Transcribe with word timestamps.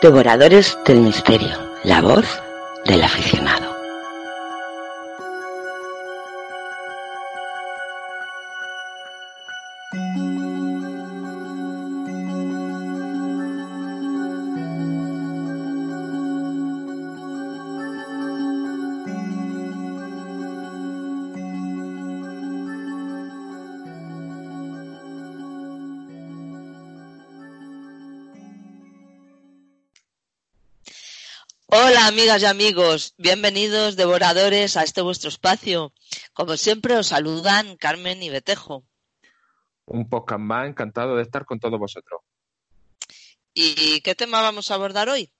Devoradores 0.00 0.78
del 0.84 1.00
Misterio, 1.00 1.58
la 1.82 2.00
voz 2.00 2.24
del 2.84 3.02
aficionado. 3.02 3.77
Amigas 32.18 32.42
y 32.42 32.46
amigos, 32.46 33.14
bienvenidos 33.16 33.94
devoradores 33.94 34.76
a 34.76 34.82
este 34.82 35.02
vuestro 35.02 35.28
espacio. 35.28 35.92
Como 36.32 36.56
siempre 36.56 36.96
os 36.96 37.06
saludan 37.06 37.76
Carmen 37.76 38.20
y 38.24 38.28
Betejo. 38.28 38.82
Un 39.86 40.08
podcast 40.08 40.40
más 40.40 40.66
encantado 40.68 41.14
de 41.14 41.22
estar 41.22 41.44
con 41.44 41.60
todos 41.60 41.78
vosotros. 41.78 42.22
¿Y 43.54 44.00
qué 44.00 44.16
tema 44.16 44.42
vamos 44.42 44.72
a 44.72 44.74
abordar 44.74 45.08
hoy? 45.08 45.30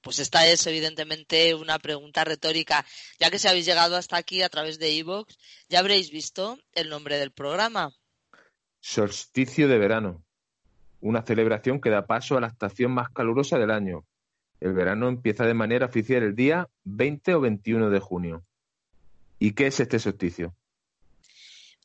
Pues 0.00 0.20
esta 0.20 0.46
es 0.46 0.64
evidentemente 0.68 1.56
una 1.56 1.80
pregunta 1.80 2.22
retórica, 2.22 2.86
ya 3.18 3.32
que 3.32 3.40
si 3.40 3.48
habéis 3.48 3.66
llegado 3.66 3.96
hasta 3.96 4.16
aquí 4.16 4.42
a 4.42 4.48
través 4.48 4.78
de 4.78 4.92
iVoox, 4.92 5.36
ya 5.68 5.80
habréis 5.80 6.12
visto 6.12 6.56
el 6.72 6.88
nombre 6.88 7.18
del 7.18 7.32
programa. 7.32 7.92
Solsticio 8.78 9.66
de 9.66 9.78
verano, 9.78 10.24
una 11.00 11.22
celebración 11.22 11.80
que 11.80 11.90
da 11.90 12.06
paso 12.06 12.36
a 12.36 12.40
la 12.40 12.46
estación 12.46 12.92
más 12.92 13.08
calurosa 13.10 13.58
del 13.58 13.72
año, 13.72 14.06
el 14.60 14.72
verano 14.72 15.08
empieza 15.08 15.44
de 15.44 15.54
manera 15.54 15.86
oficial 15.86 16.22
el 16.22 16.34
día 16.34 16.68
20 16.84 17.34
o 17.34 17.40
21 17.40 17.90
de 17.90 18.00
junio. 18.00 18.44
¿Y 19.38 19.52
qué 19.52 19.68
es 19.68 19.80
este 19.80 19.98
solsticio? 19.98 20.54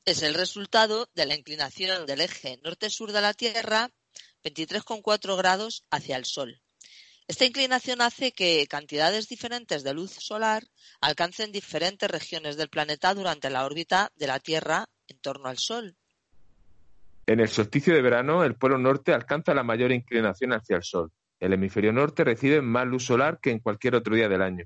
Es 0.06 0.24
el 0.24 0.34
resultado 0.34 1.10
de 1.16 1.26
la 1.26 1.36
inclinación 1.36 2.06
del 2.06 2.22
eje 2.22 2.60
norte-sur 2.64 3.12
de 3.12 3.22
la 3.22 3.34
Tierra 3.34 3.90
23,4 4.44 5.38
grados 5.38 5.86
hacia 5.92 6.18
el 6.18 6.26
Sol. 6.26 6.62
Esta 7.28 7.46
inclinación 7.46 8.02
hace 8.02 8.34
que 8.34 8.68
cantidades 8.68 9.30
diferentes 9.30 9.84
de 9.84 9.94
luz 9.94 10.12
solar 10.12 10.64
alcancen 11.00 11.54
diferentes 11.54 12.12
regiones 12.12 12.58
del 12.58 12.68
planeta 12.68 13.14
durante 13.14 13.50
la 13.50 13.66
órbita 13.66 14.12
de 14.16 14.28
la 14.28 14.40
Tierra 14.40 14.90
en 15.08 15.20
torno 15.20 15.48
al 15.48 15.58
Sol. 15.58 15.96
En 17.26 17.40
el 17.40 17.48
solsticio 17.48 17.96
de 17.96 18.02
verano, 18.02 18.44
el 18.44 18.56
polo 18.56 18.78
norte 18.78 19.14
alcanza 19.14 19.54
la 19.54 19.64
mayor 19.64 19.94
inclinación 19.94 20.52
hacia 20.52 20.76
el 20.76 20.84
Sol. 20.84 21.12
El 21.44 21.52
hemisferio 21.52 21.92
norte 21.92 22.24
recibe 22.24 22.62
más 22.62 22.88
luz 22.88 23.04
solar 23.04 23.38
que 23.42 23.52
en 23.52 23.60
cualquier 23.60 23.96
otro 23.96 24.16
día 24.16 24.30
del 24.30 24.42
año. 24.42 24.64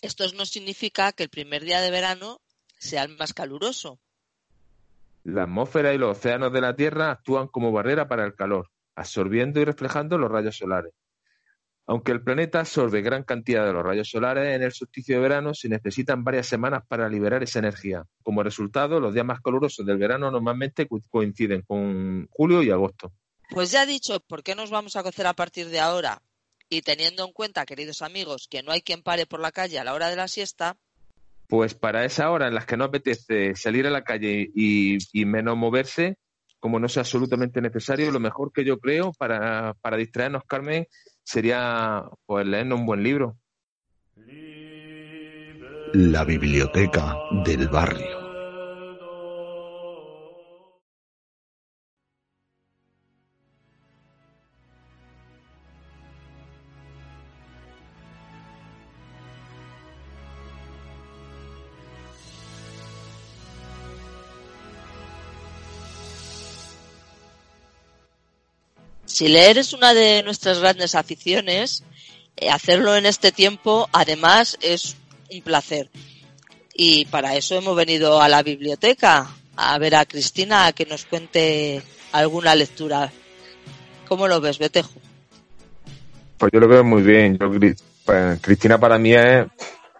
Esto 0.00 0.24
no 0.34 0.46
significa 0.46 1.12
que 1.12 1.24
el 1.24 1.28
primer 1.28 1.64
día 1.64 1.82
de 1.82 1.90
verano 1.90 2.40
sea 2.78 3.02
el 3.02 3.14
más 3.18 3.34
caluroso. 3.34 4.00
La 5.22 5.42
atmósfera 5.42 5.92
y 5.92 5.98
los 5.98 6.16
océanos 6.16 6.50
de 6.50 6.62
la 6.62 6.74
Tierra 6.74 7.10
actúan 7.10 7.48
como 7.48 7.72
barrera 7.72 8.08
para 8.08 8.24
el 8.24 8.34
calor, 8.34 8.70
absorbiendo 8.94 9.60
y 9.60 9.66
reflejando 9.66 10.16
los 10.16 10.30
rayos 10.30 10.56
solares. 10.56 10.94
Aunque 11.86 12.12
el 12.12 12.22
planeta 12.22 12.60
absorbe 12.60 13.02
gran 13.02 13.24
cantidad 13.24 13.66
de 13.66 13.74
los 13.74 13.84
rayos 13.84 14.08
solares, 14.08 14.56
en 14.56 14.62
el 14.62 14.72
solsticio 14.72 15.16
de 15.16 15.20
verano 15.20 15.52
se 15.52 15.68
necesitan 15.68 16.24
varias 16.24 16.46
semanas 16.46 16.84
para 16.88 17.06
liberar 17.06 17.42
esa 17.42 17.58
energía. 17.58 18.02
Como 18.22 18.42
resultado, 18.42 18.98
los 18.98 19.12
días 19.12 19.26
más 19.26 19.42
calurosos 19.42 19.84
del 19.84 19.98
verano 19.98 20.30
normalmente 20.30 20.88
coinciden 21.10 21.60
con 21.66 22.28
julio 22.30 22.62
y 22.62 22.70
agosto. 22.70 23.12
Pues 23.50 23.70
ya 23.70 23.86
dicho, 23.86 24.20
¿por 24.20 24.42
qué 24.42 24.54
nos 24.54 24.70
vamos 24.70 24.96
a 24.96 25.02
cocer 25.02 25.26
a 25.26 25.34
partir 25.34 25.68
de 25.68 25.80
ahora? 25.80 26.22
Y 26.68 26.82
teniendo 26.82 27.24
en 27.24 27.32
cuenta, 27.32 27.64
queridos 27.64 28.02
amigos, 28.02 28.48
que 28.50 28.62
no 28.62 28.72
hay 28.72 28.82
quien 28.82 29.02
pare 29.02 29.26
por 29.26 29.40
la 29.40 29.52
calle 29.52 29.78
a 29.78 29.84
la 29.84 29.94
hora 29.94 30.08
de 30.08 30.16
la 30.16 30.28
siesta. 30.28 30.76
Pues 31.46 31.74
para 31.74 32.04
esa 32.04 32.30
hora 32.30 32.48
en 32.48 32.54
las 32.54 32.66
que 32.66 32.76
no 32.76 32.84
apetece 32.84 33.54
salir 33.54 33.86
a 33.86 33.90
la 33.90 34.02
calle 34.02 34.50
y, 34.52 34.98
menos 35.24 35.56
moverse, 35.56 36.18
como 36.58 36.80
no 36.80 36.88
sea 36.88 37.02
absolutamente 37.02 37.60
necesario, 37.60 38.10
lo 38.10 38.18
mejor 38.18 38.50
que 38.52 38.64
yo 38.64 38.78
creo 38.78 39.12
para, 39.12 39.74
para 39.74 39.96
distraernos, 39.96 40.42
Carmen, 40.44 40.86
sería 41.22 42.02
pues 42.26 42.46
leernos 42.46 42.80
un 42.80 42.86
buen 42.86 43.02
libro. 43.04 43.36
La 45.92 46.24
biblioteca 46.24 47.16
del 47.44 47.68
barrio. 47.68 48.25
Si 69.16 69.28
leer 69.28 69.56
es 69.56 69.72
una 69.72 69.94
de 69.94 70.22
nuestras 70.22 70.58
grandes 70.58 70.94
aficiones, 70.94 71.82
eh, 72.36 72.50
hacerlo 72.50 72.94
en 72.96 73.06
este 73.06 73.32
tiempo 73.32 73.88
además 73.90 74.58
es 74.60 74.94
un 75.32 75.40
placer. 75.40 75.88
Y 76.74 77.06
para 77.06 77.34
eso 77.34 77.54
hemos 77.54 77.74
venido 77.74 78.20
a 78.20 78.28
la 78.28 78.42
biblioteca 78.42 79.26
a 79.56 79.78
ver 79.78 79.94
a 79.94 80.04
Cristina 80.04 80.66
a 80.66 80.72
que 80.74 80.84
nos 80.84 81.06
cuente 81.06 81.82
alguna 82.12 82.54
lectura. 82.54 83.10
¿Cómo 84.06 84.28
lo 84.28 84.38
ves, 84.42 84.58
Betejo? 84.58 85.00
Pues 86.36 86.52
yo 86.52 86.60
lo 86.60 86.68
veo 86.68 86.84
muy 86.84 87.00
bien. 87.00 87.38
Pues, 87.38 88.38
Cristina 88.42 88.78
para 88.78 88.98
mí 88.98 89.14
es 89.14 89.46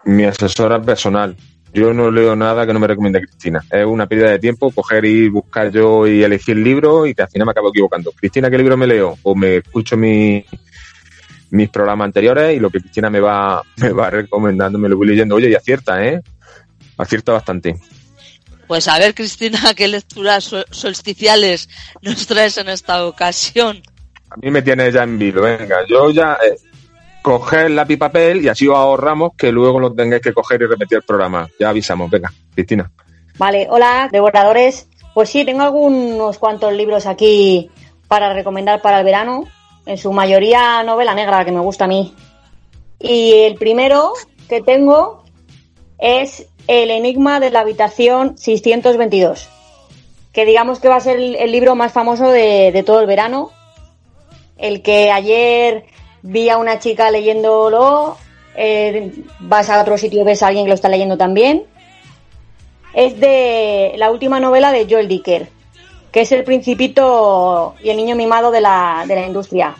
mi 0.05 0.25
asesora 0.25 0.79
personal. 0.79 1.35
Yo 1.73 1.93
no 1.93 2.09
leo 2.09 2.35
nada 2.35 2.65
que 2.65 2.73
no 2.73 2.79
me 2.79 2.87
recomiende 2.87 3.21
Cristina. 3.21 3.63
Es 3.69 3.85
una 3.85 4.07
pérdida 4.07 4.31
de 4.31 4.39
tiempo 4.39 4.71
coger 4.71 5.05
y 5.05 5.29
buscar 5.29 5.71
yo 5.71 6.07
y 6.07 6.23
elegir 6.23 6.57
libros 6.57 7.07
y 7.07 7.13
que 7.13 7.23
al 7.23 7.29
final 7.29 7.45
me 7.45 7.51
acabo 7.51 7.69
equivocando. 7.69 8.11
Cristina, 8.11 8.49
¿qué 8.49 8.57
libro 8.57 8.77
me 8.77 8.87
leo? 8.87 9.17
O 9.23 9.35
me 9.35 9.57
escucho 9.57 9.97
mis 9.97 10.45
programas 11.71 12.05
anteriores 12.05 12.55
y 12.55 12.59
lo 12.59 12.69
que 12.69 12.79
Cristina 12.79 13.09
me 13.09 13.19
va, 13.19 13.61
me 13.77 13.91
va 13.91 14.09
recomendando, 14.09 14.79
me 14.79 14.89
lo 14.89 14.97
voy 14.97 15.07
leyendo. 15.07 15.35
Oye, 15.35 15.49
y 15.49 15.55
acierta, 15.55 16.03
¿eh? 16.03 16.21
Acierta 16.97 17.33
bastante. 17.33 17.77
Pues 18.67 18.87
a 18.87 18.99
ver, 18.99 19.15
Cristina, 19.15 19.73
¿qué 19.75 19.87
lecturas 19.87 20.53
solsticiales 20.71 21.69
nos 22.01 22.27
traes 22.27 22.57
en 22.57 22.69
esta 22.69 23.05
ocasión? 23.05 23.81
A 24.29 24.35
mí 24.35 24.51
me 24.51 24.61
tiene 24.61 24.91
ya 24.91 25.03
en 25.03 25.17
vilo, 25.17 25.41
venga. 25.41 25.77
Yo 25.87 26.11
ya, 26.11 26.37
eh, 26.45 26.57
coger 27.27 27.71
lápiz 27.71 27.97
papel 27.97 28.41
y 28.41 28.47
así 28.47 28.69
os 28.69 28.77
ahorramos 28.77 29.31
que 29.37 29.51
luego 29.51 29.81
lo 29.81 29.93
tengáis 29.93 30.21
que 30.21 30.33
coger 30.33 30.61
y 30.61 30.65
repetir 30.65 30.99
el 30.99 31.03
programa. 31.03 31.45
Ya 31.59 31.67
avisamos, 31.67 32.09
venga, 32.09 32.31
Cristina. 32.55 32.89
Vale, 33.37 33.67
hola, 33.69 34.07
devoradores. 34.09 34.87
Pues 35.13 35.29
sí, 35.29 35.43
tengo 35.43 35.63
algunos 35.63 36.37
cuantos 36.37 36.71
libros 36.71 37.05
aquí 37.05 37.69
para 38.07 38.31
recomendar 38.31 38.81
para 38.81 38.99
el 38.99 39.03
verano. 39.03 39.43
En 39.85 39.97
su 39.97 40.13
mayoría 40.13 40.81
novela 40.83 41.13
negra, 41.13 41.43
que 41.43 41.51
me 41.51 41.59
gusta 41.59 41.83
a 41.83 41.89
mí. 41.89 42.15
Y 42.97 43.33
el 43.33 43.55
primero 43.55 44.13
que 44.47 44.61
tengo 44.61 45.25
es 45.99 46.47
El 46.67 46.91
Enigma 46.91 47.41
de 47.41 47.51
la 47.51 47.59
Habitación 47.59 48.37
622, 48.37 49.49
que 50.31 50.45
digamos 50.45 50.79
que 50.79 50.87
va 50.87 50.95
a 50.95 51.01
ser 51.01 51.19
el, 51.19 51.51
libro 51.51 51.75
más 51.75 51.91
famoso 51.91 52.31
de 52.31 52.83
todo 52.85 53.01
el 53.01 53.07
verano. 53.07 53.51
El 54.57 54.81
que 54.81 55.11
ayer 55.11 55.85
vi 56.21 56.49
a 56.49 56.57
una 56.57 56.79
chica 56.79 57.11
leyéndolo, 57.11 58.17
eh, 58.55 59.11
vas 59.39 59.69
a 59.69 59.81
otro 59.81 59.97
sitio 59.97 60.21
y 60.21 60.25
ves 60.25 60.41
a 60.41 60.47
alguien 60.47 60.65
que 60.65 60.69
lo 60.69 60.75
está 60.75 60.89
leyendo 60.89 61.17
también. 61.17 61.65
Es 62.93 63.19
de 63.19 63.93
la 63.97 64.11
última 64.11 64.39
novela 64.39 64.71
de 64.71 64.87
Joel 64.89 65.07
Dicker, 65.07 65.49
que 66.11 66.21
es 66.21 66.31
el 66.31 66.43
principito 66.43 67.75
y 67.83 67.89
el 67.89 67.97
niño 67.97 68.15
mimado 68.15 68.49
de 68.51 68.61
la, 68.61 69.05
de 69.07 69.15
la 69.15 69.27
industria. 69.27 69.75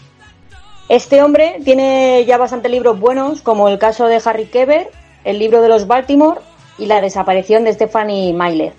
Este 0.89 1.21
hombre 1.21 1.59
tiene 1.65 2.23
ya 2.25 2.37
bastantes 2.37 2.71
libros 2.71 2.99
buenos, 2.99 3.41
como 3.41 3.67
el 3.67 3.79
caso 3.79 4.07
de 4.07 4.21
Harry 4.23 4.45
Keber, 4.45 4.89
el 5.23 5.39
libro 5.39 5.61
de 5.61 5.69
los 5.69 5.87
Baltimore 5.87 6.39
y 6.77 6.85
la 6.85 7.01
desaparición 7.01 7.63
de 7.63 7.73
Stephanie 7.73 8.33
Myler. 8.33 8.73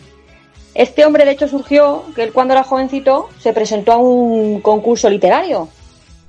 Este 0.75 1.05
hombre, 1.05 1.25
de 1.25 1.33
hecho, 1.33 1.49
surgió 1.49 2.05
que 2.15 2.23
él 2.23 2.33
cuando 2.33 2.55
era 2.55 2.63
jovencito 2.63 3.29
se 3.41 3.53
presentó 3.53 3.93
a 3.93 3.97
un 3.97 4.61
concurso 4.61 5.11
literario 5.11 5.69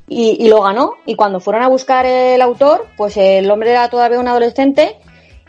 y, 0.09 0.43
y, 0.43 0.49
lo 0.49 0.63
ganó. 0.63 0.95
Y 1.05 1.15
cuando 1.15 1.39
fueron 1.39 1.63
a 1.63 1.67
buscar 1.67 2.05
el 2.05 2.41
autor, 2.41 2.87
pues 2.97 3.15
el 3.17 3.49
hombre 3.49 3.71
era 3.71 3.89
todavía 3.89 4.19
un 4.19 4.27
adolescente 4.27 4.97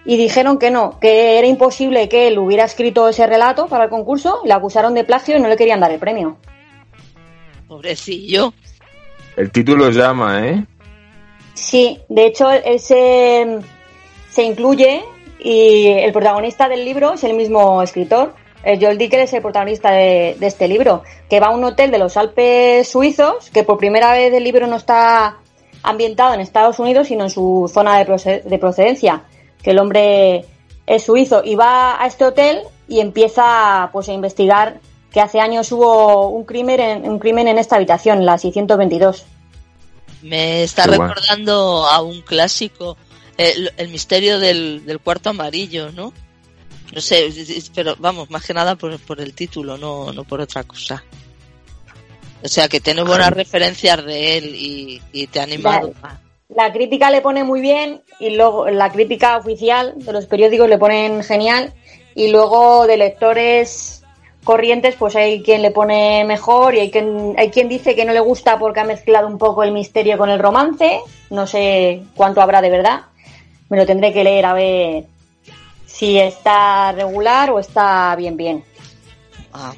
y 0.04 0.16
dijeron 0.16 0.58
que 0.58 0.70
no, 0.70 0.98
que 0.98 1.38
era 1.38 1.46
imposible 1.46 2.08
que 2.08 2.28
él 2.28 2.38
hubiera 2.38 2.64
escrito 2.64 3.08
ese 3.08 3.26
relato 3.26 3.66
para 3.66 3.84
el 3.84 3.90
concurso, 3.90 4.40
le 4.44 4.52
acusaron 4.52 4.94
de 4.94 5.04
plagio 5.04 5.36
y 5.36 5.40
no 5.40 5.48
le 5.48 5.56
querían 5.56 5.80
dar 5.80 5.90
el 5.90 5.98
premio. 5.98 6.38
Pobrecillo. 7.68 8.52
El 9.36 9.50
título 9.50 9.90
llama, 9.90 10.46
¿eh? 10.46 10.64
Sí, 11.54 12.00
de 12.08 12.26
hecho 12.26 12.50
él 12.50 12.80
se, 12.80 13.58
se 14.30 14.42
incluye 14.42 15.04
y 15.38 15.86
el 15.86 16.12
protagonista 16.12 16.68
del 16.68 16.84
libro 16.84 17.14
es 17.14 17.24
el 17.24 17.34
mismo 17.34 17.82
escritor. 17.82 18.34
El 18.62 18.78
Joel 18.78 18.98
Dicker 18.98 19.20
es 19.20 19.32
el 19.32 19.42
protagonista 19.42 19.90
de, 19.90 20.36
de, 20.38 20.46
este 20.46 20.68
libro, 20.68 21.02
que 21.28 21.40
va 21.40 21.48
a 21.48 21.54
un 21.54 21.64
hotel 21.64 21.90
de 21.90 21.98
los 21.98 22.16
Alpes 22.16 22.88
suizos, 22.88 23.50
que 23.50 23.64
por 23.64 23.78
primera 23.78 24.12
vez 24.12 24.32
el 24.32 24.44
libro 24.44 24.66
no 24.66 24.76
está 24.76 25.38
ambientado 25.82 26.34
en 26.34 26.40
Estados 26.40 26.78
Unidos, 26.78 27.08
sino 27.08 27.24
en 27.24 27.30
su 27.30 27.70
zona 27.72 27.98
de, 27.98 28.42
de 28.44 28.58
procedencia, 28.58 29.24
que 29.62 29.70
el 29.70 29.78
hombre 29.78 30.44
es 30.86 31.02
suizo, 31.04 31.42
y 31.44 31.54
va 31.54 32.02
a 32.02 32.06
este 32.06 32.24
hotel 32.24 32.60
y 32.86 33.00
empieza 33.00 33.88
pues, 33.92 34.08
a 34.08 34.12
investigar 34.12 34.80
que 35.10 35.20
hace 35.20 35.40
años 35.40 35.72
hubo 35.72 36.28
un 36.28 36.44
crimen 36.44 36.80
en, 36.80 37.08
un 37.08 37.18
crimen 37.18 37.48
en 37.48 37.58
esta 37.58 37.76
habitación, 37.76 38.24
la 38.24 38.38
622. 38.38 39.24
Me 40.22 40.62
está 40.62 40.84
Qué 40.84 40.90
recordando 40.90 41.80
bueno. 41.80 41.86
a 41.86 42.02
un 42.02 42.20
clásico, 42.20 42.96
el, 43.38 43.72
el 43.76 43.88
misterio 43.88 44.38
del, 44.38 44.84
del 44.84 45.00
cuarto 45.00 45.30
amarillo, 45.30 45.90
¿no? 45.92 46.12
No 46.92 47.00
sé, 47.00 47.31
pero 47.75 47.94
vamos, 47.98 48.31
más 48.31 48.44
que 48.44 48.54
nada 48.54 48.75
por, 48.75 48.98
por 49.00 49.20
el 49.20 49.32
título, 49.34 49.76
no, 49.76 50.12
no 50.12 50.25
por 50.25 50.40
otra 50.40 50.64
cosa. 50.64 51.02
O 52.42 52.48
sea, 52.48 52.69
que 52.69 52.81
tiene 52.81 53.02
buenas 53.02 53.31
referencias 53.31 54.04
de 54.04 54.38
él 54.38 54.54
y, 54.54 55.00
y 55.12 55.26
te 55.26 55.40
ha 55.40 55.44
animado. 55.44 55.92
La, 56.02 56.20
la, 56.48 56.72
crítica 56.72 57.10
le 57.10 57.20
pone 57.20 57.44
muy 57.44 57.60
bien 57.60 58.02
y 58.19 58.31
luego 58.31 58.69
la 58.70 58.90
crítica 58.90 59.37
oficial 59.37 59.94
de 59.96 60.12
los 60.12 60.26
periódicos 60.26 60.69
le 60.69 60.78
ponen 60.78 61.22
genial 61.22 61.75
y 62.14 62.28
luego 62.28 62.87
de 62.87 62.96
lectores 62.96 64.02
corrientes 64.42 64.96
pues 64.98 65.14
hay 65.16 65.42
quien 65.42 65.60
le 65.62 65.70
pone 65.70 66.25
mejor 66.25 66.75
y 66.75 66.81
hay 66.81 66.90
quien, 66.90 67.34
hay 67.37 67.50
quien 67.50 67.69
dice 67.69 67.94
que 67.94 68.06
no 68.06 68.12
le 68.12 68.20
gusta 68.20 68.58
porque 68.58 68.81
ha 68.81 68.84
mezclado 68.84 69.28
un 69.28 69.38
poco 69.38 69.62
el 69.62 69.72
misterio 69.72 70.16
con 70.19 70.31
el 70.31 70.38
romance. 70.38 71.00
No 71.28 71.46
sé 71.46 72.02
cuánto 72.16 72.40
habrá 72.40 72.62
de 72.62 72.70
verdad. 72.70 73.02
Me 73.69 73.76
lo 73.76 73.87
tendré 73.87 74.12
que 74.12 74.25
leer 74.25 74.46
a 74.46 74.54
ver 74.54 75.04
si 76.00 76.19
está 76.19 76.93
regular 76.93 77.50
o 77.50 77.58
está 77.58 78.17
bien 78.17 78.35
bien. 78.35 78.64
Ah. 79.52 79.75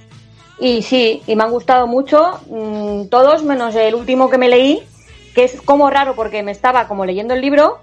Y 0.61 0.83
sí, 0.83 1.21
y 1.27 1.35
me 1.35 1.43
han 1.43 1.51
gustado 1.51 1.89
mucho 1.89 2.39
mmm, 2.49 3.07
todos, 3.07 3.43
menos 3.43 3.75
el 3.75 3.97
último 3.97 4.31
que 4.31 4.39
me 4.39 4.49
leí, 4.49 4.81
que 5.35 5.43
es 5.43 5.61
como 5.63 5.91
raro 5.91 6.15
porque 6.15 6.45
me 6.45 6.53
estaba 6.53 6.87
como 6.87 7.05
leyendo 7.05 7.35
el 7.35 7.41
libro, 7.41 7.81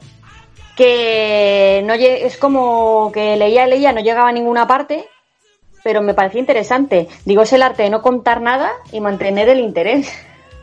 que 0.78 1.82
no 1.84 1.94
es 1.96 2.38
como 2.38 3.12
que 3.14 3.36
leía 3.36 3.68
leía, 3.68 3.92
no 3.92 4.00
llegaba 4.00 4.30
a 4.30 4.32
ninguna 4.32 4.66
parte, 4.66 5.06
pero 5.84 6.02
me 6.02 6.14
parecía 6.14 6.40
interesante. 6.40 7.10
Digo, 7.26 7.42
es 7.42 7.52
el 7.52 7.62
arte 7.62 7.84
de 7.84 7.90
no 7.90 8.02
contar 8.02 8.40
nada 8.40 8.72
y 8.94 9.02
mantener 9.02 9.50
el 9.50 9.60
interés. 9.60 10.08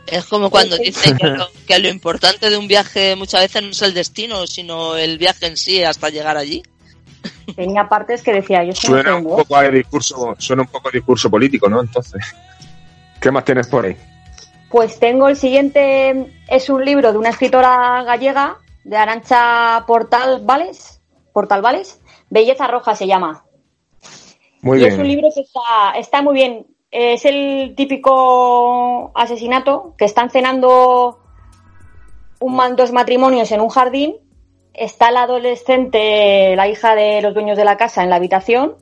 Es 0.07 0.25
como 0.25 0.49
cuando 0.49 0.77
dicen 0.77 1.15
que 1.15 1.27
lo, 1.27 1.47
que 1.67 1.77
lo 1.77 1.89
importante 1.89 2.49
de 2.49 2.57
un 2.57 2.67
viaje 2.67 3.15
muchas 3.15 3.41
veces 3.41 3.61
no 3.61 3.69
es 3.69 3.81
el 3.83 3.93
destino, 3.93 4.47
sino 4.47 4.97
el 4.97 5.19
viaje 5.19 5.45
en 5.45 5.57
sí 5.57 5.83
hasta 5.83 6.09
llegar 6.09 6.37
allí 6.37 6.63
tenía 7.55 7.87
partes 7.87 8.21
que 8.21 8.33
decía 8.33 8.63
yo 8.63 8.73
suena 8.73 9.15
un 9.15 9.23
poco 9.23 9.55
a 9.55 9.69
discurso 9.69 10.35
suena 10.37 10.63
un 10.63 10.67
poco 10.67 10.89
a 10.89 10.91
discurso 10.91 11.29
político 11.29 11.69
no 11.69 11.81
entonces 11.81 12.35
qué 13.19 13.31
más 13.31 13.45
tienes 13.45 13.67
por 13.67 13.85
ahí 13.85 13.95
pues 14.69 14.99
tengo 14.99 15.29
el 15.29 15.37
siguiente 15.37 16.33
es 16.47 16.69
un 16.69 16.83
libro 16.83 17.11
de 17.11 17.17
una 17.17 17.29
escritora 17.29 18.03
gallega 18.03 18.57
de 18.83 18.97
Arancha 18.97 19.85
Portal 19.87 20.41
Vales 20.43 21.01
Portal 21.31 21.61
Vales 21.61 22.01
Belleza 22.29 22.67
Roja 22.67 22.95
se 22.95 23.07
llama. 23.07 23.45
Muy 24.61 24.77
y 24.77 24.81
bien. 24.81 24.93
es 24.93 24.99
un 24.99 25.07
libro 25.07 25.29
que 25.33 25.41
está 25.41 25.97
está 25.97 26.21
muy 26.21 26.33
bien. 26.33 26.67
Es 26.89 27.25
el 27.25 27.73
típico 27.75 29.11
asesinato 29.13 29.93
que 29.97 30.05
están 30.05 30.29
cenando 30.29 31.19
un, 32.39 32.75
dos 32.75 32.91
matrimonios 32.91 33.51
en 33.51 33.61
un 33.61 33.69
jardín 33.69 34.15
está 34.77 35.11
la 35.11 35.23
adolescente, 35.23 36.55
la 36.55 36.67
hija 36.67 36.95
de 36.95 37.21
los 37.21 37.33
dueños 37.33 37.57
de 37.57 37.65
la 37.65 37.77
casa, 37.77 38.03
en 38.03 38.09
la 38.09 38.15
habitación 38.15 38.75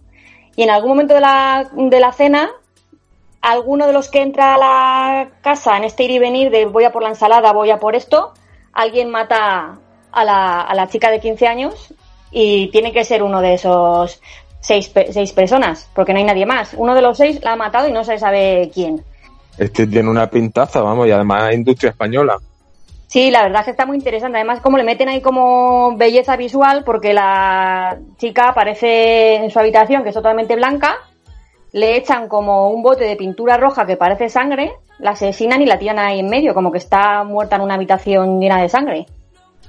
y 0.56 0.64
en 0.64 0.70
algún 0.70 0.92
momento 0.92 1.14
de 1.14 1.22
la, 1.22 1.70
de 1.74 2.00
la 2.00 2.12
cena, 2.12 2.52
alguno 3.42 3.88
de 3.88 3.94
los 3.94 4.10
que 4.10 4.22
entra 4.22 4.56
a 4.56 4.58
la 4.58 5.30
casa 5.42 5.78
en 5.78 5.86
este 5.86 6.04
ir 6.04 6.12
y 6.12 6.20
venir 6.20 6.52
de 6.52 6.66
voy 6.66 6.84
a 6.84 6.92
por 6.92 7.02
la 7.02 7.10
ensalada, 7.10 7.52
voy 7.54 7.72
a 7.72 7.80
por 7.80 7.96
esto, 7.96 8.34
alguien 8.74 9.10
mata 9.10 9.80
a 10.12 10.24
la, 10.24 10.62
a 10.62 10.76
la 10.76 10.88
chica 10.88 11.10
de 11.10 11.20
15 11.20 11.48
años 11.48 11.94
y 12.32 12.68
tiene 12.72 12.92
que 12.92 13.04
ser 13.04 13.24
uno 13.24 13.42
de 13.42 13.54
esos 13.54 14.22
seis, 14.60 14.92
seis 15.12 15.32
personas, 15.32 15.90
porque 15.94 16.12
no 16.12 16.20
hay 16.20 16.26
nadie 16.26 16.46
más. 16.46 16.74
Uno 16.76 16.96
de 16.96 17.02
los 17.02 17.18
seis 17.18 17.40
la 17.44 17.54
ha 17.54 17.56
matado 17.56 17.88
y 17.88 17.92
no 17.92 18.04
se 18.04 18.18
sabe 18.18 18.70
quién. 18.74 19.04
Este 19.58 19.88
tiene 19.88 20.10
una 20.10 20.30
pintaza, 20.30 20.82
vamos, 20.82 21.08
y 21.08 21.12
además 21.12 21.54
industria 21.54 21.92
española. 21.92 22.38
Sí, 23.07 23.31
la 23.31 23.44
verdad 23.44 23.62
es 23.62 23.66
que 23.66 23.72
está 23.72 23.86
muy 23.86 23.98
interesante. 23.98 24.38
Además, 24.38 24.62
como 24.62 24.78
le 24.78 24.84
meten 24.84 25.10
ahí 25.10 25.22
como 25.22 25.96
belleza 25.96 26.36
visual, 26.36 26.84
porque 26.84 27.13
la 27.13 28.00
chica 28.18 28.50
aparece 28.50 29.36
en 29.36 29.52
su 29.52 29.60
habitación, 29.60 30.04
que 30.04 30.10
es 30.10 30.16
totalmente 30.16 30.56
blanca, 30.56 30.98
le 31.72 31.98
echan 31.98 32.28
como 32.28 32.69
un 32.69 32.81
bote 32.81 33.04
de 33.06 33.16
pintura 33.16 33.57
roja 33.57 33.86
que 33.86 33.98
parece 33.98 34.30
sangre, 34.30 34.74
la 35.00 35.12
asesinan 35.12 35.62
y 35.62 35.66
la 35.66 35.78
tiran 35.78 36.00
ahí 36.00 36.19
en 36.19 36.30
medio, 36.30 36.54
como 36.54 36.72
que 36.72 36.78
está 36.78 37.24
muerta 37.24 37.57
en 37.57 37.62
una 37.62 37.75
habitación 37.75 38.40
llena 38.40 38.62
de 38.62 38.69
sangre. 38.69 39.06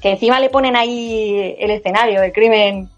Que 0.01 0.11
encima 0.11 0.41
le 0.41 0.51
ponen 0.51 0.77
ahí 0.77 1.57
el 1.59 1.71
escenario 1.71 2.21
del 2.21 2.33
crimen. 2.33 2.89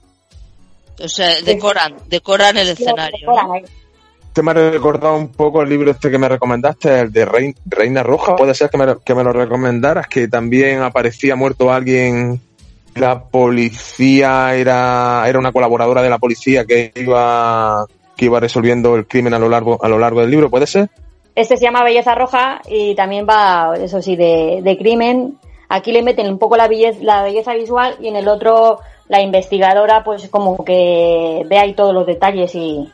O 1.02 1.08
sea, 1.08 1.40
decoran, 1.44 1.96
decoran 2.06 2.56
el 2.56 2.68
escenario. 2.68 3.18
Decoran 3.20 3.48
¿no? 3.48 3.68
Este 4.28 4.42
me 4.42 4.52
ha 4.52 4.70
recordado 4.70 5.16
un 5.16 5.28
poco 5.28 5.62
el 5.62 5.68
libro 5.68 5.90
este 5.90 6.10
que 6.10 6.18
me 6.18 6.28
recomendaste, 6.28 7.00
el 7.00 7.12
de 7.12 7.24
Rein, 7.24 7.54
Reina 7.66 8.04
Roja. 8.04 8.36
Puede 8.36 8.54
ser 8.54 8.70
que 8.70 8.78
me, 8.78 8.86
que 9.04 9.14
me 9.14 9.24
lo 9.24 9.32
recomendaras, 9.32 10.06
que 10.06 10.28
también 10.28 10.82
aparecía 10.82 11.34
muerto 11.34 11.72
alguien. 11.72 12.40
La 12.94 13.24
policía 13.24 14.54
era, 14.54 15.24
era 15.26 15.38
una 15.38 15.50
colaboradora 15.50 16.02
de 16.02 16.10
la 16.10 16.18
policía 16.18 16.64
que 16.64 16.92
iba, 16.94 17.84
que 18.16 18.26
iba 18.26 18.38
resolviendo 18.38 18.94
el 18.94 19.06
crimen 19.06 19.34
a 19.34 19.38
lo 19.38 19.48
largo, 19.48 19.82
a 19.82 19.88
lo 19.88 19.98
largo 19.98 20.20
del 20.20 20.30
libro, 20.30 20.50
¿puede 20.50 20.66
ser? 20.66 20.88
Este 21.34 21.56
se 21.56 21.64
llama 21.64 21.82
Belleza 21.82 22.14
Roja 22.14 22.60
y 22.68 22.94
también 22.94 23.26
va, 23.28 23.74
eso 23.76 24.02
sí, 24.02 24.14
de, 24.14 24.60
de 24.62 24.78
crimen. 24.78 25.38
Aquí 25.68 25.90
le 25.90 26.02
meten 26.02 26.28
un 26.28 26.38
poco 26.38 26.56
la 26.56 26.68
belleza, 26.68 26.98
la 27.02 27.22
belleza 27.22 27.54
visual 27.54 27.96
y 28.00 28.08
en 28.08 28.16
el 28.16 28.28
otro 28.28 28.78
la 29.08 29.20
investigadora 29.20 30.04
pues 30.04 30.28
como 30.28 30.64
que 30.64 31.42
ve 31.46 31.58
ahí 31.58 31.74
todos 31.74 31.94
los 31.94 32.06
detalles 32.06 32.54
y, 32.54 32.88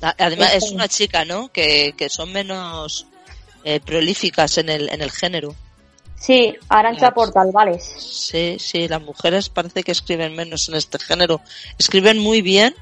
Además, 0.00 0.54
es 0.54 0.70
una 0.70 0.88
chica, 0.88 1.24
¿no? 1.24 1.52
Que, 1.52 1.94
que 1.96 2.08
son 2.08 2.32
menos 2.32 3.06
eh, 3.64 3.80
prolíficas 3.80 4.58
en 4.58 4.68
el, 4.68 4.88
en 4.88 5.02
el 5.02 5.10
género. 5.10 5.54
Sí, 6.18 6.54
Arancha 6.68 7.12
Portal, 7.12 7.50
vale. 7.52 7.80
Sí, 7.80 8.56
sí, 8.58 8.88
las 8.88 9.00
mujeres 9.00 9.48
parece 9.48 9.82
que 9.82 9.92
escriben 9.92 10.34
menos 10.34 10.68
en 10.68 10.74
este 10.74 10.98
género. 10.98 11.40
Escriben 11.78 12.18
muy 12.18 12.42
bien, 12.42 12.74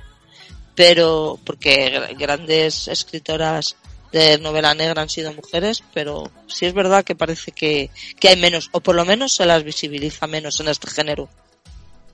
pero 0.75 1.39
porque 1.45 2.17
grandes 2.19 2.89
escritoras 2.89 3.77
de 4.13 4.39
novela 4.39 4.75
negra 4.75 5.03
han 5.03 5.09
sido 5.09 5.33
mujeres, 5.33 5.85
pero 5.95 6.31
sí 6.47 6.67
es 6.67 6.75
verdad 6.75 7.05
que 7.05 7.15
parece 7.15 7.53
que, 7.53 7.91
que 8.19 8.29
hay 8.29 8.37
menos, 8.37 8.71
o 8.73 8.81
por 8.81 8.97
lo 8.97 9.05
menos 9.05 9.35
se 9.35 9.47
las 9.47 9.63
visibiliza 9.63 10.27
menos 10.27 10.59
en 10.61 10.69
este 10.69 10.89
género. 10.89 11.29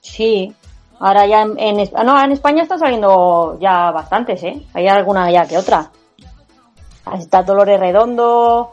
Sí, 0.02 0.52
Ahora 1.00 1.26
ya 1.26 1.42
en, 1.42 1.58
en, 1.58 1.90
no, 2.04 2.22
en 2.22 2.32
España 2.32 2.62
está 2.62 2.78
saliendo 2.78 3.58
ya 3.60 3.90
bastantes, 3.90 4.42
¿eh? 4.42 4.62
Hay 4.74 4.86
alguna 4.86 5.30
ya 5.30 5.46
que 5.46 5.58
otra. 5.58 5.90
Está 7.18 7.42
Dolores 7.42 7.78
Redondo, 7.78 8.72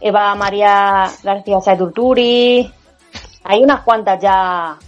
Eva 0.00 0.34
María 0.34 1.10
García 1.22 1.60
Saeturturi. 1.60 2.72
Hay 3.44 3.62
unas 3.62 3.82
cuantas 3.82 4.20
ya. 4.20 4.78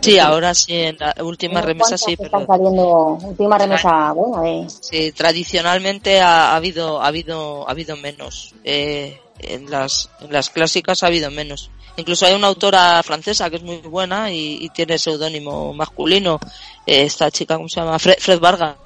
Sí, 0.00 0.18
ahora 0.18 0.52
sí, 0.54 0.74
en 0.74 0.96
la 0.98 1.14
última 1.22 1.60
remesa 1.60 1.96
sí, 1.96 2.16
pero. 2.16 2.26
Están 2.26 2.46
saliendo 2.46 3.18
última 3.22 3.58
remesa 3.58 4.12
buena, 4.12 4.48
¿eh? 4.48 4.66
Sí, 4.68 5.12
tradicionalmente 5.12 6.20
ha, 6.20 6.52
ha, 6.52 6.56
habido, 6.56 7.00
ha 7.00 7.06
habido, 7.06 7.68
ha 7.68 7.70
habido 7.70 7.96
menos. 7.96 8.54
Eh, 8.64 9.20
en 9.40 9.70
las, 9.70 10.10
en 10.20 10.32
las 10.32 10.50
clásicas 10.50 11.02
ha 11.02 11.06
habido 11.08 11.30
menos. 11.30 11.70
Incluso 11.96 12.26
hay 12.26 12.34
una 12.34 12.48
autora 12.48 13.02
francesa 13.02 13.48
que 13.48 13.56
es 13.56 13.62
muy 13.62 13.78
buena 13.78 14.30
y, 14.30 14.58
y 14.60 14.68
tiene 14.70 14.98
seudónimo 14.98 15.72
masculino. 15.72 16.38
Eh, 16.86 17.02
esta 17.04 17.30
chica, 17.30 17.56
¿cómo 17.56 17.68
se 17.68 17.80
llama? 17.80 17.98
Fred, 17.98 18.16
Fred, 18.18 18.38
Vargas. 18.38 18.76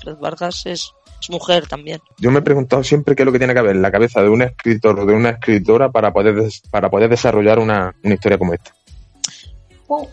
Fred 0.00 0.16
Vargas 0.18 0.66
es, 0.66 0.92
es 1.20 1.30
mujer 1.30 1.66
también. 1.68 2.00
Yo 2.18 2.30
me 2.32 2.40
he 2.40 2.42
preguntado 2.42 2.82
siempre 2.82 3.14
qué 3.14 3.22
es 3.22 3.26
lo 3.26 3.32
que 3.32 3.38
tiene 3.38 3.54
que 3.54 3.60
haber 3.60 3.76
en 3.76 3.82
la 3.82 3.92
cabeza 3.92 4.22
de 4.22 4.28
un 4.28 4.42
escritor 4.42 4.98
o 5.00 5.06
de 5.06 5.14
una 5.14 5.30
escritora 5.30 5.90
para 5.90 6.12
poder, 6.12 6.34
des- 6.34 6.62
para 6.70 6.90
poder 6.90 7.08
desarrollar 7.10 7.58
una, 7.60 7.94
una 8.02 8.14
historia 8.14 8.38
como 8.38 8.54
esta. 8.54 8.72
Uh. 9.88 10.06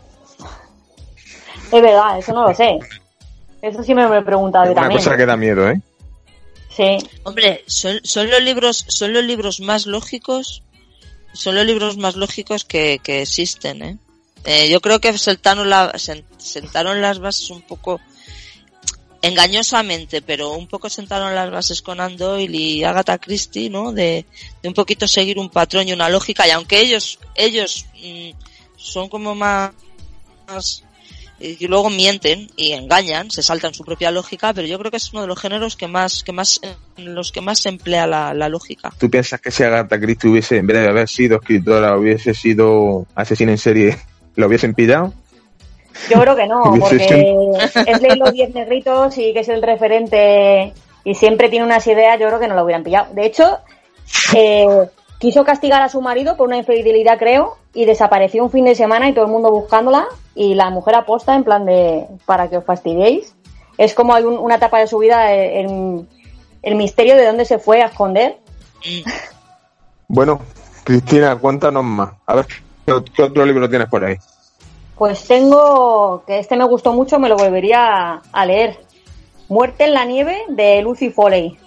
Es 1.72 1.82
verdad, 1.82 2.20
eso 2.20 2.34
no 2.34 2.48
lo 2.48 2.54
sé. 2.54 2.78
Eso 3.62 3.82
sí 3.84 3.94
me 3.96 4.04
lo 4.04 4.16
he 4.16 4.22
preguntado 4.24 4.66
Es 4.66 4.72
una 4.72 4.82
también. 4.82 5.00
cosa 5.00 5.16
que 5.16 5.26
da 5.26 5.38
miedo, 5.38 5.70
¿eh? 5.70 5.80
Sí. 6.76 6.98
Hombre, 7.24 7.64
son, 7.68 8.00
son 8.04 8.30
los 8.30 8.42
libros, 8.42 8.86
son 8.88 9.14
los 9.14 9.24
libros 9.24 9.60
más 9.60 9.86
lógicos, 9.86 10.64
son 11.34 11.56
los 11.56 11.66
libros 11.66 11.98
más 11.98 12.16
lógicos 12.16 12.64
que, 12.66 13.00
existen, 13.06 13.84
¿eh? 13.84 13.98
Eh, 14.46 14.70
yo 14.70 14.82
creo 14.82 15.00
que 15.00 15.16
sentaron, 15.18 15.70
la, 15.70 15.92
sen- 15.94 16.24
sentaron 16.38 17.02
las 17.02 17.20
bases 17.20 17.50
un 17.52 17.62
poco 17.62 18.00
engañosamente, 19.22 20.22
pero 20.24 20.54
un 20.54 20.68
poco 20.68 20.90
sentaron 20.90 21.36
las 21.36 21.52
bases 21.52 21.82
con 21.82 22.00
Anne 22.00 22.44
y 22.50 22.84
Agatha 22.84 23.20
Christie, 23.20 23.70
¿no? 23.70 23.92
De, 23.92 24.26
de 24.64 24.68
un 24.68 24.74
poquito 24.74 25.08
seguir 25.08 25.38
un 25.38 25.50
patrón 25.50 25.88
y 25.88 25.94
una 25.94 26.10
lógica, 26.10 26.48
y 26.48 26.52
aunque 26.52 26.80
ellos, 26.80 27.20
ellos 27.36 27.86
mm, 28.02 28.32
son 28.78 29.10
como 29.10 29.36
más 29.36 29.74
y 31.42 31.68
luego 31.68 31.90
mienten 31.90 32.48
y 32.56 32.74
engañan, 32.74 33.32
se 33.32 33.42
saltan 33.42 33.74
su 33.74 33.84
propia 33.84 34.12
lógica, 34.12 34.54
pero 34.54 34.68
yo 34.68 34.78
creo 34.78 34.92
que 34.92 34.98
es 34.98 35.12
uno 35.12 35.24
de 35.24 35.28
los 35.28 35.40
géneros 35.40 35.76
que 35.76 35.88
más, 35.88 36.24
que 36.24 36.32
más, 36.32 36.62
en 36.98 37.16
los 37.16 37.32
que 37.32 37.42
más 37.42 37.60
se 37.60 37.70
emplea 37.70 38.06
la, 38.06 38.34
la 38.34 38.48
lógica. 38.48 38.92
¿Tú 39.00 39.10
piensas 39.10 39.42
que 39.42 39.52
si 39.52 39.64
Agatha 39.64 40.00
Christie 40.00 40.30
hubiese, 40.30 40.58
en 40.58 40.68
vez 40.68 40.82
de 40.82 40.90
haber 40.90 41.08
sido 41.08 41.38
escritora, 41.38 41.98
hubiese 41.98 42.34
sido 42.34 43.08
asesina 43.16 43.52
en 43.52 43.58
serie, 43.58 43.98
lo 44.36 44.48
hubiesen 44.48 44.74
pillado? 44.74 45.14
Yo 46.10 46.22
creo 46.22 46.36
que 46.36 46.48
no, 46.48 46.62
porque 46.80 47.36
es 47.88 48.02
de 48.02 48.16
los 48.16 48.32
diez 48.34 48.54
negritos 48.54 49.18
y 49.18 49.34
que 49.34 49.40
es 49.40 49.50
el 49.50 49.62
referente 49.62 50.74
y 51.04 51.16
siempre 51.16 51.50
tiene 51.50 51.66
unas 51.66 51.86
ideas, 51.88 52.20
yo 52.20 52.28
creo 52.28 52.40
que 52.40 52.48
no 52.48 52.56
lo 52.56 52.64
hubieran 52.64 52.84
pillado. 52.84 53.14
De 53.14 53.26
hecho, 53.26 53.60
eh, 54.36 54.68
quiso 55.22 55.46
castigar 55.46 55.82
a 55.82 55.88
su 55.88 56.02
marido 56.02 56.36
por 56.36 56.48
una 56.48 56.58
infidelidad, 56.58 57.18
creo, 57.18 57.56
y 57.74 57.86
desapareció 57.86 58.44
un 58.44 58.52
fin 58.52 58.66
de 58.66 58.76
semana 58.76 59.08
y 59.08 59.14
todo 59.14 59.24
el 59.26 59.32
mundo 59.32 59.50
buscándola 59.52 60.08
y 60.36 60.56
la 60.56 60.70
mujer 60.72 60.96
aposta 60.96 61.36
en 61.36 61.44
plan 61.46 61.66
de 61.66 62.08
para 62.26 62.50
que 62.50 62.58
os 62.58 62.66
fastidiéis. 62.66 63.34
Es 63.78 63.94
como 63.94 64.14
hay 64.16 64.24
un- 64.26 64.38
una 64.40 64.56
etapa 64.56 64.80
de 64.80 64.88
su 64.88 64.98
vida 64.98 65.34
eh, 65.34 65.62
en 65.62 66.10
el 66.64 66.76
misterio 66.76 67.16
de 67.16 67.26
dónde 67.26 67.46
se 67.46 67.60
fue 67.60 67.82
a 67.82 67.86
esconder. 67.86 68.40
Bueno, 70.14 70.42
Cristina, 70.84 71.38
cuéntanos 71.38 71.86
más. 71.86 72.12
A 72.26 72.36
ver, 72.36 72.46
¿qué, 72.86 72.92
ot- 72.92 73.10
qué 73.16 73.24
otro 73.24 73.46
libro 73.46 73.70
tienes 73.70 73.88
por 73.88 74.04
ahí? 74.04 74.18
Pues 74.98 75.26
tengo, 75.26 76.24
que 76.28 76.38
este 76.40 76.58
me 76.58 76.66
gustó 76.66 76.92
mucho, 76.92 77.18
me 77.18 77.30
lo 77.30 77.38
volvería 77.38 78.22
a 78.32 78.46
leer. 78.46 78.78
Muerte 79.48 79.86
en 79.86 79.94
la 79.94 80.04
nieve 80.04 80.38
de 80.50 80.82
Lucy 80.82 81.10
Foley. 81.12 81.58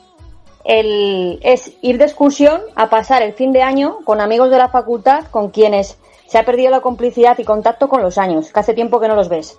El, 0.65 1.39
es 1.43 1.73
ir 1.83 1.99
de 1.99 2.05
excursión 2.05 2.63
a 2.75 2.89
pasar 2.89 3.23
el 3.23 3.35
fin 3.35 3.53
de 3.53 3.63
año 3.63 3.99
con 4.05 4.21
amigos 4.21 4.51
de 4.51 4.59
la 4.59 4.71
facultad 4.71 5.27
con 5.31 5.51
quienes 5.51 5.99
se 6.27 6.39
ha 6.39 6.45
perdido 6.45 6.71
la 6.71 6.81
complicidad 6.81 7.39
y 7.39 7.45
contacto 7.45 7.89
con 7.89 8.03
los 8.03 8.19
años, 8.19 8.51
que 8.53 8.61
hace 8.61 8.75
tiempo 8.75 8.99
que 8.99 9.09
no 9.09 9.15
los 9.15 9.29
ves. 9.29 9.59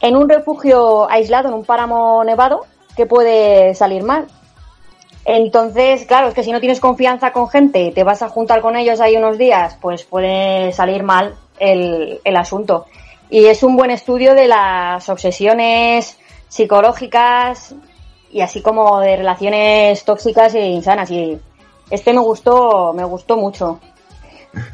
En 0.00 0.16
un 0.16 0.28
refugio 0.28 1.10
aislado, 1.10 1.48
en 1.48 1.54
un 1.54 1.64
páramo 1.64 2.22
nevado, 2.24 2.66
que 2.96 3.06
puede 3.06 3.74
salir 3.74 4.02
mal. 4.02 4.26
Entonces, 5.24 6.04
claro, 6.04 6.28
es 6.28 6.34
que 6.34 6.42
si 6.42 6.52
no 6.52 6.60
tienes 6.60 6.80
confianza 6.80 7.32
con 7.32 7.48
gente 7.48 7.82
y 7.84 7.92
te 7.92 8.04
vas 8.04 8.22
a 8.22 8.28
juntar 8.28 8.60
con 8.60 8.76
ellos 8.76 9.00
ahí 9.00 9.16
unos 9.16 9.38
días, 9.38 9.78
pues 9.80 10.04
puede 10.04 10.72
salir 10.72 11.02
mal 11.02 11.36
el, 11.58 12.20
el 12.24 12.36
asunto. 12.36 12.86
Y 13.30 13.46
es 13.46 13.62
un 13.62 13.76
buen 13.76 13.90
estudio 13.90 14.34
de 14.34 14.48
las 14.48 15.08
obsesiones 15.08 16.18
psicológicas 16.48 17.74
y 18.32 18.40
así 18.40 18.62
como 18.62 18.98
de 19.00 19.16
relaciones 19.16 20.04
tóxicas 20.04 20.54
e 20.54 20.66
insanas. 20.66 21.10
Y 21.10 21.38
este 21.90 22.12
me 22.12 22.20
gustó, 22.20 22.92
me 22.94 23.04
gustó 23.04 23.36
mucho. 23.36 23.78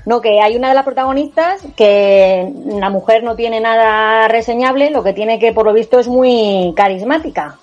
No, 0.06 0.20
que 0.20 0.40
hay 0.40 0.56
una 0.56 0.68
de 0.68 0.74
las 0.74 0.84
protagonistas 0.84 1.62
que 1.76 2.52
la 2.66 2.90
mujer 2.90 3.22
no 3.22 3.36
tiene 3.36 3.60
nada 3.60 4.26
reseñable, 4.28 4.90
lo 4.90 5.02
que 5.02 5.12
tiene 5.12 5.38
que 5.38 5.52
por 5.52 5.66
lo 5.66 5.72
visto 5.72 5.98
es 5.98 6.08
muy 6.08 6.72
carismática. 6.76 7.58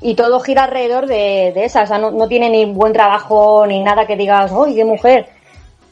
Y 0.00 0.14
todo 0.14 0.40
gira 0.40 0.64
alrededor 0.64 1.06
de, 1.06 1.52
de 1.54 1.64
esa, 1.64 1.82
o 1.82 1.86
sea, 1.86 1.98
no, 1.98 2.10
no 2.10 2.28
tiene 2.28 2.50
ni 2.50 2.64
buen 2.66 2.92
trabajo 2.92 3.64
ni 3.66 3.82
nada 3.82 4.06
que 4.06 4.16
digas, 4.16 4.52
¡ay, 4.52 4.74
qué 4.74 4.84
mujer! 4.84 5.28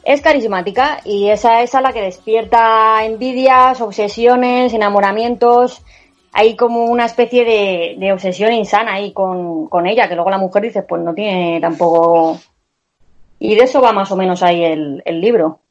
Es 0.03 0.21
carismática 0.21 0.99
y 1.03 1.29
esa 1.29 1.63
es 1.63 1.73
a 1.73 1.81
la 1.81 1.91
que 1.91 2.01
despierta 2.01 3.03
envidias, 3.03 3.81
obsesiones, 3.81 4.73
enamoramientos. 4.73 5.81
Hay 6.37 6.57
como 6.57 6.83
una 6.83 7.05
especie 7.05 7.45
de, 7.97 8.11
obsesión 8.11 8.51
insana 8.51 8.95
ahí 8.95 9.13
con, 9.13 9.69
con 9.69 9.87
ella, 9.87 10.09
que 10.09 10.15
luego 10.15 10.29
la 10.29 10.37
mujer 10.37 10.63
dice, 10.63 10.83
pues 10.83 11.01
no 11.01 11.13
tiene 11.13 11.61
tampoco... 11.61 12.41
Y 13.39 13.55
de 13.55 13.63
eso 13.63 13.81
va 13.81 13.93
más 13.93 14.11
o 14.11 14.17
menos 14.17 14.43
ahí 14.43 14.63
el, 14.65 15.01
el 15.05 15.21
libro. 15.21 15.61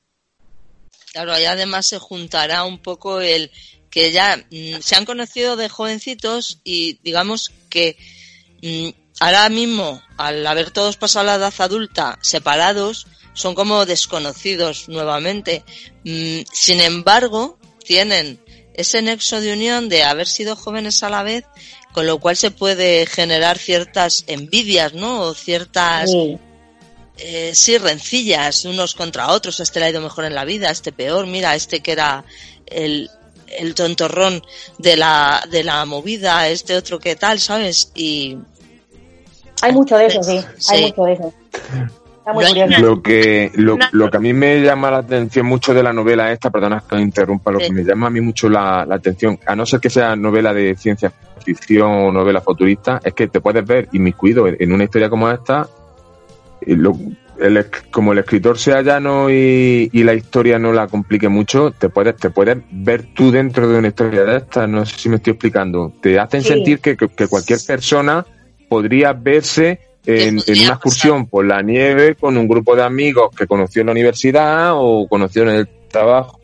Claro, 1.12 1.34
ahí 1.34 1.44
además 1.44 1.84
se 1.84 1.98
juntará 1.98 2.64
un 2.64 2.78
poco 2.78 3.20
el 3.20 3.50
que 3.90 4.10
ya 4.10 4.36
mm, 4.36 4.80
se 4.80 4.96
han 4.96 5.04
conocido 5.04 5.54
de 5.56 5.68
jovencitos 5.68 6.60
y 6.64 6.98
digamos 7.02 7.52
que 7.68 7.98
mm, 8.62 8.88
ahora 9.20 9.50
mismo, 9.50 10.02
al 10.16 10.46
haber 10.46 10.70
todos 10.70 10.96
pasado 10.96 11.26
la 11.26 11.34
edad 11.34 11.52
adulta 11.58 12.18
separados, 12.22 13.06
son 13.34 13.54
como 13.54 13.84
desconocidos 13.84 14.88
nuevamente. 14.88 15.62
Mm, 16.04 16.40
sin 16.50 16.80
embargo, 16.80 17.58
tienen 17.84 18.40
ese 18.74 19.00
nexo 19.02 19.40
de 19.40 19.52
unión 19.52 19.88
de 19.88 20.02
haber 20.04 20.26
sido 20.26 20.56
jóvenes 20.56 21.02
a 21.02 21.08
la 21.10 21.22
vez, 21.22 21.44
con 21.92 22.06
lo 22.06 22.18
cual 22.18 22.36
se 22.36 22.50
puede 22.50 23.06
generar 23.06 23.56
ciertas 23.58 24.24
envidias, 24.26 24.92
¿no? 24.94 25.20
O 25.22 25.34
ciertas 25.34 26.10
Sí. 26.10 26.36
eh, 27.18 27.52
sí, 27.54 27.78
rencillas 27.78 28.64
unos 28.64 28.94
contra 28.94 29.28
otros. 29.28 29.60
Este 29.60 29.78
le 29.78 29.86
ha 29.86 29.90
ido 29.90 30.00
mejor 30.00 30.24
en 30.24 30.34
la 30.34 30.44
vida, 30.44 30.70
este 30.70 30.90
peor. 30.92 31.26
Mira, 31.28 31.54
este 31.54 31.80
que 31.80 31.92
era 31.92 32.24
el, 32.66 33.08
el 33.46 33.74
tontorrón 33.76 34.42
de 34.78 34.96
la, 34.96 35.44
de 35.48 35.62
la 35.62 35.84
movida, 35.84 36.48
este 36.48 36.74
otro 36.76 36.98
que 36.98 37.14
tal, 37.14 37.38
¿sabes? 37.38 37.92
Y 37.94 38.36
Hay 39.62 39.72
mucho 39.72 39.96
de 39.96 40.06
eso, 40.06 40.22
sí. 40.24 40.38
Hay 40.68 40.78
Sí. 40.78 40.82
mucho 40.86 41.02
de 41.04 41.12
eso. 41.12 41.34
Lo 42.80 43.02
que, 43.02 43.50
lo, 43.54 43.76
lo 43.92 44.10
que 44.10 44.16
a 44.16 44.20
mí 44.20 44.32
me 44.32 44.60
llama 44.62 44.90
la 44.90 44.98
atención 44.98 45.44
mucho 45.46 45.74
de 45.74 45.82
la 45.82 45.92
novela 45.92 46.32
esta, 46.32 46.50
perdona 46.50 46.82
que 46.88 46.96
interrumpa, 46.98 47.50
lo 47.50 47.60
Sí. 47.60 47.66
que 47.66 47.72
me 47.72 47.84
llama 47.84 48.06
a 48.06 48.10
mí 48.10 48.20
mucho 48.20 48.48
la, 48.48 48.84
la 48.86 48.94
atención, 48.94 49.38
a 49.46 49.54
no 49.54 49.66
ser 49.66 49.80
que 49.80 49.90
sea 49.90 50.16
novela 50.16 50.54
de 50.54 50.74
ciencia 50.76 51.12
ficción 51.44 51.90
o 51.90 52.12
novela 52.12 52.40
futurista, 52.40 53.00
es 53.04 53.12
que 53.12 53.28
te 53.28 53.40
puedes 53.40 53.66
ver 53.66 53.88
inmiscuido 53.92 54.48
en, 54.48 54.56
en 54.58 54.72
una 54.72 54.84
historia 54.84 55.10
como 55.10 55.30
esta, 55.30 55.68
y 56.66 56.74
lo- 56.76 56.96
el 57.38 57.66
como 57.90 58.12
el 58.12 58.20
escritor 58.20 58.56
sea 58.58 58.80
llano 58.80 59.28
y, 59.28 59.90
y 59.92 60.02
la 60.04 60.14
historia 60.14 60.56
no 60.58 60.72
la 60.72 60.86
complique 60.86 61.28
mucho, 61.28 61.72
te 61.72 61.88
puedes, 61.88 62.16
te 62.16 62.30
puedes 62.30 62.56
ver 62.70 63.08
tú 63.12 63.30
dentro 63.32 63.68
de 63.68 63.76
una 63.78 63.88
historia 63.88 64.22
de 64.24 64.36
esta, 64.36 64.66
no 64.68 64.86
sé 64.86 64.96
si 64.96 65.08
me 65.08 65.16
estoy 65.16 65.32
explicando. 65.32 65.92
Te 66.00 66.18
hacen 66.18 66.42
Sí. 66.42 66.48
sentir 66.48 66.78
que, 66.78 66.96
que- 66.96 67.08
que 67.08 67.26
cualquier 67.26 67.58
persona 67.66 68.24
podría 68.68 69.12
verse 69.12 69.80
en, 70.06 70.36
una 70.36 70.74
excursión 70.74 71.26
por 71.26 71.46
la 71.46 71.62
nieve 71.62 72.14
con 72.14 72.36
un 72.36 72.46
grupo 72.46 72.76
de 72.76 72.82
amigos 72.82 73.30
que 73.36 73.46
conoció 73.46 73.80
en 73.80 73.86
la 73.86 73.92
universidad 73.92 74.72
o 74.74 75.06
conoció 75.08 75.42
en 75.42 75.50
el 75.50 75.68
trabajo. 75.88 76.40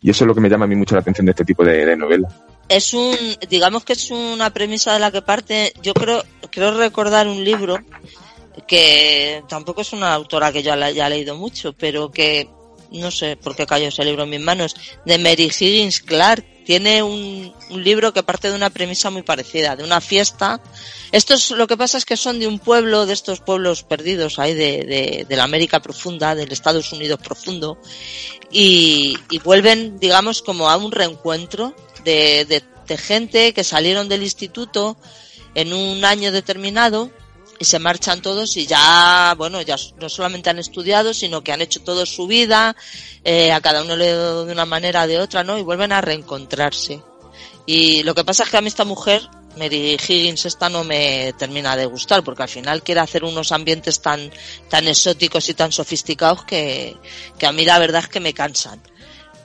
Y 0.00 0.10
eso 0.10 0.24
es 0.24 0.28
lo 0.28 0.34
que 0.34 0.40
me 0.40 0.48
llama 0.48 0.64
a 0.64 0.68
mí 0.68 0.74
mucho 0.74 0.94
la 0.94 1.00
atención 1.00 1.26
de 1.26 1.30
este 1.30 1.44
tipo 1.44 1.64
de, 1.64 1.84
de 1.86 1.96
novelas. 1.96 2.34
es 2.68 2.94
un, 2.94 3.16
digamos 3.48 3.84
que 3.84 3.92
es 3.92 4.10
una 4.10 4.50
premisa 4.50 4.94
de 4.94 5.00
la 5.00 5.10
que 5.10 5.22
parte, 5.22 5.72
yo 5.82 5.94
creo, 5.94 6.24
creo 6.50 6.76
recordar 6.76 7.28
un 7.28 7.44
libro 7.44 7.78
que 8.66 9.42
tampoco 9.48 9.80
es 9.82 9.92
una 9.92 10.12
autora 10.12 10.52
que 10.52 10.62
yo 10.62 10.72
haya 10.72 11.08
leído 11.08 11.36
mucho, 11.36 11.72
pero 11.72 12.10
que 12.10 12.48
no 12.92 13.10
sé 13.10 13.36
por 13.36 13.56
qué 13.56 13.66
cayó 13.66 13.88
ese 13.88 14.04
libro 14.04 14.24
en 14.24 14.30
mis 14.30 14.40
manos, 14.40 14.76
de 15.04 15.18
Mary 15.18 15.44
Higgins 15.44 16.00
Clark. 16.00 16.44
Tiene 16.64 17.02
un, 17.02 17.52
un 17.70 17.84
libro 17.84 18.12
que 18.12 18.22
parte 18.22 18.48
de 18.48 18.54
una 18.54 18.70
premisa 18.70 19.10
muy 19.10 19.22
parecida, 19.22 19.76
de 19.76 19.84
una 19.84 20.00
fiesta. 20.00 20.60
Estos 21.10 21.50
lo 21.50 21.66
que 21.66 21.76
pasa 21.76 21.98
es 21.98 22.04
que 22.04 22.16
son 22.16 22.38
de 22.38 22.46
un 22.46 22.58
pueblo, 22.58 23.06
de 23.06 23.12
estos 23.12 23.40
pueblos 23.40 23.82
perdidos 23.82 24.38
ahí 24.38 24.54
de, 24.54 24.84
de, 24.84 25.26
de 25.28 25.36
la 25.36 25.44
América 25.44 25.80
profunda, 25.80 26.34
del 26.34 26.52
Estados 26.52 26.92
Unidos 26.92 27.20
profundo, 27.22 27.78
y, 28.50 29.16
y 29.30 29.38
vuelven, 29.38 29.98
digamos, 29.98 30.42
como 30.42 30.70
a 30.70 30.76
un 30.76 30.92
reencuentro 30.92 31.74
de, 32.04 32.44
de, 32.44 32.62
de 32.86 32.96
gente 32.98 33.52
que 33.52 33.64
salieron 33.64 34.08
del 34.08 34.22
instituto 34.22 34.96
en 35.54 35.72
un 35.72 36.04
año 36.04 36.32
determinado 36.32 37.10
y 37.62 37.64
se 37.64 37.78
marchan 37.78 38.20
todos 38.20 38.56
y 38.56 38.66
ya, 38.66 39.36
bueno, 39.38 39.62
ya 39.62 39.76
no 40.00 40.08
solamente 40.08 40.50
han 40.50 40.58
estudiado, 40.58 41.14
sino 41.14 41.44
que 41.44 41.52
han 41.52 41.62
hecho 41.62 41.80
toda 41.80 42.04
su 42.06 42.26
vida, 42.26 42.74
eh, 43.22 43.52
a 43.52 43.60
cada 43.60 43.84
uno 43.84 43.94
le 43.94 44.12
de 44.12 44.52
una 44.52 44.66
manera 44.66 45.04
o 45.04 45.06
de 45.06 45.20
otra, 45.20 45.44
¿no? 45.44 45.56
Y 45.56 45.62
vuelven 45.62 45.92
a 45.92 46.00
reencontrarse. 46.00 47.00
Y 47.64 48.02
lo 48.02 48.16
que 48.16 48.24
pasa 48.24 48.42
es 48.42 48.50
que 48.50 48.56
a 48.56 48.60
mí 48.60 48.66
esta 48.66 48.84
mujer, 48.84 49.22
Mary 49.56 49.96
Higgins, 49.96 50.44
esta 50.44 50.68
no 50.68 50.82
me 50.82 51.34
termina 51.38 51.76
de 51.76 51.86
gustar, 51.86 52.24
porque 52.24 52.42
al 52.42 52.48
final 52.48 52.82
quiere 52.82 53.00
hacer 53.00 53.22
unos 53.22 53.52
ambientes 53.52 54.02
tan, 54.02 54.32
tan 54.68 54.88
exóticos 54.88 55.48
y 55.48 55.54
tan 55.54 55.70
sofisticados 55.70 56.44
que, 56.44 56.96
que 57.38 57.46
a 57.46 57.52
mí 57.52 57.64
la 57.64 57.78
verdad 57.78 58.02
es 58.02 58.08
que 58.08 58.18
me 58.18 58.34
cansan. 58.34 58.82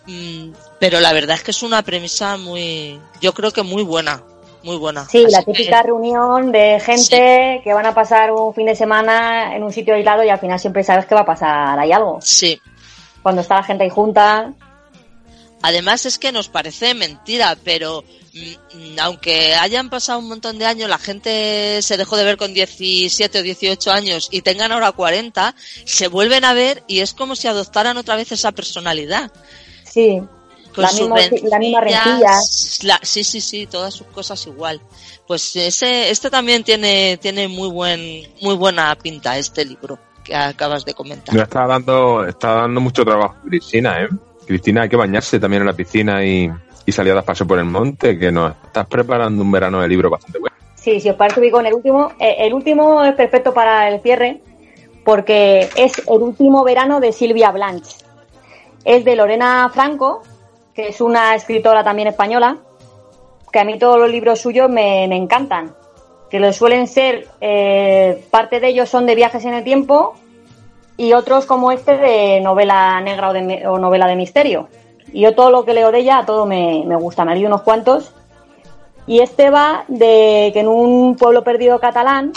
Mm, 0.08 0.54
pero 0.80 1.00
la 1.02 1.14
verdad 1.14 1.36
es 1.36 1.44
que 1.44 1.52
es 1.52 1.62
una 1.62 1.84
premisa 1.84 2.36
muy, 2.38 3.00
yo 3.22 3.36
creo 3.36 3.54
que 3.54 3.62
muy 3.62 3.84
buena, 3.84 4.24
muy 4.68 4.78
buena. 4.78 5.08
Sí, 5.10 5.24
Así 5.24 5.32
la 5.32 5.44
que- 5.44 5.52
típica 5.54 5.82
reunión 5.82 6.52
de 6.52 6.80
gente 6.80 7.62
que 7.64 7.74
van 7.74 7.86
a 7.86 7.96
pasar 7.96 8.32
un 8.32 8.54
fin 8.54 8.66
de 8.68 8.76
semana 8.76 9.56
en 9.56 9.64
un 9.64 9.72
sitio 9.72 9.96
aislado 9.96 10.24
y 10.24 10.30
al 10.30 10.40
final 10.40 10.60
siempre 10.60 10.84
sabes 10.84 11.06
que 11.06 11.16
va 11.16 11.22
a 11.22 11.26
pasar 11.26 11.80
ahí 11.80 11.92
algo. 11.92 12.20
Sí. 12.22 12.62
Cuando 13.24 13.42
está 13.42 13.56
la 13.56 13.64
gente 13.64 13.84
ahí 13.86 13.90
junta, 13.90 14.54
Además 15.64 16.06
es 16.06 16.20
que 16.20 16.32
nos 16.32 16.50
parece 16.50 16.94
mentira, 16.94 17.58
pero 17.64 18.04
mm, 18.34 19.00
aunque 19.02 19.56
hayan 19.56 19.90
pasado 19.90 20.20
un 20.20 20.28
montón 20.30 20.60
de 20.60 20.68
años, 20.68 20.88
la 20.88 21.00
gente 21.00 21.82
se 21.82 21.98
dejó 21.98 22.16
de 22.16 22.26
ver 22.26 22.38
con 22.38 22.54
17 22.54 23.40
o 23.40 23.42
18 23.42 23.92
años 23.92 24.30
y 24.32 24.44
tengan 24.44 24.72
ahora 24.72 24.92
40, 24.92 25.56
se 25.84 26.10
vuelven 26.10 26.46
a 26.46 26.54
ver 26.54 26.84
y 26.86 27.00
es 27.00 27.16
como 27.16 27.36
si 27.36 27.48
adoptaran 27.48 27.98
otra 27.98 28.16
vez 28.16 28.32
esa 28.32 28.52
personalidad. 28.52 29.32
sí, 29.84 30.22
Con 30.78 30.84
la, 30.84 30.90
sus 30.90 31.02
mismo- 31.10 31.50
la 31.50 31.60
misma 31.60 31.82
rencillas, 31.82 32.22
rencilla. 32.22 32.94
la- 32.94 33.00
sí, 33.04 33.24
sí, 33.24 33.42
sí, 33.42 33.68
todas 33.68 33.94
sus 33.94 34.08
cosas 34.08 34.46
igual. 34.48 34.80
Pues 35.28 35.56
ese, 35.56 36.10
este 36.10 36.30
también 36.30 36.64
tiene, 36.64 37.18
tiene 37.18 37.48
muy 37.50 37.68
buen, 37.70 38.24
muy 38.42 38.56
buena 38.56 38.96
pinta, 38.96 39.38
este 39.38 39.66
libro 39.66 40.00
que 40.24 40.34
acabas 40.36 40.86
de 40.86 40.94
comentar. 40.94 41.36
Me 41.36 41.42
está 41.42 41.66
dando, 41.68 42.26
está 42.26 42.54
dando 42.54 42.80
mucho 42.80 43.04
trabajo 43.04 43.36
Cristina, 43.46 44.02
¿eh? 44.04 44.08
Cristina, 44.46 44.84
hay 44.84 44.90
que 44.90 44.96
bañarse 44.96 45.40
también 45.40 45.62
en 45.64 45.68
la 45.68 45.74
piscina 45.74 46.24
y, 46.26 46.50
y 46.86 46.92
salir 46.94 47.12
a 47.12 47.16
dar 47.16 47.26
paso 47.26 47.46
por 47.46 47.60
el 47.60 47.66
monte, 47.66 48.18
que 48.18 48.32
nos 48.32 48.54
estás 48.66 48.86
preparando 48.88 49.42
un 49.44 49.52
verano 49.52 49.82
de 49.82 49.88
libro 49.90 50.10
bastante 50.10 50.40
bueno. 50.40 50.56
Sí, 50.76 51.02
si 51.02 51.10
os 51.10 51.16
parece, 51.18 51.42
voy 51.42 51.52
con 51.52 51.66
el 51.66 51.74
último. 51.74 52.14
Eh, 52.20 52.36
el 52.40 52.54
último 52.54 53.04
es 53.04 53.14
perfecto 53.16 53.54
para 53.54 53.90
el 53.90 54.02
cierre 54.02 54.42
porque 55.04 55.70
es 55.76 56.00
el 56.00 56.22
último 56.22 56.64
verano 56.64 57.00
de 57.00 57.12
Silvia 57.12 57.52
Blanche. 57.52 57.98
Es 58.86 59.04
de 59.04 59.16
Lorena 59.18 59.70
Franco, 59.74 60.22
que 60.78 60.90
es 60.90 61.02
una 61.02 61.34
escritora 61.34 61.84
también 61.84 62.08
española, 62.08 62.58
que 63.52 63.60
a 63.60 63.64
mí 63.64 63.80
todos 63.80 63.98
los 63.98 64.12
libros 64.12 64.40
suyos 64.40 64.70
me, 64.70 65.06
encantan. 65.06 65.74
Que 66.30 66.40
lo 66.40 66.54
suelen 66.54 66.86
ser, 66.86 67.28
eh, 67.42 68.24
parte 68.30 68.60
de 68.60 68.68
ellos 68.68 68.88
son 68.88 69.08
de 69.08 69.16
viajes 69.16 69.44
en 69.46 69.56
el 69.56 69.64
tiempo 69.64 70.14
y 70.96 71.14
otros 71.14 71.48
como 71.48 71.72
este 71.72 71.98
de 71.98 72.42
novela 72.42 73.02
negra 73.02 73.30
o, 73.30 73.34
de, 73.34 73.68
o 73.68 73.80
novela 73.80 74.06
de 74.06 74.16
misterio. 74.16 74.68
Y 75.12 75.22
yo 75.22 75.34
todo 75.34 75.50
lo 75.50 75.66
que 75.66 75.74
leo 75.74 75.92
de 75.92 75.98
ella, 75.98 76.24
todo 76.28 76.46
me, 76.46 76.84
me 76.86 76.96
gusta. 76.96 77.26
Me 77.26 77.34
leído 77.34 77.48
unos 77.48 77.64
cuantos 77.64 78.14
y 79.08 79.22
este 79.22 79.50
va 79.50 79.84
de 79.88 80.52
que 80.54 80.60
en 80.60 80.68
un 80.68 81.16
pueblo 81.16 81.44
perdido 81.44 81.80
catalán 81.80 82.34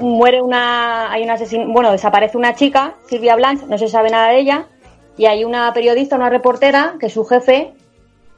muere 0.00 0.42
una, 0.42 1.12
hay 1.12 1.22
una 1.22 1.34
asesin 1.34 1.72
bueno, 1.72 1.92
desaparece 1.92 2.36
una 2.36 2.56
chica, 2.56 2.94
Silvia 3.08 3.36
Blanche, 3.36 3.66
no 3.68 3.78
se 3.78 3.86
sabe 3.86 4.10
nada 4.10 4.30
de 4.30 4.40
ella, 4.40 4.66
y 5.16 5.26
hay 5.26 5.44
una 5.44 5.72
periodista, 5.72 6.16
una 6.16 6.30
reportera, 6.30 6.96
que 7.00 7.08
su 7.08 7.24
jefe, 7.24 7.72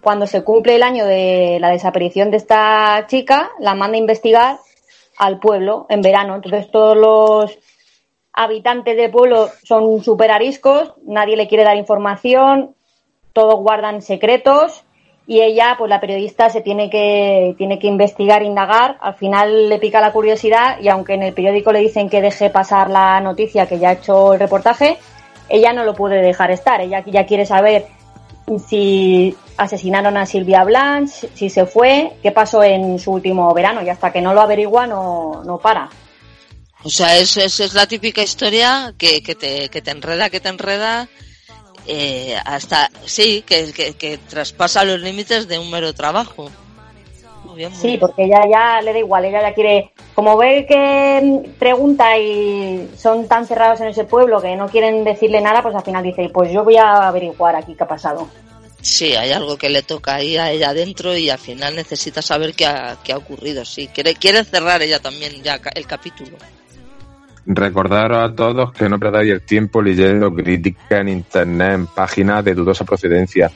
cuando 0.01 0.27
se 0.27 0.45
cumple 0.45 0.77
el 0.77 0.83
año 0.83 1.05
de 1.05 1.59
la 1.61 1.71
desaparición 1.71 2.31
de 2.31 2.37
esta 2.37 3.07
chica, 3.09 3.51
la 3.59 3.75
manda 3.75 3.97
a 3.97 4.01
investigar 4.01 4.59
al 5.17 5.41
pueblo 5.41 5.87
en 5.89 6.01
verano. 6.01 6.37
Entonces 6.37 6.71
todos 6.71 6.97
los 6.97 7.59
habitantes 8.33 8.97
del 8.97 9.11
pueblo 9.11 9.49
son 9.65 10.03
súper 10.03 10.31
ariscos, 10.31 10.95
nadie 11.05 11.37
le 11.37 11.49
quiere 11.49 11.65
dar 11.65 11.77
información, 11.77 12.77
todos 13.33 13.57
guardan 13.57 14.01
secretos 14.01 14.85
y 15.27 15.43
ella, 15.43 15.75
pues 15.77 15.91
la 15.91 16.01
periodista 16.01 16.49
se 16.49 16.63
tiene 16.63 16.89
que, 16.89 17.55
tiene 17.59 17.79
que 17.79 17.89
investigar, 17.89 18.43
indagar, 18.43 18.97
al 19.01 19.15
final 19.15 19.69
le 19.69 19.79
pica 19.79 20.01
la 20.01 20.13
curiosidad 20.13 20.81
y 20.81 20.89
aunque 20.89 21.15
en 21.15 21.23
el 21.25 21.35
periódico 21.35 21.73
le 21.73 21.81
dicen 21.81 22.09
que 22.09 22.23
deje 22.23 22.49
pasar 22.49 22.89
la 22.89 23.21
noticia 23.21 23.67
que 23.67 23.79
ya 23.79 23.91
ha 23.91 23.93
hecho 23.95 24.35
el 24.35 24.41
reportaje, 24.41 24.97
ella 25.49 25.73
no 25.73 25.85
lo 25.85 25.95
puede 25.95 26.23
dejar 26.23 26.51
estar, 26.51 26.81
ella 26.81 27.05
ya 27.07 27.27
quiere 27.27 27.47
saber 27.47 27.87
si 28.69 29.37
asesinaron 29.57 30.17
a 30.17 30.27
Silvia 30.27 30.65
Blanche, 30.65 31.29
si 31.35 31.51
se 31.51 31.67
fue, 31.67 32.13
qué 32.23 32.33
pasó 32.33 32.63
en 32.63 32.99
su 32.99 33.13
último 33.13 33.53
verano 33.53 33.83
y 33.83 33.89
hasta 33.89 34.13
que 34.13 34.23
no 34.23 34.33
lo 34.33 34.41
averigua 34.41 34.87
no, 34.87 35.43
no 35.45 35.59
para. 35.59 35.91
O 36.85 36.89
sea, 36.89 37.17
es, 37.19 37.37
es, 37.37 37.61
es 37.61 37.75
la 37.75 37.87
típica 37.87 38.23
historia 38.23 38.95
que, 38.97 39.23
que, 39.23 39.35
te, 39.35 39.69
que 39.69 39.83
te 39.83 39.91
enreda, 39.91 40.31
que 40.31 40.41
te 40.41 40.49
enreda, 40.49 41.09
eh, 41.87 42.37
hasta, 42.45 42.91
sí, 43.05 43.43
que, 43.47 43.73
que, 43.73 43.95
que 43.95 44.19
traspasa 44.19 44.85
los 44.85 45.01
límites 45.01 45.49
de 45.49 45.59
un 45.59 45.71
mero 45.71 45.93
trabajo. 45.93 46.51
Muy 47.59 47.65
bien, 47.65 47.73
muy 47.73 47.81
Sí, 47.81 47.87
bien. 47.89 48.01
porque 48.01 48.25
ella 48.25 48.43
ya 48.49 48.81
le 48.83 48.93
da 48.93 48.99
igual, 49.01 49.25
ella 49.25 49.43
ya 49.43 49.53
quiere, 49.53 49.91
como 50.15 50.37
ve 50.37 50.65
que 50.69 51.21
mm, 51.23 51.59
pregunta 51.59 52.17
y 52.17 52.89
son 52.97 53.27
tan 53.27 53.47
cerrados 53.47 53.81
en 53.81 53.89
ese 53.89 54.05
pueblo 54.05 54.41
que 54.41 54.55
no 54.55 54.69
quieren 54.69 55.03
decirle 55.03 55.41
nada, 55.41 55.61
pues 55.61 55.75
al 55.75 55.83
final 55.83 56.05
dice, 56.05 56.31
pues 56.33 56.53
yo 56.53 56.63
voy 56.63 56.77
a 56.77 57.09
averiguar 57.09 57.57
aquí 57.57 57.75
qué 57.75 57.83
ha 57.83 57.89
pasado. 57.89 58.29
Sí, 58.81 59.17
hay 59.17 59.33
algo 59.33 59.57
que 59.59 59.69
le 59.71 59.83
toca 59.83 60.15
ahí 60.15 60.37
a 60.37 60.53
ella 60.53 60.71
adentro 60.71 61.17
y 61.17 61.31
al 61.31 61.39
final 61.39 61.75
necesita 61.75 62.23
saber 62.23 62.55
qué 62.55 62.65
ha, 62.65 62.97
qué 63.03 63.13
ha 63.13 63.17
ocurrido. 63.17 63.65
Sí, 63.65 63.89
quiere, 63.89 64.15
quiere 64.15 64.45
cerrar 64.45 64.81
ella 64.81 65.01
también 65.01 65.43
ya 65.43 65.59
el 65.75 65.85
capítulo. 65.85 66.37
Recordaros 67.51 68.31
a 68.31 68.35
todos 68.35 68.73
que 68.73 68.91
no 68.91 68.99
perdáis 68.99 69.33
el 69.33 69.41
tiempo 69.41 69.81
leyendo 69.81 70.35
crítica 70.35 71.01
en 71.01 71.09
internet, 71.09 71.73
en 71.73 71.87
páginas 71.87 72.45
de 72.45 72.55
dudosa 72.55 72.85
procedencia. 72.85 73.51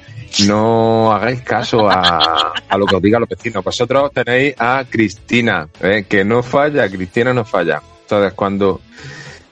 No 0.47 1.13
hagáis 1.13 1.43
caso 1.43 1.91
a, 1.91 2.55
a 2.67 2.79
lo 2.79 2.87
que 2.87 2.97
os 2.97 3.03
digan 3.03 3.21
los 3.21 3.29
vecinos. 3.29 3.63
Vosotros 3.63 4.11
tenéis 4.13 4.55
a 4.59 4.87
Cristina, 4.89 5.69
¿eh? 5.83 6.07
que 6.09 6.25
no 6.25 6.43
falla, 6.43 6.89
Cristina 6.89 7.35
no 7.35 7.45
falla. 7.45 7.83
Entonces, 8.01 8.33
cuando, 8.33 8.81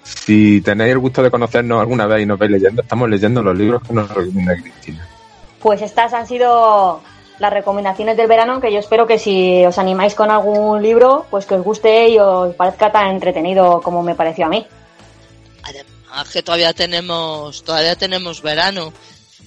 si 0.03 0.62
tenéis 0.62 0.92
el 0.92 0.98
gusto 1.00 1.22
de 1.22 1.31
conocernos 1.31 1.79
alguna 1.79 2.07
vez 2.07 2.22
y 2.22 2.26
nos 2.26 2.38
vais 2.38 2.50
leyendo, 2.50 2.81
estamos 2.81 3.11
leyendo 3.11 3.42
los 3.42 3.59
libros 3.59 3.83
que 3.83 3.92
nos 3.92 4.09
recomienda 4.09 4.57
Cristina. 4.57 5.07
Pues 5.61 5.83
estas 5.83 6.14
han 6.14 6.26
sido 6.26 7.03
las 7.40 7.53
recomendaciones 7.53 8.16
del 8.18 8.29
verano, 8.29 8.61
que 8.61 8.70
yo 8.70 8.79
espero 8.79 9.07
que 9.07 9.18
si 9.18 9.64
os 9.64 9.79
animáis 9.79 10.14
con 10.14 10.31
algún 10.31 10.83
libro, 10.83 11.26
pues 11.31 11.46
que 11.46 11.55
os 11.55 11.64
guste 11.64 12.11
y 12.11 12.18
os 12.18 12.55
parezca 12.55 12.92
tan 12.92 13.09
entretenido 13.09 13.81
como 13.81 14.03
me 14.03 14.14
pareció 14.14 14.44
a 14.44 14.48
mí. 14.50 14.66
Además 15.62 16.29
que 16.31 16.42
todavía 16.42 16.74
tenemos, 16.74 17.64
todavía 17.64 17.96
tenemos 17.96 18.42
verano. 18.42 18.92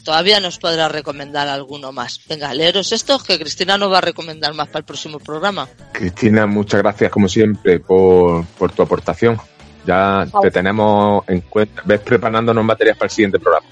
Todavía 0.04 0.42
nos 0.42 0.58
podrá 0.58 0.90
recomendar 0.90 1.48
alguno 1.48 1.94
más. 1.94 2.20
Venga, 2.28 2.54
leeros 2.54 2.92
estos 2.92 3.24
que 3.24 3.40
Cristina 3.40 3.78
nos 3.78 3.90
va 3.90 4.00
a 4.00 4.02
recomendar 4.02 4.54
más 4.54 4.68
para 4.68 4.80
el 4.80 4.86
próximo 4.86 5.18
programa. 5.20 5.70
Cristina, 5.94 6.46
muchas 6.46 6.82
gracias 6.82 7.10
como 7.10 7.30
siempre 7.30 7.80
por, 7.80 8.44
por 8.58 8.74
tu 8.74 8.82
aportación. 8.82 9.40
Ya 9.86 10.26
te 10.42 10.52
tenemos 10.52 11.24
en 11.30 11.42
cuenta. 11.42 11.84
Ves 11.86 12.02
preparándonos 12.02 12.66
materias 12.66 12.98
para 12.98 13.06
el 13.06 13.12
siguiente 13.12 13.40
programa. 13.40 13.68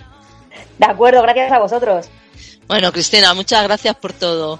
De 0.77 0.86
acuerdo, 0.86 1.21
gracias 1.23 1.51
a 1.51 1.60
vosotros. 1.60 2.10
Bueno, 2.67 2.91
Cristina, 2.91 3.34
muchas 3.34 3.63
gracias 3.63 3.95
por 3.95 4.13
todo. 4.13 4.60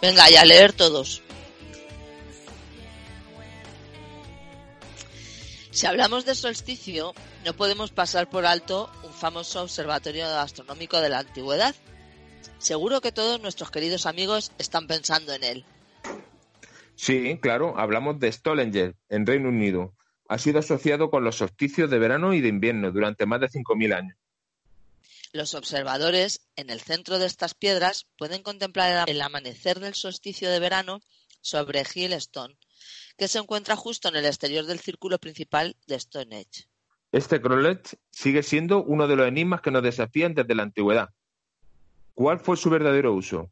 Venga, 0.00 0.30
y 0.30 0.36
a 0.36 0.44
leer 0.44 0.72
todos. 0.72 1.22
Si 5.70 5.86
hablamos 5.86 6.24
de 6.24 6.34
solsticio, 6.34 7.14
no 7.44 7.54
podemos 7.54 7.92
pasar 7.92 8.28
por 8.28 8.46
alto 8.46 8.90
un 9.04 9.12
famoso 9.12 9.62
observatorio 9.62 10.26
astronómico 10.26 11.00
de 11.00 11.08
la 11.08 11.20
antigüedad. 11.20 11.74
Seguro 12.58 13.00
que 13.00 13.12
todos 13.12 13.40
nuestros 13.40 13.70
queridos 13.70 14.06
amigos 14.06 14.50
están 14.58 14.88
pensando 14.88 15.32
en 15.32 15.44
él. 15.44 15.64
Sí, 16.96 17.38
claro, 17.40 17.78
hablamos 17.78 18.18
de 18.18 18.32
Stollinger, 18.32 18.96
en 19.08 19.24
Reino 19.24 19.50
Unido. 19.50 19.94
Ha 20.28 20.38
sido 20.38 20.58
asociado 20.58 21.10
con 21.10 21.22
los 21.22 21.36
solsticios 21.36 21.88
de 21.90 21.98
verano 22.00 22.34
y 22.34 22.40
de 22.40 22.48
invierno 22.48 22.90
durante 22.90 23.24
más 23.24 23.40
de 23.40 23.48
5.000 23.48 23.96
años. 23.96 24.16
Los 25.32 25.54
observadores 25.54 26.40
en 26.56 26.70
el 26.70 26.80
centro 26.80 27.18
de 27.18 27.26
estas 27.26 27.54
piedras 27.54 28.06
pueden 28.16 28.42
contemplar 28.42 29.08
el 29.08 29.20
amanecer 29.20 29.78
del 29.78 29.94
solsticio 29.94 30.50
de 30.50 30.58
verano 30.58 31.00
sobre 31.42 31.84
Hill 31.94 32.14
Stone, 32.14 32.56
que 33.18 33.28
se 33.28 33.38
encuentra 33.38 33.76
justo 33.76 34.08
en 34.08 34.16
el 34.16 34.24
exterior 34.24 34.64
del 34.64 34.80
círculo 34.80 35.18
principal 35.18 35.76
de 35.86 36.00
Stonehenge. 36.00 36.66
Este 37.12 37.40
Crowlech 37.40 37.98
sigue 38.10 38.42
siendo 38.42 38.82
uno 38.82 39.06
de 39.06 39.16
los 39.16 39.28
enigmas 39.28 39.60
que 39.60 39.70
nos 39.70 39.82
desafían 39.82 40.34
desde 40.34 40.54
la 40.54 40.62
antigüedad. 40.62 41.10
¿Cuál 42.14 42.40
fue 42.40 42.56
su 42.56 42.70
verdadero 42.70 43.12
uso? 43.12 43.50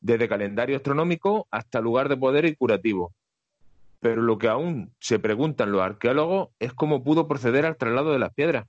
Desde 0.00 0.28
calendario 0.28 0.76
astronómico 0.76 1.48
hasta 1.50 1.80
lugar 1.80 2.08
de 2.08 2.16
poder 2.16 2.44
y 2.44 2.54
curativo. 2.54 3.12
Pero 4.00 4.22
lo 4.22 4.38
que 4.38 4.48
aún 4.48 4.94
se 5.00 5.18
preguntan 5.18 5.72
los 5.72 5.82
arqueólogos 5.82 6.50
es 6.60 6.72
cómo 6.72 7.02
pudo 7.02 7.26
proceder 7.26 7.66
al 7.66 7.76
traslado 7.76 8.12
de 8.12 8.20
las 8.20 8.32
piedras. 8.32 8.66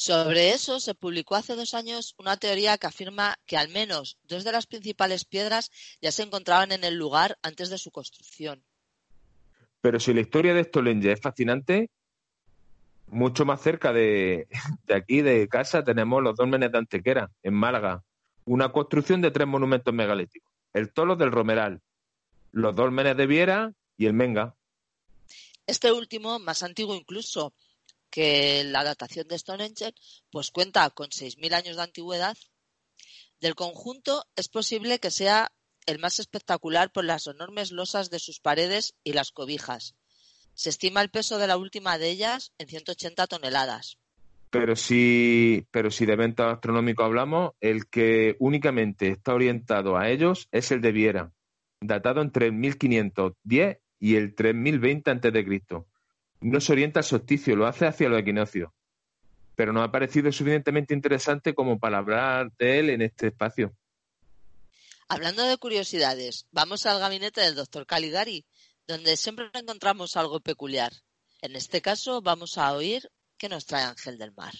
Sobre 0.00 0.52
eso 0.52 0.80
se 0.80 0.94
publicó 0.94 1.34
hace 1.34 1.54
dos 1.54 1.74
años 1.74 2.14
una 2.16 2.38
teoría 2.38 2.78
que 2.78 2.86
afirma 2.86 3.36
que 3.44 3.58
al 3.58 3.68
menos 3.68 4.16
dos 4.22 4.44
de 4.44 4.52
las 4.52 4.66
principales 4.66 5.26
piedras 5.26 5.70
ya 6.00 6.10
se 6.10 6.22
encontraban 6.22 6.72
en 6.72 6.84
el 6.84 6.94
lugar 6.94 7.36
antes 7.42 7.68
de 7.68 7.76
su 7.76 7.90
construcción. 7.90 8.64
Pero 9.82 10.00
si 10.00 10.14
la 10.14 10.22
historia 10.22 10.54
de 10.54 10.64
Stollinger 10.64 11.10
es 11.10 11.20
fascinante, 11.20 11.90
mucho 13.08 13.44
más 13.44 13.60
cerca 13.60 13.92
de, 13.92 14.48
de 14.86 14.94
aquí, 14.94 15.20
de 15.20 15.46
casa, 15.48 15.84
tenemos 15.84 16.22
los 16.22 16.34
dólmenes 16.34 16.72
de 16.72 16.78
Antequera, 16.78 17.30
en 17.42 17.52
Málaga. 17.52 18.02
Una 18.46 18.72
construcción 18.72 19.20
de 19.20 19.30
tres 19.30 19.48
monumentos 19.48 19.92
megalíticos. 19.92 20.50
El 20.72 20.94
Tolo 20.94 21.14
del 21.14 21.30
Romeral, 21.30 21.82
los 22.52 22.74
dólmenes 22.74 23.18
de 23.18 23.26
Viera 23.26 23.74
y 23.98 24.06
el 24.06 24.14
Menga. 24.14 24.54
Este 25.66 25.92
último, 25.92 26.38
más 26.38 26.62
antiguo 26.62 26.94
incluso 26.94 27.52
que 28.10 28.64
la 28.64 28.84
datación 28.84 29.28
de 29.28 29.38
Stonehenge, 29.38 29.94
pues 30.30 30.50
cuenta 30.50 30.88
con 30.90 31.08
6.000 31.08 31.54
años 31.54 31.76
de 31.76 31.82
antigüedad. 31.82 32.36
Del 33.40 33.54
conjunto 33.54 34.26
es 34.36 34.48
posible 34.48 34.98
que 34.98 35.10
sea 35.10 35.52
el 35.86 35.98
más 35.98 36.18
espectacular 36.18 36.92
por 36.92 37.04
las 37.04 37.26
enormes 37.26 37.72
losas 37.72 38.10
de 38.10 38.18
sus 38.18 38.40
paredes 38.40 38.94
y 39.02 39.12
las 39.12 39.30
cobijas. 39.30 39.94
Se 40.54 40.68
estima 40.68 41.00
el 41.00 41.10
peso 41.10 41.38
de 41.38 41.46
la 41.46 41.56
última 41.56 41.96
de 41.96 42.10
ellas 42.10 42.52
en 42.58 42.68
180 42.68 43.26
toneladas. 43.26 43.98
Pero 44.50 44.74
si, 44.74 45.66
pero 45.70 45.90
si 45.90 46.06
de 46.06 46.16
ventas 46.16 46.52
astronómicos 46.52 47.06
hablamos, 47.06 47.52
el 47.60 47.88
que 47.88 48.36
únicamente 48.40 49.08
está 49.08 49.32
orientado 49.32 49.96
a 49.96 50.10
ellos 50.10 50.48
es 50.50 50.72
el 50.72 50.80
de 50.80 50.92
Viera, 50.92 51.32
datado 51.80 52.20
entre 52.20 52.46
el 52.46 52.52
1510 52.52 53.78
y 54.00 54.16
el 54.16 54.34
3020 54.34 55.10
a.C. 55.10 55.84
No 56.40 56.60
se 56.60 56.72
orienta 56.72 57.00
al 57.00 57.04
solsticio, 57.04 57.54
lo 57.54 57.66
hace 57.66 57.86
hacia 57.86 58.08
los 58.08 58.20
equinoccios. 58.20 58.70
Pero 59.54 59.72
nos 59.72 59.84
ha 59.84 59.92
parecido 59.92 60.32
suficientemente 60.32 60.94
interesante 60.94 61.54
como 61.54 61.78
para 61.78 61.98
hablar 61.98 62.50
de 62.58 62.78
él 62.78 62.90
en 62.90 63.02
este 63.02 63.28
espacio. 63.28 63.74
Hablando 65.08 65.44
de 65.44 65.58
curiosidades, 65.58 66.46
vamos 66.52 66.86
al 66.86 67.00
gabinete 67.00 67.40
del 67.40 67.56
doctor 67.56 67.84
Caligari, 67.84 68.46
donde 68.86 69.16
siempre 69.16 69.50
encontramos 69.52 70.16
algo 70.16 70.40
peculiar. 70.40 70.92
En 71.42 71.56
este 71.56 71.82
caso 71.82 72.22
vamos 72.22 72.58
a 72.58 72.72
oír 72.72 73.10
qué 73.36 73.48
nos 73.48 73.66
trae 73.66 73.82
Ángel 73.82 74.18
del 74.18 74.32
Mar. 74.32 74.54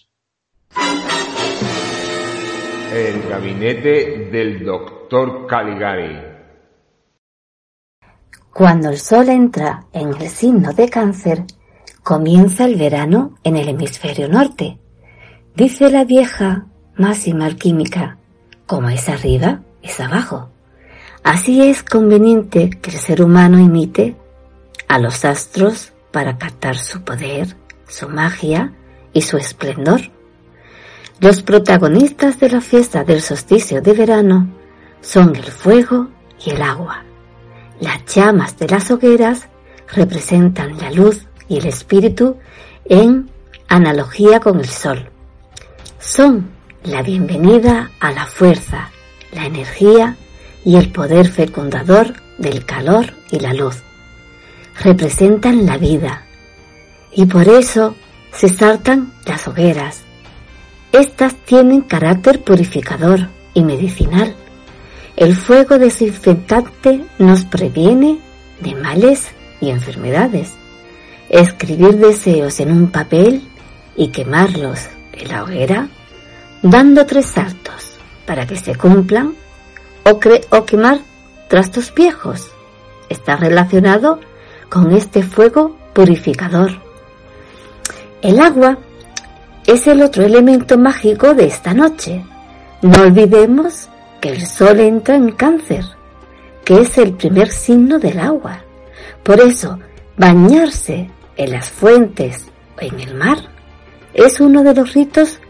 El 2.92 3.22
gabinete 3.28 4.28
del 4.30 4.64
doctor 4.64 5.46
Caligari. 5.46 6.30
Cuando 8.52 8.90
el 8.90 8.98
sol 8.98 9.28
entra 9.28 9.86
en 9.92 10.08
el 10.20 10.28
signo 10.28 10.72
de 10.72 10.88
cáncer, 10.90 11.44
comienza 12.02 12.64
el 12.64 12.76
verano 12.76 13.34
en 13.44 13.56
el 13.56 13.68
hemisferio 13.68 14.28
norte. 14.28 14.78
Dice 15.54 15.90
la 15.90 16.04
vieja 16.04 16.66
máxima 16.96 17.46
alquímica, 17.46 18.18
como 18.66 18.88
es 18.88 19.08
arriba, 19.08 19.62
es 19.82 20.00
abajo. 20.00 20.50
Así 21.22 21.62
es 21.62 21.82
conveniente 21.82 22.70
que 22.70 22.90
el 22.90 22.96
ser 22.98 23.22
humano 23.22 23.58
imite 23.58 24.16
a 24.88 24.98
los 24.98 25.24
astros 25.24 25.92
para 26.12 26.38
captar 26.38 26.76
su 26.76 27.02
poder, 27.02 27.56
su 27.86 28.08
magia 28.08 28.72
y 29.12 29.22
su 29.22 29.36
esplendor. 29.36 30.00
Los 31.20 31.42
protagonistas 31.42 32.40
de 32.40 32.48
la 32.48 32.60
fiesta 32.60 33.04
del 33.04 33.20
solsticio 33.20 33.82
de 33.82 33.92
verano 33.92 34.48
son 35.00 35.36
el 35.36 35.44
fuego 35.44 36.08
y 36.44 36.50
el 36.50 36.62
agua. 36.62 37.04
Las 37.80 38.04
llamas 38.06 38.58
de 38.58 38.68
las 38.68 38.90
hogueras 38.90 39.48
representan 39.94 40.78
la 40.78 40.90
luz 40.90 41.26
y 41.50 41.58
el 41.58 41.66
espíritu 41.66 42.38
en 42.86 43.28
analogía 43.68 44.40
con 44.40 44.58
el 44.58 44.68
sol. 44.68 45.10
Son 45.98 46.48
la 46.84 47.02
bienvenida 47.02 47.90
a 48.00 48.12
la 48.12 48.24
fuerza, 48.24 48.90
la 49.32 49.44
energía 49.44 50.16
y 50.64 50.76
el 50.76 50.90
poder 50.90 51.28
fecundador 51.28 52.14
del 52.38 52.64
calor 52.64 53.12
y 53.30 53.40
la 53.40 53.52
luz. 53.52 53.82
Representan 54.82 55.66
la 55.66 55.76
vida 55.76 56.22
y 57.12 57.26
por 57.26 57.46
eso 57.46 57.94
se 58.32 58.48
saltan 58.48 59.12
las 59.26 59.46
hogueras. 59.46 60.04
Estas 60.92 61.34
tienen 61.44 61.82
carácter 61.82 62.42
purificador 62.42 63.28
y 63.52 63.62
medicinal 63.62 64.34
el 65.20 65.36
fuego 65.36 65.78
desinfectante 65.78 67.04
nos 67.18 67.44
previene 67.44 68.18
de 68.62 68.74
males 68.74 69.28
y 69.60 69.68
enfermedades. 69.68 70.54
Escribir 71.30 71.96
deseos 71.98 72.58
en 72.58 72.72
un 72.72 72.90
papel 72.90 73.48
y 73.94 74.08
quemarlos 74.08 74.88
en 75.12 75.28
la 75.28 75.44
hoguera, 75.44 75.88
dando 76.60 77.06
tres 77.06 77.26
saltos 77.26 78.00
para 78.26 78.48
que 78.48 78.56
se 78.56 78.74
cumplan, 78.74 79.36
o, 80.02 80.18
quemar 80.66 80.98
trastos 81.46 81.94
viejos, 81.94 82.50
está 83.08 83.36
relacionado 83.36 84.18
con 84.68 84.90
este 84.90 85.22
fuego 85.22 85.76
purificador. 85.92 86.72
El 88.22 88.40
agua 88.40 88.78
es 89.68 89.86
el 89.86 90.02
otro 90.02 90.24
elemento 90.24 90.78
mágico 90.78 91.32
de 91.32 91.46
esta 91.46 91.72
noche. 91.72 92.24
No 92.82 93.02
olvidemos 93.02 93.88
que 94.20 94.30
el 94.30 94.48
sol 94.48 94.80
entra 94.80 95.14
en 95.14 95.30
cáncer, 95.30 95.84
que 96.64 96.80
es 96.80 96.98
el 96.98 97.12
primer 97.12 97.52
signo 97.52 98.00
del 98.00 98.18
agua. 98.18 98.64
Por 99.22 99.38
eso, 99.38 99.78
bañarse 100.16 101.08
en 101.40 101.52
las 101.52 101.70
fuentes 101.70 102.44
o 102.76 102.84
en 102.84 103.00
el 103.00 103.14
mar 103.14 103.38
es 104.12 104.40
uno 104.40 104.62
de 104.62 104.74
los 104.74 104.92
ritos 104.92 105.40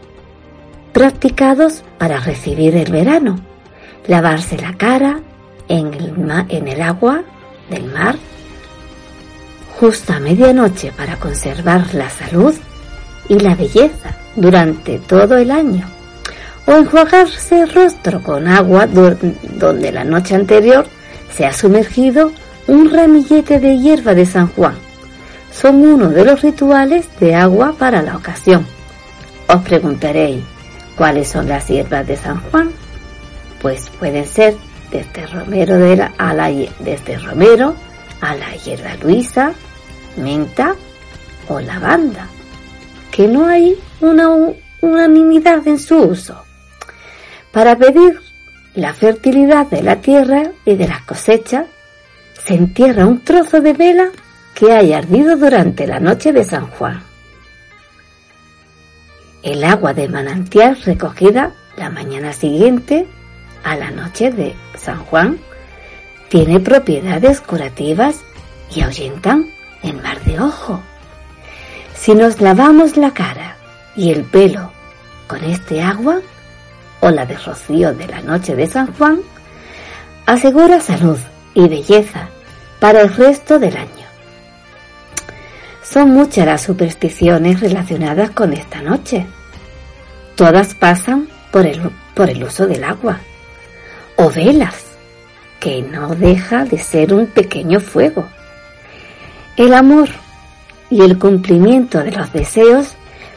practicados 0.93 1.83
para 1.97 2.21
recibir 2.21 2.77
el 2.77 2.89
verano. 2.89 3.41
Lavarse 4.07 4.57
la 4.57 4.73
cara 4.77 5.19
en 5.67 5.93
el, 5.93 6.13
en 6.47 6.67
el 6.69 6.81
agua 6.81 7.23
del 7.69 7.91
mar 7.91 8.15
justo 9.79 10.13
a 10.13 10.19
medianoche 10.19 10.93
para 10.95 11.17
conservar 11.17 11.93
la 11.93 12.09
salud 12.09 12.53
y 13.27 13.39
la 13.39 13.55
belleza 13.55 14.15
durante 14.37 14.97
todo 14.99 15.37
el 15.37 15.51
año 15.51 15.85
o 16.67 16.71
enjuagarse 16.71 17.63
el 17.63 17.73
rostro 17.73 18.23
con 18.23 18.47
agua 18.47 18.87
donde 18.87 19.91
la 19.91 20.05
noche 20.05 20.35
anterior 20.35 20.85
se 21.35 21.45
ha 21.45 21.51
sumergido 21.51 22.31
un 22.67 22.89
ramillete 22.89 23.59
de 23.59 23.77
hierba 23.77 24.13
de 24.13 24.25
San 24.25 24.47
Juan. 24.47 24.90
Son 25.51 25.83
uno 25.83 26.09
de 26.09 26.25
los 26.25 26.41
rituales 26.41 27.07
de 27.19 27.35
agua 27.35 27.75
para 27.77 28.01
la 28.01 28.15
ocasión. 28.15 28.65
Os 29.47 29.61
preguntaréis, 29.61 30.43
¿cuáles 30.95 31.27
son 31.27 31.49
las 31.49 31.67
hierbas 31.67 32.07
de 32.07 32.15
San 32.15 32.41
Juan? 32.49 32.71
Pues 33.61 33.89
pueden 33.99 34.25
ser 34.25 34.55
desde 34.91 35.27
romero, 35.27 35.77
de 35.77 35.95
la, 35.97 36.13
a 36.17 36.33
desde 36.79 37.17
romero 37.19 37.75
a 38.21 38.35
la 38.35 38.55
hierba 38.55 38.95
luisa, 39.01 39.53
menta 40.17 40.75
o 41.47 41.59
lavanda, 41.59 42.27
que 43.11 43.27
no 43.27 43.47
hay 43.47 43.75
una 43.99 44.29
unanimidad 44.81 45.67
en 45.67 45.79
su 45.79 45.97
uso 45.97 46.43
para 47.51 47.77
pedir 47.77 48.19
la 48.75 48.93
fertilidad 48.93 49.67
de 49.67 49.83
la 49.83 49.97
tierra 49.97 50.51
y 50.65 50.75
de 50.75 50.87
las 50.87 51.01
cosechas, 51.03 51.65
se 52.45 52.55
entierra 52.55 53.05
un 53.05 53.23
trozo 53.23 53.59
de 53.59 53.73
vela 53.73 54.09
que 54.55 54.71
haya 54.71 54.99
ardido 54.99 55.35
durante 55.37 55.87
la 55.87 55.99
noche 55.99 56.31
de 56.31 56.43
San 56.43 56.67
Juan. 56.67 57.01
El 59.43 59.63
agua 59.63 59.93
de 59.93 60.07
manantial 60.07 60.77
recogida 60.83 61.51
la 61.77 61.89
mañana 61.89 62.33
siguiente 62.33 63.07
a 63.63 63.75
la 63.75 63.91
noche 63.91 64.31
de 64.31 64.55
San 64.77 65.03
Juan 65.05 65.39
tiene 66.29 66.59
propiedades 66.59 67.41
curativas 67.41 68.21
y 68.73 68.81
ahuyentan 68.81 69.49
el 69.83 70.01
mar 70.01 70.21
de 70.23 70.39
ojo. 70.39 70.81
Si 71.95 72.13
nos 72.13 72.39
lavamos 72.39 72.97
la 72.97 73.13
cara 73.13 73.57
y 73.95 74.11
el 74.11 74.23
pelo 74.23 74.71
con 75.27 75.43
este 75.43 75.81
agua, 75.81 76.21
o 77.01 77.09
la 77.09 77.25
de 77.25 77.35
rocío 77.37 77.93
de 77.93 78.07
la 78.07 78.21
noche 78.21 78.55
de 78.55 78.67
San 78.67 78.93
Juan, 78.93 79.21
asegura 80.25 80.79
salud 80.79 81.17
y 81.53 81.67
belleza 81.67 82.29
para 82.79 83.01
el 83.01 83.13
resto 83.13 83.59
del 83.59 83.75
año. 83.75 84.00
Son 85.91 86.11
muchas 86.11 86.45
las 86.45 86.61
supersticiones 86.61 87.59
relacionadas 87.59 88.31
con 88.31 88.53
esta 88.53 88.81
noche. 88.81 89.25
Todas 90.35 90.73
pasan 90.73 91.27
por 91.51 91.65
el, 91.65 91.81
por 92.13 92.29
el 92.29 92.41
uso 92.45 92.65
del 92.65 92.85
agua 92.85 93.19
o 94.15 94.29
velas, 94.29 94.85
que 95.59 95.81
no 95.81 96.15
deja 96.15 96.63
de 96.63 96.77
ser 96.77 97.13
un 97.13 97.27
pequeño 97.27 97.81
fuego. 97.81 98.25
El 99.57 99.73
amor 99.73 100.07
y 100.89 101.01
el 101.01 101.19
cumplimiento 101.19 102.01
de 102.01 102.13
los 102.13 102.31
deseos 102.31 102.93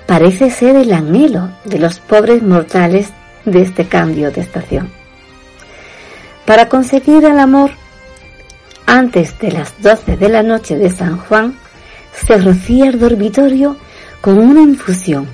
parece 0.06 0.48
ser 0.50 0.76
el 0.76 0.92
anhelo 0.92 1.48
de 1.64 1.80
los 1.80 1.98
pobres 1.98 2.40
mortales 2.40 3.12
de 3.44 3.62
este 3.62 3.86
cambio 3.88 4.30
de 4.30 4.42
estación. 4.42 4.90
Para 6.46 6.68
conseguir 6.68 7.24
el 7.24 7.40
amor, 7.40 7.72
antes 8.86 9.36
de 9.40 9.50
las 9.50 9.74
12 9.82 10.16
de 10.16 10.28
la 10.28 10.44
noche 10.44 10.76
de 10.76 10.90
San 10.90 11.18
Juan, 11.18 11.58
se 12.27 12.37
rocía 12.38 12.87
el 12.87 12.98
dormitorio 12.98 13.77
con 14.20 14.38
una 14.38 14.62
infusión 14.62 15.29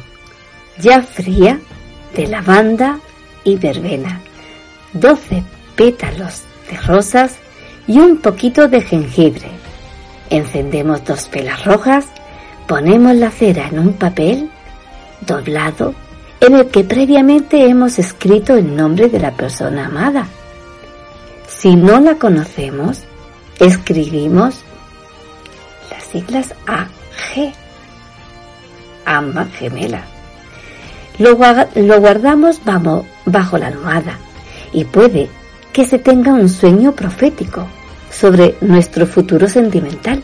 ya 0.80 1.02
fría 1.02 1.60
de 2.14 2.26
lavanda 2.26 2.98
y 3.44 3.56
verbena, 3.56 4.20
12 4.92 5.42
pétalos 5.76 6.42
de 6.70 6.76
rosas 6.78 7.36
y 7.86 7.98
un 7.98 8.18
poquito 8.18 8.68
de 8.68 8.80
jengibre. 8.80 9.48
Encendemos 10.30 11.04
dos 11.04 11.28
velas 11.30 11.64
rojas, 11.64 12.06
ponemos 12.66 13.14
la 13.14 13.30
cera 13.30 13.68
en 13.68 13.78
un 13.78 13.92
papel 13.94 14.50
doblado 15.26 15.94
en 16.40 16.54
el 16.54 16.68
que 16.68 16.84
previamente 16.84 17.66
hemos 17.68 17.98
escrito 17.98 18.54
el 18.54 18.74
nombre 18.74 19.08
de 19.08 19.18
la 19.18 19.32
persona 19.32 19.86
amada. 19.86 20.26
Si 21.48 21.76
no 21.76 22.00
la 22.00 22.14
conocemos, 22.14 23.02
escribimos 23.58 24.60
siglas 26.10 26.54
AG, 26.66 27.52
ambas 29.04 29.48
gemelas. 29.52 30.04
Lo, 31.18 31.36
guardamos 31.36 32.60
bajo 33.26 33.58
la 33.58 33.66
almohada 33.66 34.18
y 34.72 34.84
puede 34.84 35.28
que 35.72 35.84
se 35.84 35.98
tenga 35.98 36.32
un 36.32 36.48
sueño 36.48 36.92
profético 36.92 37.66
sobre 38.10 38.56
nuestro 38.60 39.06
futuro 39.06 39.48
sentimental. 39.48 40.22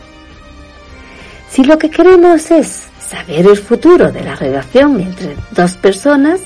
Si 1.49 1.63
lo 1.63 1.77
que 1.77 1.89
queremos 1.89 2.49
es 2.51 2.87
saber 2.99 3.45
el 3.45 3.57
futuro 3.57 4.11
de 4.11 4.23
la 4.23 4.35
relación 4.35 4.99
entre 4.99 5.37
dos 5.51 5.75
personas, 5.75 6.41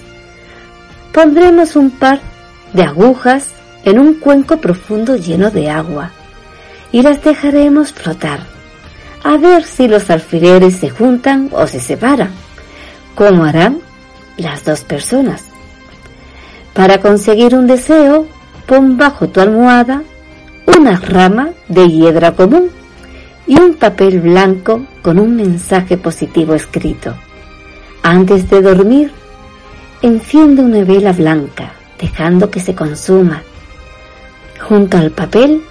pondremos 1.14 1.76
un 1.76 1.90
par 1.92 2.20
de 2.74 2.84
agujas 2.84 3.50
en 3.86 4.00
un 4.00 4.16
cuenco 4.16 4.58
profundo 4.58 5.16
lleno 5.16 5.50
de 5.50 5.70
agua 5.70 6.12
y 6.92 7.02
las 7.02 7.24
dejaremos 7.24 7.94
flotar 7.94 8.51
a 9.24 9.38
ver 9.38 9.64
si 9.64 9.88
los 9.88 10.10
alfileres 10.10 10.78
se 10.78 10.90
juntan 10.90 11.50
o 11.52 11.68
se 11.68 11.80
separan, 11.80 12.32
como 13.16 13.44
harán 13.44 13.80
las 14.38 14.64
dos 14.66 14.82
personas. 14.82 15.46
Para 16.74 17.00
conseguir 17.00 17.56
un 17.56 17.68
deseo, 17.68 18.26
pon 18.66 18.98
bajo 18.98 19.30
tu 19.30 19.42
almohada 19.42 20.04
una 20.78 20.96
rama 20.98 21.50
de 21.68 21.90
hiedra 21.90 22.34
común 22.34 22.70
y 23.46 23.60
un 23.60 23.76
papel 23.76 24.22
blanco 24.22 24.86
con 25.02 25.20
un 25.20 25.36
mensaje 25.36 25.98
positivo 25.98 26.54
escrito. 26.54 27.14
Antes 28.04 28.50
de 28.50 28.62
dormir, 28.62 29.12
enciende 30.02 30.62
una 30.62 30.84
vela 30.84 31.12
blanca, 31.12 31.74
dejando 32.00 32.50
que 32.50 32.60
se 32.60 32.74
consuma. 32.74 33.44
Junto 34.60 34.98
al 34.98 35.12
papel, 35.12 35.62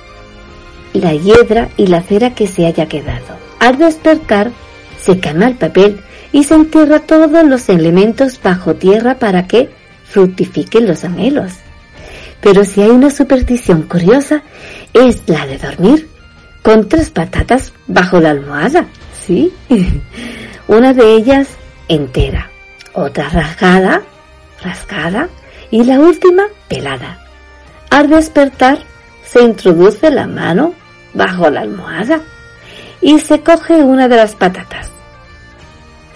la 0.93 1.15
hiedra 1.15 1.69
y 1.77 1.87
la 1.87 2.03
cera 2.03 2.35
que 2.35 2.47
se 2.47 2.67
haya 2.67 2.87
quedado. 2.87 3.37
Al 3.59 3.79
despertar, 3.79 4.51
se 5.01 5.19
quema 5.19 5.47
el 5.47 5.57
papel 5.57 6.01
y 6.33 6.45
se 6.45 6.55
entierra 6.55 7.01
todos 7.01 7.45
los 7.45 7.69
elementos 7.69 8.41
bajo 8.43 8.75
tierra 8.75 9.19
para 9.19 9.47
que 9.47 9.71
fructifiquen 10.05 10.87
los 10.87 11.05
anhelos. 11.05 11.53
Pero 12.41 12.65
si 12.65 12.83
hay 12.83 12.91
una 12.91 13.11
superstición 13.11 13.83
curiosa, 13.83 14.43
es 14.93 15.23
la 15.27 15.47
de 15.47 15.59
dormir 15.59 16.09
con 16.63 16.89
tres 16.89 17.11
patatas 17.11 17.73
bajo 17.87 18.21
la 18.21 18.31
almohada, 18.31 18.87
¿sí? 19.27 19.53
Una 20.69 20.93
de 20.93 21.15
ellas 21.15 21.49
entera, 21.89 22.51
otra 22.93 23.29
rasgada, 23.29 24.03
rascada 24.63 25.29
y 25.71 25.85
la 25.85 25.99
última 25.99 26.45
pelada. 26.69 27.19
Al 27.91 28.09
despertar, 28.09 28.79
se 29.25 29.43
introduce 29.43 30.11
la 30.11 30.27
mano 30.27 30.75
bajo 31.15 31.51
la 31.51 31.61
almohada 31.61 32.21
y 33.01 33.19
se 33.19 33.41
coge 33.41 33.83
una 33.83 34.09
de 34.09 34.17
las 34.17 34.35
patatas. 34.35 34.91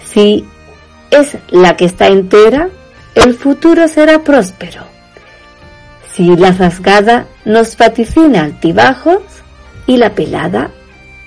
Si 0.05 0.45
es 1.11 1.37
la 1.49 1.75
que 1.75 1.85
está 1.85 2.07
entera, 2.07 2.69
el 3.15 3.33
futuro 3.33 3.87
será 3.87 4.23
próspero. 4.23 4.83
Si 6.11 6.35
la 6.35 6.51
rasgada 6.51 7.25
nos 7.43 7.75
vaticina 7.77 8.43
altibajos 8.43 9.21
y 9.87 9.97
la 9.97 10.11
pelada 10.13 10.71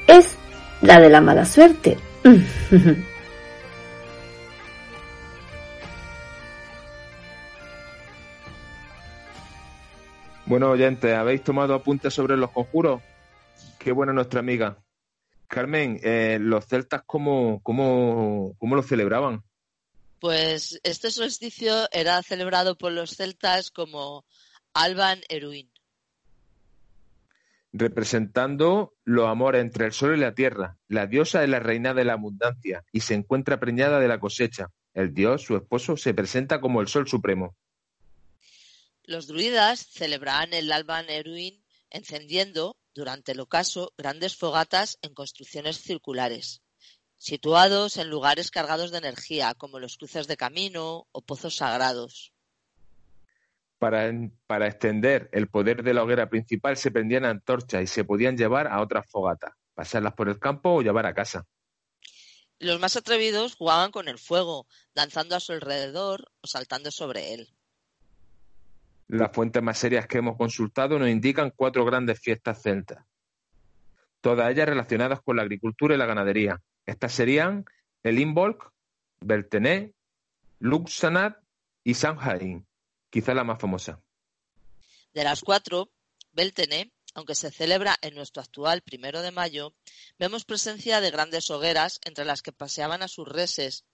es 0.06 0.36
la 0.80 1.00
de 1.00 1.10
la 1.10 1.20
mala 1.20 1.44
suerte. 1.44 1.98
Bueno, 10.48 10.70
oyentes, 10.70 11.14
¿habéis 11.14 11.44
tomado 11.44 11.74
apuntes 11.74 12.14
sobre 12.14 12.34
los 12.34 12.50
conjuros? 12.50 13.02
Qué 13.78 13.92
buena 13.92 14.12
nuestra 14.12 14.40
amiga. 14.40 14.82
Carmen, 15.46 15.98
eh, 16.02 16.38
¿los 16.40 16.66
celtas 16.66 17.02
cómo, 17.06 17.60
cómo, 17.62 18.54
cómo 18.58 18.76
lo 18.76 18.82
celebraban? 18.82 19.42
Pues 20.20 20.80
este 20.82 21.10
solsticio 21.10 21.88
era 21.92 22.22
celebrado 22.22 22.76
por 22.76 22.92
los 22.92 23.16
celtas 23.16 23.70
como 23.70 24.26
Alban 24.74 25.20
Eruin. 25.28 25.70
Representando 27.72 28.94
los 29.04 29.28
amores 29.28 29.60
entre 29.60 29.86
el 29.86 29.92
sol 29.92 30.16
y 30.16 30.20
la 30.20 30.34
tierra. 30.34 30.76
La 30.88 31.06
diosa 31.06 31.44
es 31.44 31.48
la 31.48 31.60
reina 31.60 31.94
de 31.94 32.04
la 32.04 32.14
abundancia 32.14 32.84
y 32.92 33.00
se 33.00 33.14
encuentra 33.14 33.60
preñada 33.60 34.00
de 34.00 34.08
la 34.08 34.18
cosecha. 34.18 34.70
El 34.92 35.14
dios, 35.14 35.42
su 35.42 35.56
esposo, 35.56 35.96
se 35.96 36.14
presenta 36.14 36.60
como 36.60 36.80
el 36.80 36.88
sol 36.88 37.06
supremo. 37.06 37.54
Los 39.04 39.28
druidas 39.28 39.86
celebraban 39.86 40.52
el 40.52 40.72
Alban 40.72 41.08
Eruin 41.08 41.62
encendiendo, 41.90 42.76
durante 42.98 43.32
el 43.32 43.40
ocaso, 43.40 43.94
grandes 43.96 44.36
fogatas 44.36 44.98
en 45.02 45.14
construcciones 45.14 45.80
circulares 45.80 46.62
situados 47.18 47.96
en 47.96 48.08
lugares 48.08 48.50
cargados 48.50 48.90
de 48.90 48.98
energía, 48.98 49.54
como 49.54 49.80
los 49.80 49.96
cruces 49.96 50.26
de 50.26 50.36
camino 50.36 51.08
o 51.12 51.20
pozos 51.20 51.56
sagrados. 51.56 52.32
Para, 53.78 54.12
para, 54.46 54.66
extender 54.66 55.28
el 55.32 55.48
poder 55.48 55.82
de 55.82 55.94
la 55.94 56.02
hoguera 56.02 56.28
principal 56.28 56.76
se 56.76 56.90
prendían 56.90 57.24
antorchas 57.24 57.82
y 57.82 57.86
se 57.86 58.04
podían 58.04 58.36
llevar 58.36 58.66
a 58.66 58.80
otras 58.80 59.08
fogatas, 59.08 59.52
pasarlas 59.74 60.14
por 60.14 60.28
el 60.28 60.38
campo 60.38 60.70
o 60.74 60.82
llevar 60.82 61.06
a 61.06 61.14
casa. 61.14 61.46
Los 62.58 62.80
más 62.80 62.96
atrevidos 62.96 63.54
jugaban 63.54 63.92
con 63.92 64.08
el 64.08 64.18
fuego, 64.18 64.66
danzando 64.94 65.36
a 65.36 65.40
su 65.40 65.52
alrededor 65.52 66.30
o 66.40 66.48
saltando 66.48 66.90
sobre 66.90 67.34
él. 67.34 67.48
Las 69.08 69.32
fuentes 69.32 69.62
más 69.62 69.78
serias 69.78 70.06
que 70.06 70.18
hemos 70.18 70.36
consultado 70.36 70.98
nos 70.98 71.08
indican 71.08 71.52
cuatro 71.56 71.84
grandes 71.84 72.20
fiestas 72.20 72.60
celtas, 72.62 73.04
todas 74.20 74.50
ellas 74.50 74.68
relacionadas 74.68 75.22
con 75.22 75.36
la 75.36 75.42
agricultura 75.42 75.94
y 75.94 75.98
la 75.98 76.06
ganadería, 76.06 76.60
estas 76.84 77.12
serían 77.12 77.64
el 78.02 78.18
Imbolc, 78.18 78.70
Beltené, 79.20 79.94
Luxanat 80.60 81.38
y 81.84 81.94
Samhain, 81.94 82.66
quizá 83.10 83.34
la 83.34 83.44
más 83.44 83.58
famosa. 83.58 84.00
De 85.14 85.24
las 85.24 85.40
cuatro, 85.40 85.90
Beltené, 86.32 86.92
aunque 87.14 87.34
se 87.34 87.50
celebra 87.50 87.96
en 88.02 88.14
nuestro 88.14 88.42
actual 88.42 88.82
primero 88.82 89.22
de 89.22 89.32
mayo, 89.32 89.74
vemos 90.18 90.44
presencia 90.44 91.00
de 91.00 91.10
grandes 91.10 91.50
hogueras 91.50 91.98
entre 92.04 92.24
las 92.24 92.42
que 92.42 92.52
paseaban 92.52 93.02
a 93.02 93.08
sus 93.08 93.26
reses, 93.26 93.84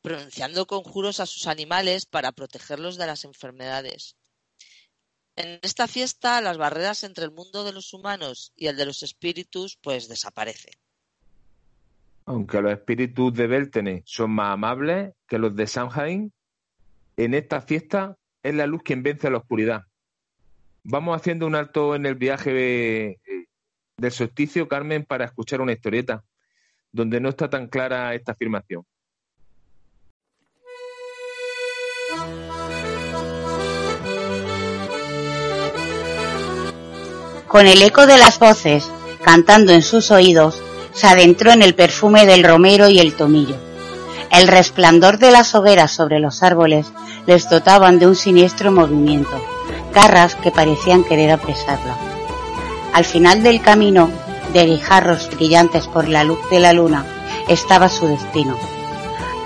pronunciando 0.00 0.66
conjuros 0.66 1.18
a 1.20 1.26
sus 1.26 1.46
animales 1.46 2.06
para 2.06 2.32
protegerlos 2.32 2.96
de 2.96 3.06
las 3.06 3.24
enfermedades. 3.24 4.16
En 5.36 5.58
esta 5.62 5.88
fiesta 5.88 6.40
las 6.40 6.58
barreras 6.58 7.02
entre 7.02 7.24
el 7.24 7.32
mundo 7.32 7.64
de 7.64 7.72
los 7.72 7.92
humanos 7.92 8.52
y 8.56 8.68
el 8.68 8.76
de 8.76 8.86
los 8.86 9.02
espíritus 9.02 9.76
pues 9.82 10.08
desaparecen. 10.08 10.74
Aunque 12.26 12.62
los 12.62 12.72
espíritus 12.72 13.34
de 13.34 13.46
Beltene 13.46 14.02
son 14.06 14.30
más 14.30 14.54
amables 14.54 15.12
que 15.26 15.38
los 15.38 15.54
de 15.56 15.66
Samhain, 15.66 16.32
en 17.16 17.34
esta 17.34 17.60
fiesta 17.60 18.16
es 18.42 18.54
la 18.54 18.66
luz 18.66 18.82
quien 18.82 19.02
vence 19.02 19.26
a 19.26 19.30
la 19.30 19.38
oscuridad. 19.38 19.82
Vamos 20.84 21.16
haciendo 21.16 21.46
un 21.46 21.54
alto 21.54 21.94
en 21.94 22.06
el 22.06 22.14
viaje 22.14 23.18
del 23.96 24.12
solsticio, 24.12 24.68
Carmen, 24.68 25.04
para 25.04 25.24
escuchar 25.24 25.60
una 25.60 25.72
historieta, 25.72 26.24
donde 26.92 27.20
no 27.20 27.30
está 27.30 27.50
tan 27.50 27.68
clara 27.68 28.14
esta 28.14 28.32
afirmación. 28.32 28.84
Con 37.54 37.68
el 37.68 37.82
eco 37.82 38.08
de 38.08 38.18
las 38.18 38.40
voces 38.40 38.90
cantando 39.22 39.72
en 39.72 39.82
sus 39.82 40.10
oídos, 40.10 40.60
se 40.92 41.06
adentró 41.06 41.52
en 41.52 41.62
el 41.62 41.76
perfume 41.76 42.26
del 42.26 42.42
romero 42.42 42.88
y 42.88 42.98
el 42.98 43.14
tomillo. 43.14 43.54
El 44.32 44.48
resplandor 44.48 45.18
de 45.18 45.30
las 45.30 45.54
hogueras 45.54 45.92
sobre 45.92 46.18
los 46.18 46.42
árboles 46.42 46.88
les 47.28 47.48
dotaban 47.48 48.00
de 48.00 48.08
un 48.08 48.16
siniestro 48.16 48.72
movimiento, 48.72 49.40
garras 49.94 50.34
que 50.34 50.50
parecían 50.50 51.04
querer 51.04 51.30
apresarla. 51.30 51.96
Al 52.92 53.04
final 53.04 53.44
del 53.44 53.62
camino, 53.62 54.10
de 54.52 54.66
guijarros 54.66 55.30
brillantes 55.36 55.86
por 55.86 56.08
la 56.08 56.24
luz 56.24 56.40
de 56.50 56.58
la 56.58 56.72
luna, 56.72 57.06
estaba 57.46 57.88
su 57.88 58.08
destino. 58.08 58.58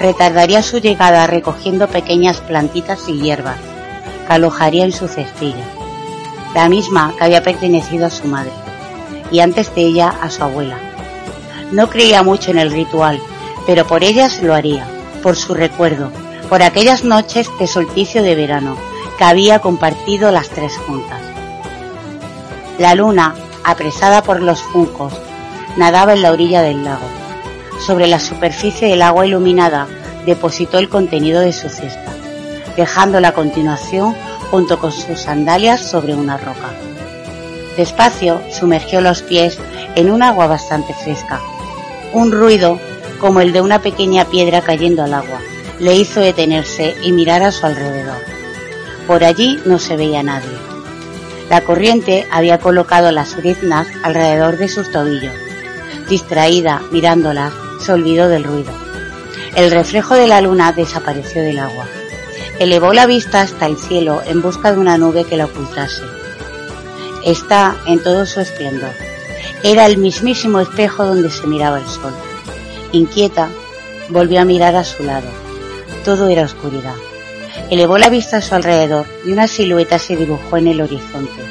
Retardaría 0.01 0.63
su 0.63 0.79
llegada 0.79 1.27
recogiendo 1.27 1.89
pequeñas 1.89 2.41
plantitas 2.41 3.07
y 3.07 3.21
hierbas, 3.21 3.59
que 4.27 4.33
alojaría 4.33 4.87
en 4.87 4.93
su 4.93 5.09
cestilla, 5.09 5.78
la 6.55 6.69
misma 6.69 7.15
que 7.17 7.25
había 7.25 7.43
pertenecido 7.43 8.07
a 8.07 8.11
su 8.11 8.27
madre, 8.27 8.53
y 9.31 9.41
antes 9.41 9.75
de 9.75 9.83
ella 9.83 10.15
a 10.21 10.31
su 10.31 10.43
abuela 10.43 10.79
no 11.73 11.91
creía 11.91 12.23
mucho 12.23 12.51
en 12.51 12.59
el 12.59 12.71
ritual, 12.71 13.21
pero 13.67 13.87
por 13.87 14.05
ellas 14.05 14.43
lo 14.43 14.55
haría, 14.55 14.87
por 15.23 15.37
su 15.37 15.55
recuerdo, 15.55 16.11
por 16.49 16.63
aquellas 16.63 17.05
noches 17.05 17.49
de 17.59 17.67
solsticio 17.67 18.23
de 18.23 18.35
verano 18.35 18.77
que 19.19 19.25
había 19.25 19.59
compartido 19.59 20.31
las 20.31 20.49
tres 20.49 20.77
juntas. 20.79 21.21
La 22.79 22.95
luna, 22.95 23.35
apresada 23.65 24.23
por 24.23 24.41
los 24.41 24.63
juncos, 24.63 25.13
nadaba 25.77 26.15
en 26.15 26.23
la 26.23 26.33
orilla 26.33 26.63
del 26.63 26.85
lago. 26.85 27.07
Sobre 27.85 28.07
la 28.07 28.19
superficie 28.19 28.89
del 28.89 29.03
agua 29.03 29.27
iluminada 29.27 29.87
depositó 30.25 30.79
el 30.79 30.89
contenido 30.89 31.41
de 31.41 31.53
su 31.53 31.69
cesta, 31.69 32.13
dejándola 32.77 33.29
a 33.29 33.35
continuación 33.35 34.15
junto 34.51 34.79
con 34.79 34.93
sus 34.93 35.21
sandalias 35.21 35.89
sobre 35.89 36.15
una 36.15 36.37
roca. 36.37 36.71
Despacio 37.77 38.43
sumergió 38.51 39.01
los 39.01 39.23
pies 39.23 39.59
en 39.95 40.11
un 40.11 40.23
agua 40.23 40.47
bastante 40.47 40.95
fresca 40.95 41.41
un 42.13 42.33
ruido, 42.33 42.81
como 43.21 43.41
el 43.41 43.53
de 43.53 43.61
una 43.61 43.83
pequeña 43.83 44.25
piedra 44.25 44.63
cayendo 44.63 45.03
al 45.03 45.15
agua, 45.15 45.41
le 45.79 45.97
hizo 45.97 46.21
detenerse 46.21 46.95
y 47.03 47.13
mirar 47.13 47.43
a 47.43 47.53
su 47.53 47.67
alrededor. 47.67 48.19
Por 49.07 49.25
allí 49.25 49.61
no 49.65 49.79
se 49.79 49.97
veía 49.97 50.23
nadie. 50.23 50.57
La 51.51 51.63
corriente 51.63 52.27
había 52.31 52.59
colocado 52.59 53.11
las 53.11 53.37
briznas 53.37 53.87
alrededor 54.03 54.59
de 54.59 54.69
sus 54.69 54.91
tobillos. 54.91 55.35
Distraída, 56.09 56.83
mirándolas, 56.91 57.53
se 57.85 57.93
olvidó 57.93 58.29
del 58.29 58.45
ruido. 58.45 58.73
El 59.55 59.71
reflejo 59.71 60.15
de 60.15 60.29
la 60.29 60.41
luna 60.41 60.73
desapareció 60.73 61.43
del 61.43 61.59
agua. 61.59 61.87
Elevó 62.59 62.93
la 62.93 63.07
vista 63.07 63.41
hasta 63.41 63.67
el 63.67 63.77
cielo 63.77 64.21
en 64.27 64.43
busca 64.43 64.73
de 64.73 64.79
una 64.79 64.99
nube 64.99 65.25
que 65.25 65.37
la 65.37 65.45
ocultase. 65.45 66.03
Está 67.25 67.77
en 67.87 68.03
todo 68.03 68.27
su 68.27 68.41
esplendor. 68.41 68.91
Era 69.63 69.87
el 69.87 69.97
mismísimo 69.97 70.59
espejo 70.59 71.07
donde 71.07 71.31
se 71.31 71.47
miraba 71.47 71.79
el 71.79 71.87
sol. 71.87 72.13
Inquieta, 72.91 73.49
volvió 74.09 74.41
a 74.41 74.45
mirar 74.45 74.75
a 74.75 74.83
su 74.83 75.05
lado. 75.05 75.29
Todo 76.05 76.27
era 76.27 76.43
oscuridad. 76.43 76.97
Elevó 77.71 77.97
la 77.97 78.09
vista 78.09 78.39
a 78.39 78.43
su 78.43 78.57
alrededor 78.57 79.07
y 79.25 79.31
una 79.31 79.47
silueta 79.47 80.01
se 80.01 80.17
dibujó 80.17 80.57
en 80.57 80.67
el 80.67 80.81
horizonte. 80.81 81.43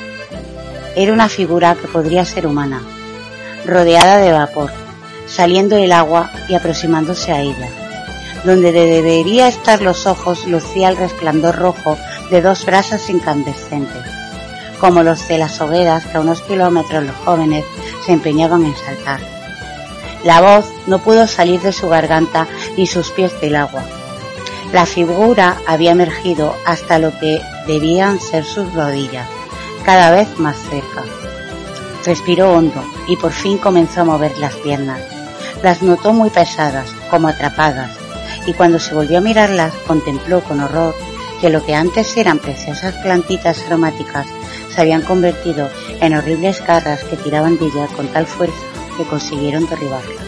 Era 0.98 1.14
una 1.14 1.30
figura 1.30 1.76
que 1.76 1.88
podría 1.88 2.26
ser 2.26 2.46
humana, 2.48 2.82
rodeada 3.66 4.18
de 4.18 4.34
vapor, 4.34 4.72
saliendo 5.26 5.78
del 5.78 5.94
agua 5.94 6.32
y 6.50 6.56
aproximándose 6.56 7.32
a 7.32 7.42
ella. 7.42 7.87
Donde 8.48 8.72
debería 8.72 9.50
estar 9.50 9.82
los 9.82 10.08
ojos 10.08 10.48
lucía 10.48 10.88
el 10.88 10.96
resplandor 10.96 11.58
rojo 11.58 11.98
de 12.32 12.42
dos 12.42 12.66
brasas 12.66 13.10
incandescentes, 13.10 14.06
como 14.80 15.04
los 15.04 15.28
de 15.28 15.38
las 15.38 15.60
hogueras 15.60 16.06
que 16.06 16.16
a 16.16 16.22
unos 16.22 16.40
kilómetros 16.44 17.04
los 17.04 17.16
jóvenes 17.26 17.66
se 18.06 18.14
empeñaban 18.14 18.64
en 18.64 18.74
saltar. 18.74 19.20
La 20.24 20.40
voz 20.40 20.72
no 20.86 21.00
pudo 21.00 21.28
salir 21.28 21.60
de 21.60 21.74
su 21.74 21.90
garganta 21.90 22.48
ni 22.78 22.88
sus 22.88 23.12
pies 23.12 23.34
del 23.42 23.58
agua. 23.58 23.84
La 24.72 24.86
figura 24.86 25.58
había 25.68 25.92
emergido 25.92 26.56
hasta 26.66 27.00
lo 27.00 27.12
que 27.20 27.42
debían 27.68 28.22
ser 28.22 28.46
sus 28.46 28.74
rodillas, 28.74 29.28
cada 29.84 30.10
vez 30.10 30.40
más 30.40 30.56
cerca. 30.70 31.04
Respiró 32.06 32.54
hondo 32.54 32.82
y 33.10 33.18
por 33.18 33.34
fin 33.34 33.58
comenzó 33.58 34.02
a 34.02 34.06
mover 34.06 34.38
las 34.38 34.56
piernas. 34.56 35.02
Las 35.64 35.82
notó 35.82 36.14
muy 36.14 36.30
pesadas, 36.30 36.88
como 37.10 37.28
atrapadas, 37.28 38.07
y 38.48 38.54
cuando 38.54 38.80
se 38.80 38.96
volvió 38.96 39.20
a 39.20 39.22
mirarlas 39.22 39.74
contempló 39.86 40.42
con 40.42 40.62
horror 40.62 40.96
que 41.40 41.52
lo 41.52 41.64
que 41.64 41.76
antes 41.76 42.18
eran 42.18 42.40
preciosas 42.40 42.96
plantitas 42.96 43.62
aromáticas 43.68 44.26
se 44.74 44.82
habían 44.82 45.04
convertido 45.04 45.70
en 46.02 46.16
horribles 46.16 46.66
garras 46.66 47.04
que 47.04 47.18
tiraban 47.18 47.60
de 47.60 47.66
ella 47.66 47.88
con 47.96 48.08
tal 48.08 48.26
fuerza 48.26 48.58
que 48.98 49.04
consiguieron 49.04 49.68
derribarla. 49.68 50.22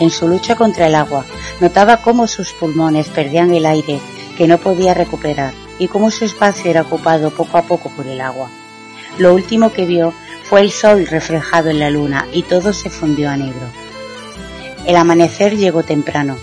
En 0.00 0.10
su 0.10 0.26
lucha 0.26 0.56
contra 0.56 0.86
el 0.86 0.94
agua, 0.94 1.24
notaba 1.60 1.98
cómo 1.98 2.26
sus 2.26 2.52
pulmones 2.52 3.08
perdían 3.08 3.52
el 3.52 3.66
aire 3.66 4.00
que 4.36 4.46
no 4.48 4.58
podía 4.58 4.94
recuperar 4.94 5.52
y 5.78 5.88
cómo 5.88 6.10
su 6.10 6.24
espacio 6.24 6.70
era 6.70 6.82
ocupado 6.82 7.30
poco 7.30 7.58
a 7.58 7.62
poco 7.62 7.90
por 7.90 8.06
el 8.06 8.20
agua. 8.20 8.48
Lo 9.18 9.34
último 9.34 9.72
que 9.72 9.84
vio 9.84 10.14
fue 10.44 10.62
el 10.62 10.70
sol 10.70 11.06
reflejado 11.06 11.70
en 11.70 11.78
la 11.78 11.90
luna 11.90 12.26
y 12.32 12.42
todo 12.42 12.72
se 12.72 12.90
fundió 12.90 13.30
a 13.30 13.36
negro. 13.36 13.66
El 14.86 14.96
amanecer 14.96 15.56
llegó 15.56 15.82
temprano. 15.82 16.36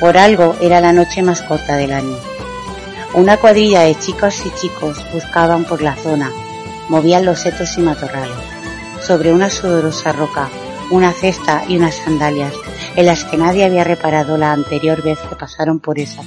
Por 0.00 0.18
algo 0.18 0.56
era 0.60 0.80
la 0.80 0.92
noche 0.92 1.22
más 1.22 1.42
corta 1.42 1.76
del 1.76 1.92
año. 1.92 2.18
Una 3.14 3.38
cuadrilla 3.38 3.80
de 3.80 3.94
chicas 3.98 4.44
y 4.44 4.50
chicos 4.60 4.98
buscaban 5.12 5.64
por 5.64 5.80
la 5.80 5.96
zona, 5.96 6.30
movían 6.88 7.24
los 7.24 7.40
setos 7.40 7.78
y 7.78 7.80
matorrales. 7.80 8.36
Sobre 9.00 9.32
una 9.32 9.48
sudorosa 9.48 10.12
roca, 10.12 10.50
una 10.90 11.12
cesta 11.12 11.64
y 11.66 11.76
unas 11.76 11.94
sandalias 11.94 12.52
en 12.94 13.06
las 13.06 13.24
que 13.24 13.36
nadie 13.36 13.64
había 13.64 13.84
reparado 13.84 14.36
la 14.36 14.52
anterior 14.52 15.02
vez 15.02 15.18
que 15.18 15.36
pasaron 15.36 15.80
por 15.80 15.98
esa. 15.98 16.22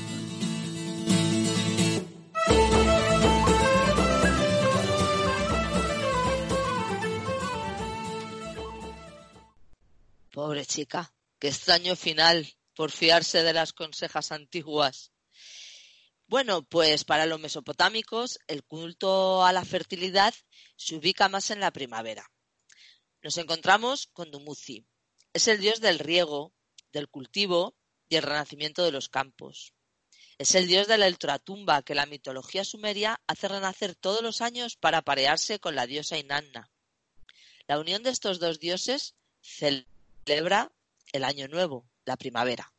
Pobre 10.31 10.65
chica, 10.65 11.11
qué 11.37 11.49
extraño 11.49 11.95
final 11.95 12.47
por 12.79 12.91
fiarse 12.91 13.43
de 13.43 13.51
las 13.51 13.73
consejas 13.73 14.31
antiguas. 14.31 15.11
Bueno, 16.27 16.63
pues 16.63 17.03
para 17.03 17.25
los 17.25 17.37
mesopotámicos 17.37 18.39
el 18.47 18.63
culto 18.63 19.43
a 19.43 19.51
la 19.51 19.65
fertilidad 19.65 20.33
se 20.77 20.95
ubica 20.95 21.27
más 21.27 21.51
en 21.51 21.59
la 21.59 21.71
primavera. 21.71 22.31
Nos 23.21 23.37
encontramos 23.37 24.07
con 24.13 24.31
Dumuzi. 24.31 24.85
Es 25.33 25.49
el 25.49 25.59
dios 25.59 25.81
del 25.81 25.99
riego, 25.99 26.53
del 26.93 27.09
cultivo 27.09 27.75
y 28.07 28.15
el 28.15 28.23
renacimiento 28.23 28.85
de 28.85 28.93
los 28.93 29.09
campos. 29.09 29.73
Es 30.37 30.55
el 30.55 30.67
dios 30.67 30.87
de 30.87 30.99
la 30.99 31.07
ultratumba 31.07 31.81
que 31.81 31.95
la 31.95 32.05
mitología 32.05 32.63
sumeria 32.63 33.19
hace 33.27 33.49
renacer 33.49 33.95
todos 33.95 34.21
los 34.21 34.39
años 34.39 34.77
para 34.77 35.01
parearse 35.01 35.59
con 35.59 35.75
la 35.75 35.85
diosa 35.85 36.17
Inanna. 36.17 36.71
La 37.67 37.77
unión 37.77 38.03
de 38.03 38.11
estos 38.11 38.39
dos 38.39 38.57
dioses 38.57 39.15
celebra 39.41 40.71
el 41.11 41.25
año 41.25 41.49
nuevo, 41.49 41.85
la 42.09 42.17
primavera. 42.17 42.71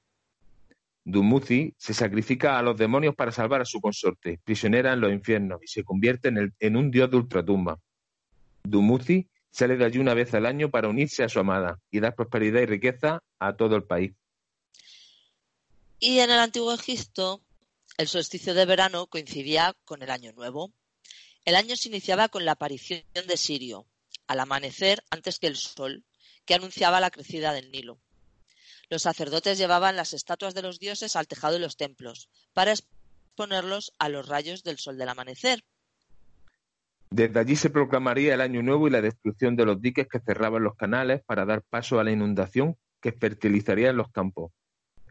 Dumuzi 1.05 1.75
se 1.79 1.95
sacrifica 1.95 2.59
a 2.59 2.63
los 2.63 2.77
demonios 2.77 3.15
para 3.15 3.33
salvar 3.33 3.63
a 3.63 3.65
su 3.65 3.81
consorte, 3.81 4.39
prisionera 4.45 4.93
en 4.93 5.01
los 5.01 5.13
infiernos, 5.13 5.61
y 5.63 5.67
se 5.67 5.83
convierte 5.83 6.29
en, 6.29 6.37
el- 6.37 6.53
en 6.61 6.77
un 6.77 6.91
dios 6.91 7.11
de 7.11 7.17
ultratumba. 7.17 7.81
Dumuzi 8.63 9.27
sale 9.51 9.77
de 9.77 9.85
allí 9.87 9.99
una 9.99 10.15
vez 10.15 10.35
al 10.35 10.47
año 10.47 10.71
para 10.71 10.89
unirse 10.89 11.25
a 11.25 11.29
su 11.29 11.41
amada 11.41 11.79
y 11.91 12.01
dar 12.01 12.15
prosperidad 12.15 12.61
y 12.61 12.67
riqueza 12.67 13.23
a 13.39 13.57
todo 13.57 13.77
el 13.77 13.85
país. 13.85 14.13
Y 15.99 16.19
en 16.21 16.31
el 16.31 16.39
antiguo 16.39 16.73
Egipto, 16.75 17.41
el 17.97 18.07
solsticio 18.09 18.55
de 18.55 18.65
verano 18.67 19.07
coincidía 19.07 19.75
con 19.85 20.03
el 20.03 20.11
año 20.11 20.33
nuevo. 20.33 20.73
El 21.45 21.57
año 21.57 21.77
se 21.77 21.89
iniciaba 21.89 22.29
con 22.29 22.45
la 22.45 22.53
aparición 22.53 23.03
de 23.27 23.37
Sirio, 23.37 23.87
al 24.27 24.41
amanecer 24.41 25.03
antes 25.11 25.39
que 25.39 25.47
el 25.47 25.57
sol, 25.57 26.05
que 26.45 26.55
anunciaba 26.55 27.01
la 27.01 27.11
crecida 27.11 27.53
del 27.53 27.71
Nilo. 27.71 27.99
Los 28.91 29.03
sacerdotes 29.03 29.57
llevaban 29.57 29.95
las 29.95 30.13
estatuas 30.13 30.53
de 30.53 30.63
los 30.63 30.81
dioses 30.81 31.15
al 31.15 31.29
tejado 31.29 31.55
de 31.55 31.61
los 31.61 31.77
templos 31.77 32.29
para 32.53 32.73
exponerlos 32.73 33.93
a 34.01 34.09
los 34.09 34.29
rayos 34.29 34.65
del 34.65 34.79
sol 34.79 34.99
del 34.99 35.09
amanecer. 35.09 35.63
Desde 37.09 37.39
allí 37.39 37.55
se 37.55 37.71
proclamaría 37.71 38.35
el 38.35 38.41
año 38.41 38.63
nuevo 38.63 38.89
y 38.89 38.91
la 38.91 39.01
destrucción 39.01 39.55
de 39.55 39.65
los 39.65 39.81
diques 39.81 40.09
que 40.09 40.19
cerraban 40.19 40.65
los 40.65 40.75
canales 40.75 41.23
para 41.25 41.45
dar 41.45 41.63
paso 41.63 42.01
a 42.01 42.05
la 42.05 42.11
inundación 42.11 42.77
que 43.01 43.13
fertilizaría 43.13 43.91
en 43.91 43.97
los 43.97 44.11
campos. 44.11 44.51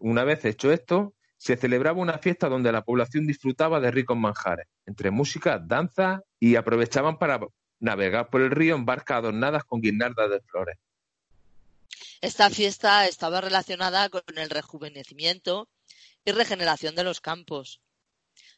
Una 0.01 0.25
vez 0.25 0.43
hecho 0.43 0.73
esto, 0.73 1.13
se 1.37 1.55
celebraba 1.55 2.01
una 2.01 2.17
fiesta 2.17 2.49
donde 2.49 2.73
la 2.73 2.83
población 2.83 3.25
disfrutaba 3.25 3.79
de 3.79 3.91
ricos 3.91 4.17
manjares, 4.17 4.67
entre 4.85 5.09
música, 5.09 5.57
danza 5.57 6.21
y 6.37 6.57
aprovechaban 6.57 7.17
para 7.17 7.39
navegar 7.79 8.29
por 8.29 8.41
el 8.41 8.51
río 8.51 8.75
en 8.75 8.85
barcas 8.85 9.19
adornadas 9.19 9.63
con 9.63 9.79
guirnaldas 9.79 10.29
de 10.29 10.41
flores. 10.41 10.77
Esta 12.21 12.49
fiesta 12.49 13.08
estaba 13.08 13.41
relacionada 13.41 14.10
con 14.10 14.23
el 14.36 14.49
rejuvenecimiento 14.49 15.69
y 16.25 16.32
regeneración 16.32 16.95
de 16.95 17.04
los 17.04 17.21
campos. 17.21 17.82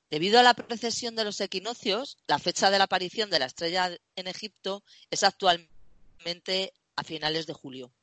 Debido 0.10 0.40
a 0.40 0.44
la 0.44 0.54
precesión 0.54 1.16
de 1.16 1.24
los 1.24 1.40
equinoccios, 1.40 2.18
la 2.28 2.40
fecha 2.40 2.70
de 2.70 2.78
la 2.78 2.84
aparición 2.84 3.30
de 3.30 3.40
la 3.40 3.46
estrella 3.46 3.92
en 4.16 4.28
Egipto 4.28 4.84
es 5.10 5.24
actualmente 5.24 6.74
a 6.96 7.04
finales 7.04 7.48
de 7.48 7.54
julio. 7.54 7.94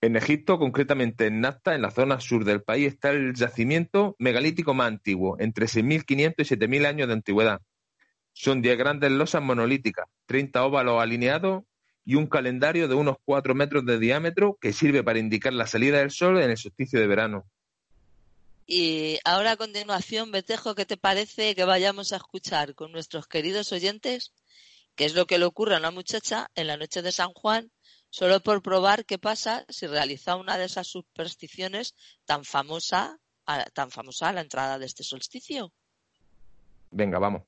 En 0.00 0.16
Egipto, 0.16 0.58
concretamente 0.58 1.26
en 1.26 1.40
Nazca, 1.40 1.74
en 1.74 1.82
la 1.82 1.90
zona 1.90 2.20
sur 2.20 2.44
del 2.44 2.62
país, 2.62 2.88
está 2.88 3.10
el 3.10 3.34
yacimiento 3.34 4.16
megalítico 4.18 4.74
más 4.74 4.88
antiguo, 4.88 5.36
entre 5.38 5.66
6.500 5.66 6.34
y 6.38 6.56
7.000 6.56 6.86
años 6.86 7.08
de 7.08 7.14
antigüedad. 7.14 7.60
Son 8.32 8.60
10 8.60 8.76
grandes 8.76 9.12
losas 9.12 9.42
monolíticas, 9.42 10.06
30 10.26 10.64
óvalos 10.64 11.00
alineados 11.00 11.62
y 12.04 12.16
un 12.16 12.26
calendario 12.26 12.88
de 12.88 12.94
unos 12.94 13.16
4 13.24 13.54
metros 13.54 13.84
de 13.86 13.98
diámetro 13.98 14.58
que 14.60 14.72
sirve 14.72 15.02
para 15.02 15.18
indicar 15.18 15.52
la 15.52 15.66
salida 15.66 15.98
del 15.98 16.10
sol 16.10 16.40
en 16.42 16.50
el 16.50 16.56
solsticio 16.56 17.00
de 17.00 17.06
verano. 17.06 17.44
Y 18.66 19.18
ahora 19.24 19.52
a 19.52 19.56
continuación, 19.56 20.30
Betejo, 20.30 20.74
¿qué 20.74 20.86
te 20.86 20.96
parece 20.96 21.54
que 21.54 21.64
vayamos 21.64 22.12
a 22.12 22.16
escuchar 22.16 22.74
con 22.74 22.92
nuestros 22.92 23.26
queridos 23.26 23.72
oyentes 23.72 24.32
qué 24.96 25.04
es 25.04 25.14
lo 25.14 25.26
que 25.26 25.38
le 25.38 25.44
ocurre 25.44 25.74
a 25.74 25.78
una 25.78 25.90
muchacha 25.90 26.50
en 26.54 26.66
la 26.68 26.76
noche 26.76 27.02
de 27.02 27.12
San 27.12 27.32
Juan, 27.32 27.70
solo 28.10 28.40
por 28.40 28.62
probar 28.62 29.04
qué 29.04 29.18
pasa 29.18 29.66
si 29.68 29.86
realiza 29.86 30.36
una 30.36 30.56
de 30.56 30.64
esas 30.66 30.86
supersticiones 30.86 31.94
tan 32.24 32.44
famosa, 32.44 33.18
a- 33.46 33.64
tan 33.70 33.90
famosa 33.90 34.28
a 34.28 34.32
la 34.32 34.40
entrada 34.40 34.78
de 34.78 34.86
este 34.86 35.02
solsticio? 35.02 35.72
Venga, 36.90 37.18
vamos. 37.18 37.42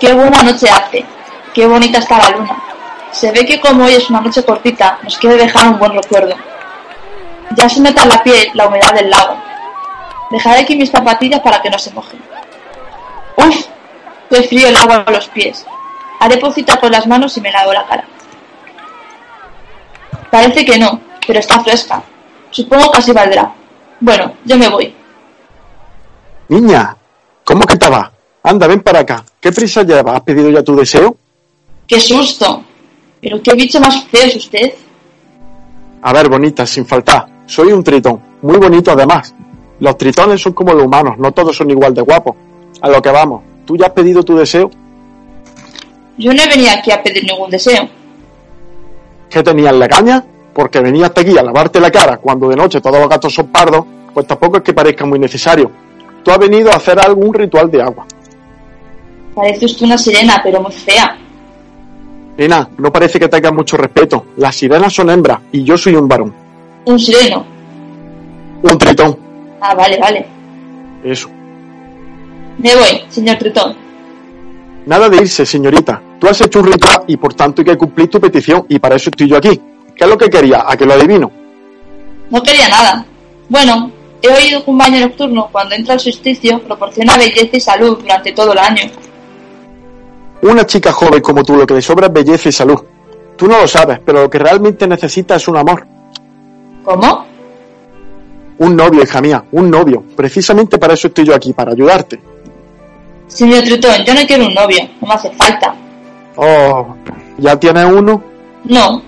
Qué 0.00 0.12
buena 0.12 0.42
noche 0.42 0.68
hace. 0.70 1.04
Qué 1.52 1.66
bonita 1.66 1.98
está 1.98 2.18
la 2.18 2.30
luna. 2.30 2.56
Se 3.10 3.32
ve 3.32 3.44
que 3.44 3.60
como 3.60 3.84
hoy 3.84 3.94
es 3.94 4.08
una 4.10 4.20
noche 4.20 4.44
cortita, 4.44 4.98
nos 5.02 5.18
quiere 5.18 5.36
dejar 5.36 5.68
un 5.68 5.78
buen 5.78 5.92
recuerdo. 5.92 6.34
Ya 7.56 7.68
se 7.68 7.80
nota 7.80 8.02
en 8.02 8.08
la 8.10 8.22
piel 8.22 8.50
la 8.54 8.68
humedad 8.68 8.94
del 8.94 9.10
lago. 9.10 9.36
Dejaré 10.30 10.60
aquí 10.60 10.76
mis 10.76 10.90
zapatillas 10.90 11.40
para 11.40 11.60
que 11.60 11.70
no 11.70 11.78
se 11.78 11.90
mojen. 11.92 12.20
¡Uf! 13.36 13.66
Qué 14.30 14.42
frío 14.42 14.68
el 14.68 14.76
agua 14.76 15.04
a 15.06 15.10
los 15.10 15.28
pies. 15.28 15.66
Haré 16.20 16.36
pocita 16.36 16.78
con 16.78 16.92
las 16.92 17.06
manos 17.06 17.36
y 17.36 17.40
me 17.40 17.50
lavo 17.50 17.72
la 17.72 17.86
cara. 17.86 18.04
Parece 20.30 20.64
que 20.64 20.78
no, 20.78 21.00
pero 21.26 21.40
está 21.40 21.60
fresca. 21.60 22.02
Supongo 22.50 22.90
que 22.90 22.98
así 22.98 23.12
valdrá. 23.12 23.50
Bueno, 24.00 24.34
yo 24.44 24.56
me 24.56 24.68
voy. 24.68 24.94
Niña, 26.48 26.96
¿cómo 27.44 27.66
que 27.66 27.76
te? 27.76 27.88
Anda, 28.42 28.66
ven 28.66 28.80
para 28.80 29.00
acá. 29.00 29.24
¿Qué 29.40 29.52
prisa 29.52 29.82
llevas? 29.82 30.16
¿Has 30.16 30.22
pedido 30.22 30.50
ya 30.50 30.62
tu 30.62 30.74
deseo? 30.76 31.16
¡Qué 31.86 32.00
susto! 32.00 32.64
¿Pero 33.20 33.42
qué 33.42 33.54
bicho 33.54 33.80
más 33.80 34.04
feo 34.06 34.22
es 34.24 34.36
usted? 34.36 34.74
A 36.02 36.12
ver, 36.12 36.28
bonita, 36.28 36.66
sin 36.66 36.86
faltar. 36.86 37.26
Soy 37.46 37.72
un 37.72 37.82
tritón. 37.82 38.20
Muy 38.42 38.56
bonito 38.56 38.92
además. 38.92 39.34
Los 39.80 39.96
tritones 39.96 40.40
son 40.40 40.52
como 40.52 40.72
los 40.72 40.84
humanos, 40.84 41.18
no 41.18 41.32
todos 41.32 41.56
son 41.56 41.70
igual 41.70 41.94
de 41.94 42.02
guapos. 42.02 42.36
A 42.80 42.88
lo 42.88 43.02
que 43.02 43.10
vamos. 43.10 43.42
¿Tú 43.64 43.76
ya 43.76 43.86
has 43.86 43.92
pedido 43.92 44.22
tu 44.22 44.36
deseo? 44.36 44.70
Yo 46.16 46.32
no 46.32 46.42
he 46.42 46.48
venido 46.48 46.70
aquí 46.70 46.90
a 46.90 47.02
pedir 47.02 47.24
ningún 47.24 47.50
deseo. 47.50 47.88
¿Qué 49.30 49.42
tenías 49.42 49.74
legaña? 49.74 50.24
Porque 50.52 50.80
venías 50.80 51.12
aquí 51.14 51.36
a 51.38 51.42
lavarte 51.42 51.80
la 51.80 51.90
cara 51.90 52.16
cuando 52.16 52.48
de 52.48 52.56
noche 52.56 52.80
todos 52.80 52.98
los 52.98 53.08
gatos 53.08 53.34
son 53.34 53.48
pardos, 53.48 53.84
pues 54.12 54.26
tampoco 54.26 54.56
es 54.56 54.62
que 54.62 54.72
parezca 54.72 55.04
muy 55.04 55.18
necesario. 55.18 55.70
Tú 56.24 56.30
has 56.30 56.38
venido 56.38 56.72
a 56.72 56.76
hacer 56.76 56.98
algún 56.98 57.32
ritual 57.32 57.70
de 57.70 57.82
agua. 57.82 58.06
Parece 59.38 59.66
usted 59.66 59.86
una 59.86 59.96
sirena, 59.96 60.40
pero 60.42 60.60
muy 60.60 60.72
fea. 60.72 61.16
Nena, 62.36 62.68
no 62.76 62.90
parece 62.90 63.20
que 63.20 63.28
tengas 63.28 63.52
mucho 63.52 63.76
respeto. 63.76 64.26
Las 64.36 64.56
sirenas 64.56 64.92
son 64.92 65.10
hembras 65.10 65.38
y 65.52 65.62
yo 65.62 65.78
soy 65.78 65.94
un 65.94 66.08
varón. 66.08 66.34
Un 66.86 66.98
sireno. 66.98 67.46
Un 68.62 68.76
tritón. 68.76 69.16
Ah, 69.60 69.76
vale, 69.76 69.96
vale. 70.00 70.26
Eso. 71.04 71.30
Me 72.58 72.74
voy, 72.74 73.04
señor 73.08 73.36
Tritón. 73.36 73.76
Nada 74.86 75.08
de 75.08 75.18
irse, 75.18 75.46
señorita. 75.46 76.02
Tú 76.18 76.26
has 76.26 76.40
hecho 76.40 76.58
un 76.58 76.72
ritual 76.72 77.04
y 77.06 77.16
por 77.16 77.32
tanto 77.34 77.62
hay 77.62 77.66
que 77.66 77.78
cumplir 77.78 78.10
tu 78.10 78.20
petición 78.20 78.66
y 78.68 78.80
para 78.80 78.96
eso 78.96 79.10
estoy 79.10 79.28
yo 79.28 79.36
aquí. 79.36 79.60
¿Qué 79.94 80.02
es 80.02 80.10
lo 80.10 80.18
que 80.18 80.28
quería? 80.28 80.64
¿A 80.66 80.76
que 80.76 80.84
lo 80.84 80.94
adivino? 80.94 81.30
No 82.28 82.42
quería 82.42 82.68
nada. 82.68 83.06
Bueno, 83.48 83.92
he 84.20 84.28
oído 84.28 84.64
que 84.64 84.70
un 84.72 84.78
baño 84.78 84.98
nocturno, 84.98 85.48
cuando 85.52 85.76
entra 85.76 85.94
el 85.94 86.00
solsticio, 86.00 86.60
proporciona 86.60 87.16
belleza 87.16 87.56
y 87.56 87.60
salud 87.60 87.98
durante 88.00 88.32
todo 88.32 88.52
el 88.52 88.58
año. 88.58 88.82
Una 90.42 90.64
chica 90.64 90.92
joven 90.92 91.20
como 91.20 91.42
tú 91.42 91.56
lo 91.56 91.66
que 91.66 91.74
le 91.74 91.82
sobra 91.82 92.06
es 92.06 92.12
belleza 92.12 92.48
y 92.48 92.52
salud. 92.52 92.80
Tú 93.36 93.46
no 93.46 93.58
lo 93.58 93.68
sabes, 93.68 94.00
pero 94.04 94.22
lo 94.22 94.30
que 94.30 94.38
realmente 94.38 94.86
necesita 94.86 95.36
es 95.36 95.48
un 95.48 95.56
amor. 95.56 95.86
¿Cómo? 96.84 97.26
Un 98.58 98.76
novio, 98.76 99.02
hija 99.02 99.20
mía, 99.20 99.44
un 99.52 99.70
novio. 99.70 100.02
Precisamente 100.16 100.78
para 100.78 100.94
eso 100.94 101.08
estoy 101.08 101.24
yo 101.24 101.34
aquí, 101.34 101.52
para 101.52 101.72
ayudarte. 101.72 102.20
Señor 103.26 103.62
Tritón, 103.62 104.04
yo 104.04 104.14
no 104.14 104.20
quiero 104.26 104.46
un 104.46 104.54
novio, 104.54 104.78
no 105.00 105.08
me 105.08 105.14
hace 105.14 105.30
falta. 105.32 105.74
Oh, 106.36 106.94
¿ya 107.38 107.58
tienes 107.58 107.84
uno? 107.84 108.22
No, 108.64 109.02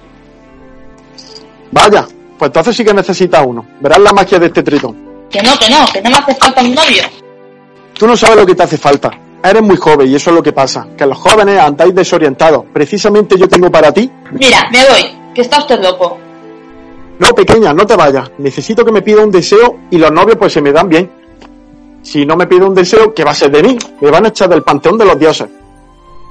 Vaya, 1.72 2.06
pues 2.38 2.48
entonces 2.48 2.76
sí 2.76 2.84
que 2.84 2.92
necesitas 2.94 3.44
uno. 3.46 3.64
Verás 3.80 4.00
la 4.00 4.12
magia 4.12 4.38
de 4.38 4.46
este 4.46 4.62
tritón. 4.62 4.96
que 5.30 5.42
no, 5.42 5.56
que 5.56 5.70
no, 5.70 5.86
que 5.92 6.02
no 6.02 6.10
me 6.10 6.16
hace 6.16 6.34
falta 6.34 6.62
un 6.62 6.74
novio. 6.74 7.02
Tú 7.94 8.06
no 8.06 8.16
sabes 8.16 8.36
lo 8.36 8.46
que 8.46 8.54
te 8.54 8.62
hace 8.62 8.76
falta. 8.78 9.10
Eres 9.42 9.62
muy 9.62 9.76
joven 9.76 10.10
y 10.10 10.14
eso 10.14 10.30
es 10.30 10.36
lo 10.36 10.42
que 10.42 10.52
pasa, 10.52 10.86
que 10.96 11.06
los 11.06 11.16
jóvenes 11.16 11.58
andáis 11.58 11.94
desorientados. 11.94 12.64
Precisamente 12.72 13.38
yo 13.38 13.48
tengo 13.48 13.70
para 13.70 13.92
ti. 13.92 14.10
Mira, 14.32 14.68
me 14.70 14.78
voy, 14.80 15.32
que 15.34 15.40
está 15.40 15.58
usted 15.58 15.80
loco. 15.80 16.18
No, 17.18 17.28
pequeña, 17.34 17.72
no 17.72 17.86
te 17.86 17.96
vayas. 17.96 18.30
Necesito 18.38 18.84
que 18.84 18.92
me 18.92 19.02
pida 19.02 19.22
un 19.22 19.30
deseo 19.30 19.78
y 19.90 19.98
los 19.98 20.10
novios 20.10 20.36
pues 20.38 20.52
se 20.52 20.60
me 20.60 20.72
dan 20.72 20.88
bien. 20.88 21.10
Si 22.02 22.24
no 22.24 22.36
me 22.36 22.46
pide 22.46 22.64
un 22.64 22.74
deseo, 22.74 23.14
¿qué 23.14 23.24
va 23.24 23.30
a 23.30 23.34
ser 23.34 23.50
de 23.50 23.62
mí? 23.62 23.78
Me 24.00 24.10
van 24.10 24.24
a 24.24 24.28
echar 24.28 24.48
del 24.48 24.62
panteón 24.62 24.96
de 24.98 25.04
los 25.04 25.18
dioses. 25.18 25.48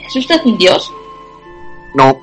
¿Es 0.05 0.15
usted 0.15 0.41
un 0.45 0.57
dios? 0.57 0.91
No, 1.95 2.17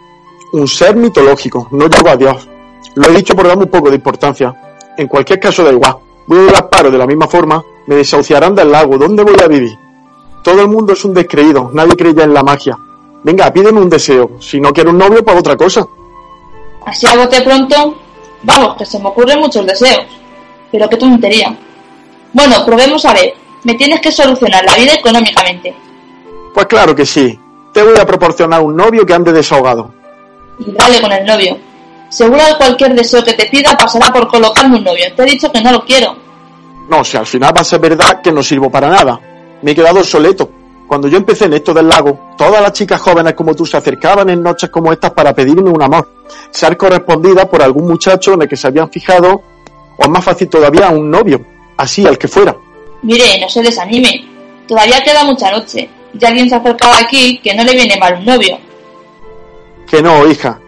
un 0.53 0.66
ser 0.68 0.97
mitológico, 0.97 1.68
no 1.72 1.89
llego 1.89 2.09
a 2.09 2.16
Dios. 2.16 2.49
Lo 2.95 3.09
he 3.09 3.16
dicho 3.16 3.34
por 3.34 3.47
darme 3.47 3.64
un 3.64 3.70
poco 3.70 3.89
de 3.89 3.97
importancia. 3.97 4.55
En 4.97 5.07
cualquier 5.09 5.39
caso 5.39 5.62
da 5.62 5.72
igual. 5.72 5.97
Voy 6.26 6.39
a 6.39 6.51
ir 6.51 6.57
al 6.57 6.68
paro 6.68 6.91
de 6.91 6.99
la 6.99 7.07
misma 7.07 7.28
forma, 7.28 7.64
me 7.87 7.97
desahuciarán 7.97 8.55
del 8.55 8.72
lago, 8.72 8.99
¿dónde 8.99 9.22
voy 9.22 9.37
a 9.43 9.47
vivir? 9.47 9.86
Todo 10.47 10.62
el 10.62 10.68
mundo 10.68 10.92
es 10.92 11.05
un 11.05 11.12
descreído, 11.12 11.70
nadie 11.72 11.97
cree 11.97 12.14
ya 12.14 12.22
en 12.22 12.32
la 12.32 12.44
magia. 12.44 12.78
Venga, 13.24 13.53
pídeme 13.53 13.80
un 13.80 13.88
deseo. 13.88 14.36
Si 14.38 14.61
no 14.61 14.72
quiero 14.72 14.90
un 14.90 14.99
novio, 14.99 15.24
pues 15.24 15.36
otra 15.36 15.57
cosa. 15.57 15.84
Así 16.84 17.05
a 17.05 17.16
bote 17.16 17.40
pronto, 17.42 17.97
vamos, 18.44 18.76
que 18.76 18.86
se 18.86 18.97
me 19.01 19.09
ocurren 19.09 19.40
muchos 19.40 19.66
deseos. 19.66 20.07
Pero 20.70 20.88
qué 20.88 20.99
tontería. 20.99 21.53
Bueno, 22.32 22.64
probemos 22.64 23.05
a 23.07 23.12
ver. 23.12 23.34
Me 23.64 23.74
tienes 23.74 24.01
que 24.01 24.12
solucionar 24.12 24.64
la 24.64 24.76
vida 24.76 24.94
económicamente. 24.94 25.74
Pues 26.55 26.66
claro 26.66 26.94
que 26.94 27.05
sí. 27.05 27.36
Te 27.72 27.82
voy 27.82 27.99
a 27.99 28.07
proporcionar 28.07 28.62
un 28.62 28.76
novio 28.76 29.05
que 29.05 29.14
ande 29.14 29.32
desahogado. 29.32 29.90
Y 30.61 30.70
dale 30.70 31.01
con 31.01 31.11
el 31.11 31.26
novio. 31.26 31.59
Seguro 32.09 32.38
que 32.51 32.57
cualquier 32.57 32.94
deseo 32.94 33.24
que 33.24 33.32
te 33.32 33.47
pida 33.47 33.76
pasará 33.76 34.12
por 34.12 34.28
colocarme 34.28 34.76
un 34.76 34.84
novio. 34.84 35.07
Te 35.16 35.24
he 35.24 35.26
dicho 35.26 35.51
que 35.51 35.61
no 35.61 35.72
lo 35.72 35.84
quiero. 35.84 36.14
No, 36.88 37.03
si 37.03 37.16
al 37.16 37.26
final 37.26 37.53
va 37.53 37.62
a 37.62 37.64
ser 37.64 37.80
verdad 37.80 38.22
que 38.22 38.30
no 38.30 38.44
sirvo 38.44 38.70
para 38.70 38.88
nada. 38.88 39.18
Me 39.62 39.72
he 39.72 39.74
quedado 39.74 40.00
obsoleto. 40.00 40.50
Cuando 40.86 41.09
yo 41.09 41.16
empecé 41.16 41.46
en 41.46 41.54
esto 41.54 41.74
del 41.74 41.88
lago, 41.88 42.32
todas 42.38 42.62
las 42.62 42.72
chicas 42.72 43.00
jóvenes 43.00 43.34
como 43.34 43.54
tú 43.54 43.66
se 43.66 43.76
acercaban 43.76 44.30
en 44.30 44.42
noches 44.42 44.70
como 44.70 44.92
estas 44.92 45.11
para 45.11 45.34
pedirme 45.34 45.70
un 45.70 45.82
amor, 45.82 46.09
ser 46.50 46.76
correspondida 46.76 47.48
por 47.50 47.61
algún 47.61 47.88
muchacho 47.88 48.34
en 48.34 48.42
el 48.42 48.48
que 48.48 48.57
se 48.57 48.68
habían 48.68 48.88
fijado, 48.88 49.42
o 49.98 50.09
más 50.09 50.24
fácil 50.24 50.48
todavía, 50.48 50.90
un 50.90 51.11
novio, 51.11 51.44
así 51.76 52.07
al 52.07 52.16
que 52.16 52.28
fuera. 52.28 52.54
Mire, 53.02 53.40
no 53.40 53.48
se 53.48 53.62
desanime. 53.62 54.24
Todavía 54.68 55.00
queda 55.02 55.24
mucha 55.24 55.50
noche. 55.50 55.88
Y 56.18 56.24
alguien 56.24 56.48
se 56.48 56.54
ha 56.54 56.59
acercado 56.59 56.94
aquí 56.94 57.38
que 57.42 57.54
no 57.54 57.64
le 57.64 57.72
viene 57.72 57.96
mal 57.98 58.14
un 58.14 58.24
novio. 58.24 58.59
Que 59.88 60.02
no, 60.02 60.26
hija, 60.26 60.59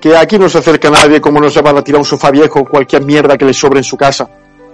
que 0.00 0.16
aquí 0.16 0.38
no 0.38 0.48
se 0.48 0.58
acerca 0.58 0.90
nadie 0.90 1.20
como 1.20 1.40
no 1.40 1.50
se 1.50 1.62
van 1.62 1.78
a 1.78 1.82
tirar 1.82 1.98
un 1.98 2.04
sofá 2.04 2.30
viejo 2.30 2.60
o 2.60 2.64
cualquier 2.64 3.02
mierda 3.02 3.36
que 3.36 3.44
le 3.44 3.54
sobre 3.54 3.78
en 3.78 3.84
su 3.84 3.96
casa. 3.96 4.28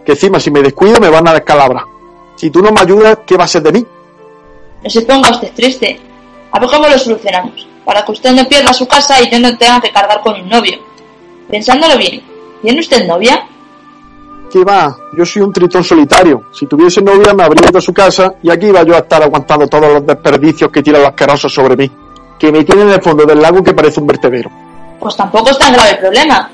Que 0.04 0.12
encima 0.12 0.40
si 0.40 0.50
me 0.50 0.62
descuido 0.62 1.00
me 1.00 1.08
van 1.08 1.28
a 1.28 1.34
descalabrar. 1.34 1.84
Si 2.40 2.50
tú 2.50 2.62
no 2.62 2.72
me 2.72 2.80
ayudas, 2.80 3.18
¿qué 3.26 3.36
va 3.36 3.44
a 3.44 3.46
ser 3.46 3.62
de 3.62 3.70
mí? 3.70 3.86
No 4.82 4.88
se 4.88 5.02
ponga 5.02 5.28
usted 5.28 5.52
triste. 5.52 6.00
A 6.50 6.58
ver 6.58 6.70
cómo 6.70 6.88
lo 6.88 6.98
solucionamos. 6.98 7.68
Para 7.84 8.02
que 8.02 8.12
usted 8.12 8.32
no 8.32 8.48
pierda 8.48 8.72
su 8.72 8.88
casa 8.88 9.20
y 9.20 9.30
yo 9.30 9.38
no 9.38 9.54
tenga 9.58 9.78
que 9.78 9.92
cargar 9.92 10.22
con 10.22 10.40
un 10.40 10.48
novio. 10.48 10.78
Pensándolo 11.50 11.98
bien, 11.98 12.22
¿tiene 12.62 12.80
usted 12.80 13.06
novia? 13.06 13.46
¿Qué 14.50 14.64
va? 14.64 14.96
Yo 15.18 15.26
soy 15.26 15.42
un 15.42 15.52
tritón 15.52 15.84
solitario. 15.84 16.44
Si 16.50 16.64
tuviese 16.64 17.02
novia 17.02 17.34
me 17.34 17.42
habría 17.42 17.68
ido 17.68 17.78
a 17.78 17.82
su 17.82 17.92
casa 17.92 18.32
y 18.42 18.50
aquí 18.50 18.68
iba 18.68 18.84
yo 18.84 18.94
a 18.94 19.00
estar 19.00 19.22
aguantando 19.22 19.66
todos 19.66 19.92
los 19.92 20.06
desperdicios 20.06 20.70
que 20.70 20.82
tiran 20.82 21.02
los 21.02 21.10
asquerosos 21.10 21.52
sobre 21.52 21.76
mí. 21.76 21.90
Que 22.38 22.50
me 22.50 22.64
tienen 22.64 22.88
en 22.88 22.94
el 22.94 23.02
fondo 23.02 23.26
del 23.26 23.42
lago 23.42 23.62
que 23.62 23.74
parece 23.74 24.00
un 24.00 24.06
vertedero. 24.06 24.50
Pues 24.98 25.14
tampoco 25.14 25.50
es 25.50 25.58
tan 25.58 25.74
grave 25.74 25.90
el 25.90 25.98
problema. 25.98 26.50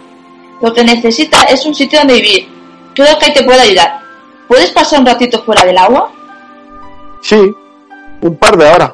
Lo 0.61 0.75
que 0.75 0.83
necesita 0.83 1.45
es 1.45 1.65
un 1.65 1.77
sitio 1.77 2.01
donde 2.01 2.15
vivir. 2.15 2.49
Creo 2.93 3.17
que 3.21 3.27
ahí 3.27 3.33
te 3.33 3.45
puedo 3.45 3.61
ayudar. 3.61 4.06
¿Puedes 4.49 4.71
pasar 4.71 5.01
un 5.01 5.07
ratito 5.07 5.43
fuera 5.43 5.65
del 5.65 5.77
agua? 5.77 6.13
Sí, 7.21 7.53
un 8.21 8.37
par 8.37 8.57
de 8.57 8.65
horas. 8.65 8.93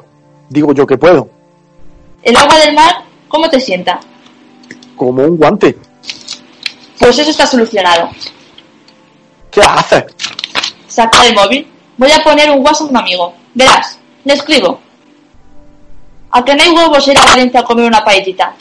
Digo 0.49 0.73
yo 0.73 0.85
que 0.85 0.97
puedo. 0.97 1.29
¿El 2.21 2.35
agua 2.35 2.57
del 2.57 2.73
mar 2.73 3.03
cómo 3.27 3.49
te 3.49 3.59
sienta? 3.59 3.99
Como 4.95 5.23
un 5.23 5.37
guante. 5.37 5.77
Pues 6.99 7.19
eso 7.19 7.31
está 7.31 7.45
solucionado. 7.45 8.09
¿Qué 9.51 9.61
haces? 9.61 10.05
Saca 10.87 11.27
el 11.27 11.35
móvil. 11.35 11.67
Voy 11.97 12.11
a 12.11 12.23
poner 12.23 12.49
un 12.49 12.65
WhatsApp 12.65 12.87
a 12.87 12.89
un 12.91 12.97
amigo. 12.97 13.33
Verás, 13.53 13.99
le 14.23 14.33
escribo. 14.33 14.79
A 16.31 16.43
que 16.43 16.55
no 16.55 16.63
hay 16.63 16.71
huevos 16.71 17.07
ir 17.07 17.17
a 17.17 17.25
Valencia 17.25 17.59
a 17.59 17.63
comer 17.63 17.85
una 17.85 18.03
paellita. 18.03 18.55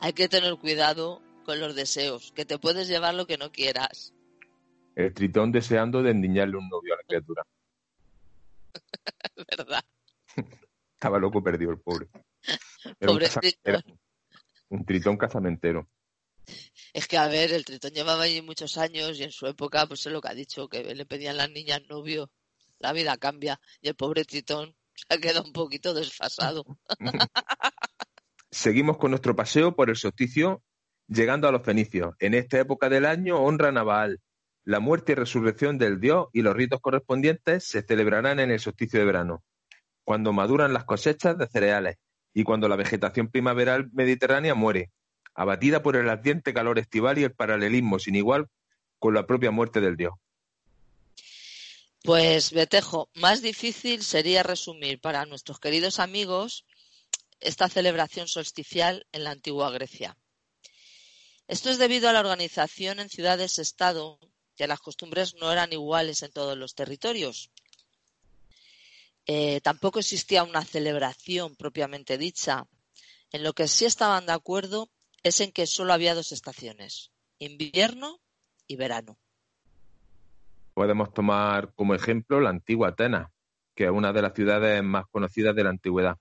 Hay 0.00 0.12
que 0.14 0.28
tener 0.28 0.56
cuidado 0.56 1.20
con 1.42 1.60
los 1.60 1.74
deseos, 1.74 2.32
que 2.32 2.44
te 2.44 2.58
puedes 2.58 2.88
llevar 2.88 3.14
lo 3.14 3.26
que 3.26 3.38
no 3.38 3.50
quieras. 3.52 4.12
El 4.94 5.12
tritón 5.14 5.52
deseando 5.52 6.02
de 6.02 6.10
endiñarle 6.10 6.56
un 6.56 6.68
novio 6.68 6.94
a 6.94 6.96
la 6.98 7.02
criatura. 7.04 7.42
¿Verdad? 9.56 9.84
Estaba 10.94 11.18
loco 11.18 11.42
perdido 11.42 11.70
el 11.72 11.80
pobre. 11.80 12.08
Era 13.00 13.12
un, 13.12 13.16
Pobre 13.16 13.26
casa- 13.26 13.40
tritón. 13.40 13.60
era 13.64 13.82
un 14.68 14.84
tritón 14.84 15.16
casamentero. 15.16 15.88
Es 16.92 17.06
que, 17.06 17.16
a 17.16 17.28
ver, 17.28 17.52
el 17.52 17.64
tritón 17.64 17.92
llevaba 17.92 18.24
allí 18.24 18.42
muchos 18.42 18.76
años 18.76 19.18
y 19.18 19.22
en 19.24 19.32
su 19.32 19.46
época, 19.46 19.86
pues 19.86 20.04
es 20.06 20.12
lo 20.12 20.20
que 20.20 20.28
ha 20.28 20.34
dicho, 20.34 20.68
que 20.68 20.94
le 20.94 21.06
pedían 21.06 21.36
las 21.36 21.50
niñas 21.50 21.82
novio. 21.88 22.30
La 22.78 22.92
vida 22.92 23.16
cambia 23.16 23.60
y 23.80 23.88
el 23.88 23.94
pobre 23.94 24.24
tritón 24.24 24.74
se 24.94 25.14
ha 25.14 25.18
quedado 25.18 25.44
un 25.44 25.52
poquito 25.52 25.94
desfasado. 25.94 26.64
Seguimos 28.50 28.98
con 28.98 29.10
nuestro 29.12 29.34
paseo 29.34 29.74
por 29.74 29.88
el 29.88 29.96
solsticio, 29.96 30.62
llegando 31.12 31.48
a 31.48 31.52
los 31.52 31.62
fenicios. 31.62 32.14
En 32.18 32.34
esta 32.34 32.58
época 32.58 32.88
del 32.88 33.06
año 33.06 33.38
honran 33.38 33.76
a 33.76 33.82
Baal. 33.82 34.20
La 34.64 34.80
muerte 34.80 35.12
y 35.12 35.14
resurrección 35.16 35.76
del 35.76 36.00
dios 36.00 36.28
y 36.32 36.42
los 36.42 36.54
ritos 36.54 36.80
correspondientes 36.80 37.64
se 37.64 37.82
celebrarán 37.82 38.38
en 38.38 38.50
el 38.50 38.60
solsticio 38.60 39.00
de 39.00 39.04
verano, 39.04 39.42
cuando 40.04 40.32
maduran 40.32 40.72
las 40.72 40.84
cosechas 40.84 41.36
de 41.36 41.48
cereales 41.48 41.96
y 42.32 42.44
cuando 42.44 42.68
la 42.68 42.76
vegetación 42.76 43.28
primaveral 43.28 43.90
mediterránea 43.92 44.54
muere, 44.54 44.90
abatida 45.34 45.82
por 45.82 45.96
el 45.96 46.08
ardiente 46.08 46.54
calor 46.54 46.78
estival 46.78 47.18
y 47.18 47.24
el 47.24 47.32
paralelismo 47.32 47.98
sin 47.98 48.14
igual 48.14 48.48
con 48.98 49.14
la 49.14 49.26
propia 49.26 49.50
muerte 49.50 49.80
del 49.80 49.96
dios. 49.96 50.14
Pues 52.04 52.52
Betejo, 52.52 53.10
más 53.14 53.42
difícil 53.42 54.02
sería 54.02 54.42
resumir 54.42 55.00
para 55.00 55.26
nuestros 55.26 55.58
queridos 55.58 55.98
amigos 55.98 56.64
esta 57.40 57.68
celebración 57.68 58.28
solsticial 58.28 59.06
en 59.12 59.24
la 59.24 59.32
antigua 59.32 59.70
Grecia. 59.70 60.16
Esto 61.52 61.68
es 61.68 61.76
debido 61.76 62.08
a 62.08 62.14
la 62.14 62.20
organización 62.20 62.98
en 62.98 63.10
ciudades-estado, 63.10 64.18
que 64.56 64.66
las 64.66 64.80
costumbres 64.80 65.34
no 65.38 65.52
eran 65.52 65.70
iguales 65.70 66.22
en 66.22 66.32
todos 66.32 66.56
los 66.56 66.74
territorios. 66.74 67.50
Eh, 69.26 69.60
tampoco 69.60 69.98
existía 69.98 70.44
una 70.44 70.64
celebración 70.64 71.54
propiamente 71.54 72.16
dicha. 72.16 72.64
En 73.32 73.42
lo 73.42 73.52
que 73.52 73.68
sí 73.68 73.84
estaban 73.84 74.24
de 74.24 74.32
acuerdo 74.32 74.88
es 75.22 75.42
en 75.42 75.52
que 75.52 75.66
solo 75.66 75.92
había 75.92 76.14
dos 76.14 76.32
estaciones, 76.32 77.10
invierno 77.38 78.18
y 78.66 78.76
verano. 78.76 79.18
Podemos 80.72 81.12
tomar 81.12 81.74
como 81.74 81.94
ejemplo 81.94 82.40
la 82.40 82.48
antigua 82.48 82.88
Atenas, 82.88 83.30
que 83.74 83.84
es 83.84 83.90
una 83.90 84.14
de 84.14 84.22
las 84.22 84.32
ciudades 84.32 84.82
más 84.82 85.04
conocidas 85.10 85.54
de 85.54 85.64
la 85.64 85.68
antigüedad. 85.68 86.16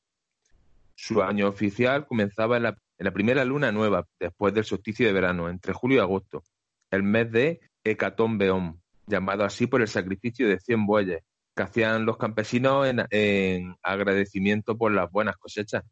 Su 0.94 1.22
año 1.22 1.48
oficial 1.48 2.06
comenzaba 2.06 2.58
en 2.58 2.64
la, 2.64 2.78
primera 3.10 3.44
luna 3.44 3.72
nueva, 3.72 4.06
después 4.20 4.54
del 4.54 4.66
solsticio 4.66 5.08
de 5.08 5.14
verano, 5.14 5.50
entre 5.50 5.74
julio 5.74 5.98
y 5.98 6.02
agosto, 6.02 6.44
el 6.92 7.02
mes 7.02 7.32
de 7.32 7.60
Hecatombeón, 7.84 8.80
llamado 9.08 9.44
así 9.44 9.66
por 9.66 9.82
el 9.82 9.88
sacrificio 9.88 10.48
de 10.48 10.60
cien 10.60 10.86
bueyes 10.86 11.24
que 11.56 11.64
hacían 11.64 12.06
los 12.06 12.18
campesinos 12.18 12.88
en 13.10 13.76
agradecimiento 13.82 14.78
por 14.78 14.94
las 14.94 15.10
buenas 15.10 15.38
cosechas. 15.38 15.84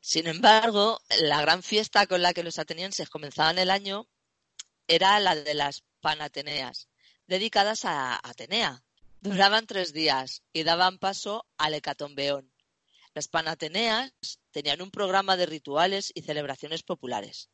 Sin 0.00 0.26
embargo, 0.26 1.00
la 1.20 1.40
gran 1.40 1.62
fiesta 1.62 2.06
con 2.06 2.22
la 2.22 2.32
que 2.32 2.42
los 2.42 2.58
atenienses 2.58 3.08
comenzaban 3.08 3.58
el 3.58 3.70
año 3.70 4.06
era 4.86 5.18
la 5.20 5.34
de 5.34 5.54
las 5.54 5.84
Panateneas, 6.00 6.88
dedicadas 7.26 7.84
a 7.84 8.18
Atenea. 8.22 8.82
Duraban 9.20 9.66
tres 9.66 9.92
días 9.92 10.42
y 10.52 10.62
daban 10.62 10.98
paso 10.98 11.44
al 11.58 11.74
hecatombeón. 11.74 12.52
Las 13.18 13.26
Panateneas 13.26 14.12
tenían 14.52 14.80
un 14.80 14.92
programa 14.92 15.36
de 15.36 15.46
rituales 15.46 16.12
y 16.14 16.22
celebraciones 16.22 16.84
populares. 16.84 17.50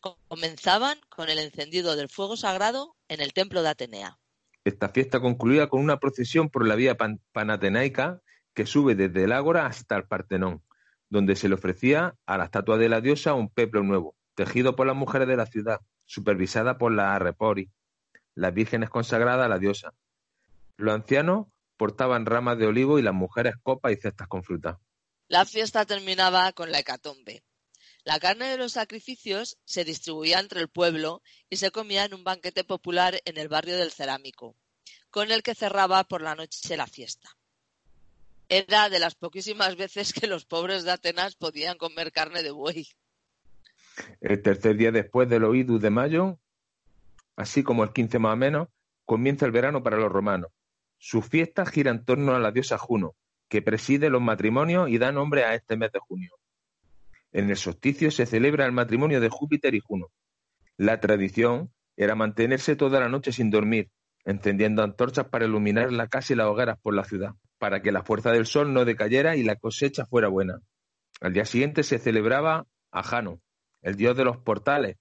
Comenzaban 0.00 0.98
con 1.10 1.28
el 1.28 1.38
encendido 1.40 1.94
del 1.94 2.08
fuego 2.08 2.38
sagrado 2.38 2.96
en 3.08 3.20
el 3.20 3.34
templo 3.34 3.62
de 3.62 3.68
Atenea. 3.68 4.16
Esta 4.64 4.88
fiesta 4.88 5.20
concluía 5.20 5.68
con 5.68 5.82
una 5.82 5.98
procesión 5.98 6.48
por 6.48 6.66
la 6.66 6.74
vía 6.74 6.96
panatenaica 7.32 8.22
que 8.54 8.64
sube 8.64 8.94
desde 8.94 9.24
el 9.24 9.32
Ágora 9.32 9.66
hasta 9.66 9.94
el 9.94 10.06
Partenón, 10.06 10.62
donde 11.10 11.36
se 11.36 11.50
le 11.50 11.56
ofrecía 11.56 12.16
a 12.24 12.38
la 12.38 12.44
estatua 12.44 12.78
de 12.78 12.88
la 12.88 13.02
diosa 13.02 13.34
un 13.34 13.50
peplo 13.50 13.82
nuevo, 13.82 14.16
tejido 14.34 14.74
por 14.74 14.86
las 14.86 14.96
mujeres 14.96 15.28
de 15.28 15.36
la 15.36 15.44
ciudad, 15.44 15.80
supervisada 16.06 16.78
por 16.78 16.92
la 16.92 17.14
arrepori, 17.14 17.70
las 18.34 18.54
vírgenes 18.54 18.88
consagradas 18.88 19.44
a 19.44 19.48
la 19.50 19.58
diosa. 19.58 19.92
Los 20.78 20.94
ancianos 20.94 21.48
portaban 21.76 22.24
ramas 22.24 22.56
de 22.56 22.68
olivo 22.68 22.98
y 22.98 23.02
las 23.02 23.12
mujeres 23.12 23.56
copas 23.62 23.92
y 23.92 23.96
cestas 23.96 24.28
con 24.28 24.42
fruta. 24.42 24.80
La 25.28 25.46
fiesta 25.46 25.86
terminaba 25.86 26.52
con 26.52 26.70
la 26.70 26.80
hecatombe. 26.80 27.42
La 28.04 28.20
carne 28.20 28.50
de 28.50 28.58
los 28.58 28.72
sacrificios 28.72 29.56
se 29.64 29.84
distribuía 29.84 30.38
entre 30.38 30.60
el 30.60 30.68
pueblo 30.68 31.22
y 31.48 31.56
se 31.56 31.70
comía 31.70 32.04
en 32.04 32.12
un 32.12 32.24
banquete 32.24 32.62
popular 32.62 33.18
en 33.24 33.38
el 33.38 33.48
barrio 33.48 33.78
del 33.78 33.90
Cerámico, 33.90 34.54
con 35.08 35.32
el 35.32 35.42
que 35.42 35.54
cerraba 35.54 36.04
por 36.04 36.20
la 36.20 36.34
noche 36.34 36.76
la 36.76 36.86
fiesta. 36.86 37.30
Era 38.50 38.90
de 38.90 38.98
las 38.98 39.14
poquísimas 39.14 39.76
veces 39.76 40.12
que 40.12 40.26
los 40.26 40.44
pobres 40.44 40.84
de 40.84 40.92
Atenas 40.92 41.36
podían 41.36 41.78
comer 41.78 42.12
carne 42.12 42.42
de 42.42 42.50
buey. 42.50 42.86
El 44.20 44.42
tercer 44.42 44.76
día 44.76 44.92
después 44.92 45.26
del 45.30 45.44
oído 45.44 45.78
de 45.78 45.88
mayo, 45.88 46.38
así 47.36 47.62
como 47.62 47.84
el 47.84 47.94
quince 47.94 48.18
más 48.18 48.34
o 48.34 48.36
menos, 48.36 48.68
comienza 49.06 49.46
el 49.46 49.52
verano 49.52 49.82
para 49.82 49.96
los 49.96 50.12
romanos. 50.12 50.50
Su 50.98 51.22
fiesta 51.22 51.64
gira 51.64 51.90
en 51.90 52.04
torno 52.04 52.34
a 52.34 52.38
la 52.38 52.50
diosa 52.50 52.76
Juno, 52.76 53.16
que 53.54 53.62
preside 53.62 54.10
los 54.10 54.20
matrimonios 54.20 54.88
y 54.88 54.98
da 54.98 55.12
nombre 55.12 55.44
a 55.44 55.54
este 55.54 55.76
mes 55.76 55.92
de 55.92 56.00
junio. 56.00 56.32
En 57.30 57.50
el 57.50 57.56
solsticio 57.56 58.10
se 58.10 58.26
celebra 58.26 58.66
el 58.66 58.72
matrimonio 58.72 59.20
de 59.20 59.28
Júpiter 59.28 59.76
y 59.76 59.78
Juno. 59.78 60.08
La 60.76 60.98
tradición 60.98 61.72
era 61.96 62.16
mantenerse 62.16 62.74
toda 62.74 62.98
la 62.98 63.08
noche 63.08 63.30
sin 63.30 63.52
dormir, 63.52 63.92
encendiendo 64.24 64.82
antorchas 64.82 65.28
para 65.28 65.44
iluminar 65.44 65.92
la 65.92 66.08
casa 66.08 66.32
y 66.32 66.36
las 66.36 66.48
hogueras 66.48 66.80
por 66.82 66.96
la 66.96 67.04
ciudad 67.04 67.36
para 67.60 67.80
que 67.80 67.92
la 67.92 68.02
fuerza 68.02 68.32
del 68.32 68.46
sol 68.46 68.74
no 68.74 68.84
decayera 68.84 69.36
y 69.36 69.44
la 69.44 69.54
cosecha 69.54 70.04
fuera 70.04 70.26
buena. 70.26 70.58
Al 71.20 71.32
día 71.32 71.44
siguiente 71.44 71.84
se 71.84 72.00
celebraba 72.00 72.66
a 72.90 73.02
Jano, 73.04 73.40
el 73.82 73.94
dios 73.94 74.16
de 74.16 74.24
los 74.24 74.38
portales, 74.38 74.96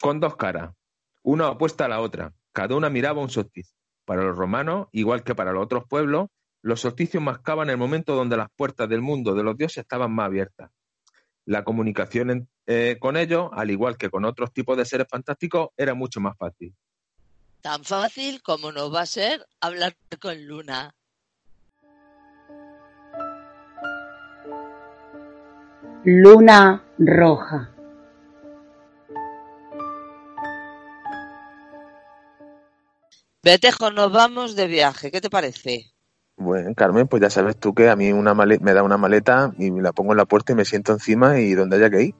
con 0.00 0.18
dos 0.18 0.34
caras, 0.36 0.74
una 1.22 1.50
opuesta 1.50 1.84
a 1.84 1.88
la 1.88 2.00
otra. 2.00 2.32
Cada 2.52 2.74
una 2.74 2.88
miraba 2.88 3.20
un 3.20 3.28
solsticio. 3.28 3.76
Para 4.06 4.22
los 4.22 4.38
romanos, 4.38 4.88
igual 4.92 5.24
que 5.24 5.34
para 5.34 5.52
los 5.52 5.62
otros 5.62 5.84
pueblos, 5.86 6.30
los 6.62 6.80
solsticios 6.80 7.22
marcaban 7.22 7.70
el 7.70 7.76
momento 7.76 8.14
donde 8.14 8.36
las 8.36 8.48
puertas 8.56 8.88
del 8.88 9.00
mundo 9.00 9.34
de 9.34 9.42
los 9.42 9.56
dioses 9.56 9.78
estaban 9.78 10.12
más 10.12 10.26
abiertas. 10.26 10.70
La 11.44 11.64
comunicación 11.64 12.48
eh, 12.66 12.96
con 13.00 13.16
ellos, 13.16 13.48
al 13.52 13.70
igual 13.70 13.96
que 13.96 14.10
con 14.10 14.24
otros 14.24 14.52
tipos 14.52 14.76
de 14.76 14.84
seres 14.84 15.06
fantásticos, 15.08 15.68
era 15.76 15.94
mucho 15.94 16.20
más 16.20 16.36
fácil. 16.36 16.74
Tan 17.62 17.84
fácil 17.84 18.42
como 18.42 18.70
nos 18.72 18.92
va 18.92 19.02
a 19.02 19.06
ser 19.06 19.46
hablar 19.60 19.96
con 20.20 20.46
Luna. 20.46 20.94
Luna 26.04 26.84
roja. 26.98 27.74
Betejo, 33.42 33.90
nos 33.90 34.12
vamos 34.12 34.56
de 34.56 34.66
viaje. 34.66 35.10
¿Qué 35.10 35.20
te 35.20 35.30
parece? 35.30 35.92
Bueno, 36.38 36.72
Carmen, 36.74 37.08
pues 37.08 37.20
ya 37.20 37.30
sabes 37.30 37.56
tú 37.56 37.74
que 37.74 37.88
a 37.88 37.96
mí 37.96 38.12
una 38.12 38.34
me 38.34 38.72
da 38.72 38.82
una 38.82 38.96
maleta 38.96 39.52
y 39.58 39.70
me 39.70 39.82
la 39.82 39.92
pongo 39.92 40.12
en 40.12 40.18
la 40.18 40.24
puerta 40.24 40.52
y 40.52 40.56
me 40.56 40.64
siento 40.64 40.92
encima 40.92 41.40
y 41.40 41.54
donde 41.54 41.76
haya 41.76 41.90
que 41.90 42.02
ir. 42.04 42.14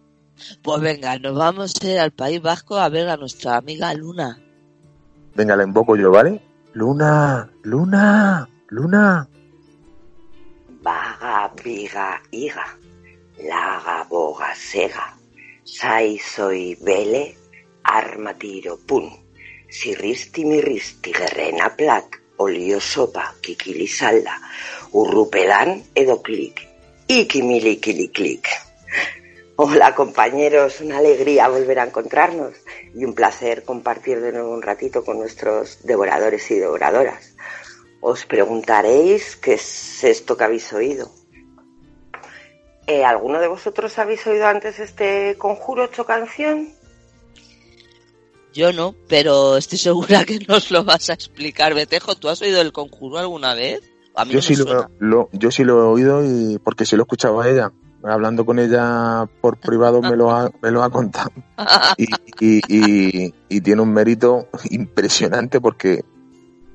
Pues 0.63 0.81
venga, 0.81 1.19
nos 1.19 1.37
vamos 1.37 1.75
al 1.85 2.13
País 2.13 2.43
Vasco 2.43 2.77
a 2.79 2.89
ver 2.89 3.09
a 3.09 3.17
nuestra 3.17 3.57
amiga 3.57 3.93
Luna. 3.95 4.39
Venga, 5.35 5.57
la 5.57 5.65
invoco 5.65 5.97
yo, 5.97 6.11
¿vale? 6.11 6.41
Luna, 6.73 7.49
Luna, 7.63 8.49
Luna. 8.69 9.29
Vaga, 10.83 11.53
viga, 11.63 12.21
higa 12.31 12.65
laga, 13.39 14.05
boga, 14.11 14.55
sega, 14.55 15.17
sai, 15.65 16.19
soy, 16.19 16.77
vele, 16.81 17.37
arma, 17.85 18.35
tiro, 18.35 18.79
pun, 18.87 19.09
sirristi, 19.71 20.45
mirristi, 20.45 21.13
gerrena, 21.13 21.77
plac, 21.77 22.07
olio, 22.09 22.17
sopa, 22.17 22.28
kikili, 23.41 23.87
salda, 23.87 24.41
urrupedan, 24.93 25.83
edo, 25.95 26.23
clic, 26.23 26.67
ikimili, 27.09 27.79
clic. 27.79 28.49
Hola 29.57 29.95
compañeros, 29.95 30.81
una 30.81 30.99
alegría 30.99 31.49
volver 31.49 31.81
a 31.81 31.85
encontrarnos 31.85 32.55
y 32.95 33.05
un 33.05 33.13
placer 33.13 33.65
compartir 33.65 34.21
de 34.21 34.31
nuevo 34.31 34.55
un 34.55 34.63
ratito 34.63 35.05
con 35.05 35.19
nuestros 35.19 35.85
devoradores 35.85 36.49
y 36.53 36.55
devoradoras. 36.55 37.35
Os 38.01 38.25
preguntaréis 38.25 39.35
qué 39.35 39.55
es 39.55 40.05
esto 40.05 40.37
que 40.37 40.45
habéis 40.45 40.73
oído. 40.73 41.11
Eh, 42.87 43.05
¿Alguno 43.05 43.41
de 43.41 43.49
vosotros 43.49 43.99
habéis 43.99 44.25
oído 44.29 44.47
antes 44.47 44.79
este 44.79 45.35
conjuro 45.37 45.87
hecho 45.87 46.07
canción? 46.07 46.78
Yo 48.53 48.73
no, 48.73 48.95
pero 49.09 49.57
estoy 49.57 49.79
segura 49.79 50.25
que 50.25 50.39
nos 50.47 50.71
lo 50.71 50.85
vas 50.85 51.11
a 51.11 51.15
explicar, 51.15 51.75
Betejo. 51.75 52.15
¿Tú 52.15 52.29
has 52.29 52.41
oído 52.43 52.61
el 52.61 52.73
conjuro 52.73 53.19
alguna 53.19 53.55
vez? 53.55 53.81
yo, 54.29 54.43
sí 54.43 54.57
lo, 54.99 55.29
yo 55.33 55.51
sí 55.51 55.63
lo 55.63 55.79
he 55.79 55.87
oído 55.87 56.25
y 56.25 56.59
porque 56.59 56.85
sí 56.85 56.97
lo 56.97 57.03
he 57.03 57.05
escuchado 57.05 57.41
a 57.41 57.49
ella. 57.49 57.73
Hablando 58.03 58.47
con 58.47 58.59
ella 58.61 59.29
por 59.41 59.59
privado 59.59 60.01
me 60.01 60.17
lo 60.17 60.31
ha, 60.31 60.51
me 60.63 60.71
lo 60.71 60.83
ha 60.83 60.91
contado. 60.91 61.31
y, 62.41 63.33
y 63.49 63.61
tiene 63.61 63.83
un 63.83 63.93
mérito 63.93 64.49
impresionante 64.71 65.61
porque 65.61 66.05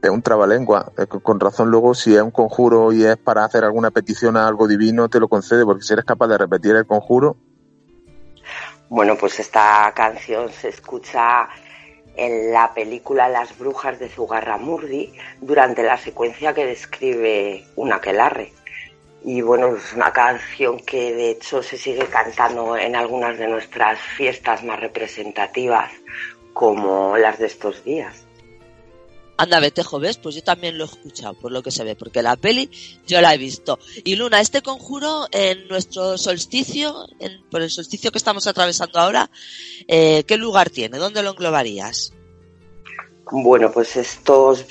es 0.03 0.09
un 0.09 0.21
trabalengua. 0.21 0.91
Con 1.23 1.39
razón 1.39 1.69
luego 1.69 1.93
si 1.93 2.13
es 2.15 2.21
un 2.21 2.31
conjuro 2.31 2.91
y 2.91 3.05
es 3.05 3.17
para 3.17 3.45
hacer 3.45 3.63
alguna 3.63 3.89
petición 3.89 4.35
a 4.37 4.47
algo 4.47 4.67
divino, 4.67 5.09
te 5.09 5.19
lo 5.19 5.29
concede, 5.29 5.63
porque 5.65 5.83
si 5.83 5.93
eres 5.93 6.05
capaz 6.05 6.27
de 6.27 6.37
repetir 6.37 6.75
el 6.75 6.85
conjuro. 6.85 7.37
Bueno, 8.89 9.15
pues 9.15 9.39
esta 9.39 9.91
canción 9.95 10.51
se 10.51 10.69
escucha 10.69 11.47
en 12.15 12.51
la 12.51 12.73
película 12.73 13.29
Las 13.29 13.57
brujas 13.57 13.99
de 13.99 14.09
Zugarramurdi 14.09 15.13
durante 15.41 15.83
la 15.83 15.97
secuencia 15.97 16.53
que 16.53 16.65
describe 16.65 17.65
un 17.75 17.93
aquelarre. 17.93 18.53
Y 19.23 19.41
bueno, 19.41 19.75
es 19.75 19.93
una 19.93 20.11
canción 20.11 20.79
que 20.79 21.13
de 21.13 21.31
hecho 21.31 21.63
se 21.63 21.77
sigue 21.77 22.05
cantando 22.07 22.75
en 22.75 22.95
algunas 22.95 23.37
de 23.37 23.47
nuestras 23.47 23.99
fiestas 23.99 24.63
más 24.63 24.79
representativas, 24.79 25.91
como 26.53 27.17
las 27.17 27.39
de 27.39 27.47
estos 27.47 27.83
días. 27.83 28.25
Anda, 29.43 29.59
Betejo, 29.59 29.99
¿ves? 29.99 30.17
Pues 30.17 30.35
yo 30.35 30.43
también 30.43 30.77
lo 30.77 30.85
he 30.85 30.87
escuchado, 30.87 31.33
por 31.33 31.51
lo 31.51 31.61
que 31.61 31.71
se 31.71 31.83
ve, 31.83 31.95
porque 31.95 32.21
la 32.21 32.35
peli 32.35 32.69
yo 33.05 33.21
la 33.21 33.33
he 33.33 33.37
visto. 33.37 33.79
Y 34.03 34.15
Luna, 34.15 34.41
este 34.41 34.61
conjuro 34.61 35.27
en 35.31 35.67
nuestro 35.67 36.17
solsticio, 36.17 37.07
por 37.51 37.61
el 37.61 37.69
solsticio 37.69 38.11
que 38.11 38.17
estamos 38.17 38.47
atravesando 38.47 38.99
ahora, 38.99 39.29
eh, 39.87 40.23
¿qué 40.25 40.37
lugar 40.37 40.69
tiene? 40.69 40.97
¿Dónde 40.97 41.23
lo 41.23 41.31
englobarías? 41.31 42.13
Bueno, 43.31 43.71
pues 43.71 43.95
estos 43.95 44.65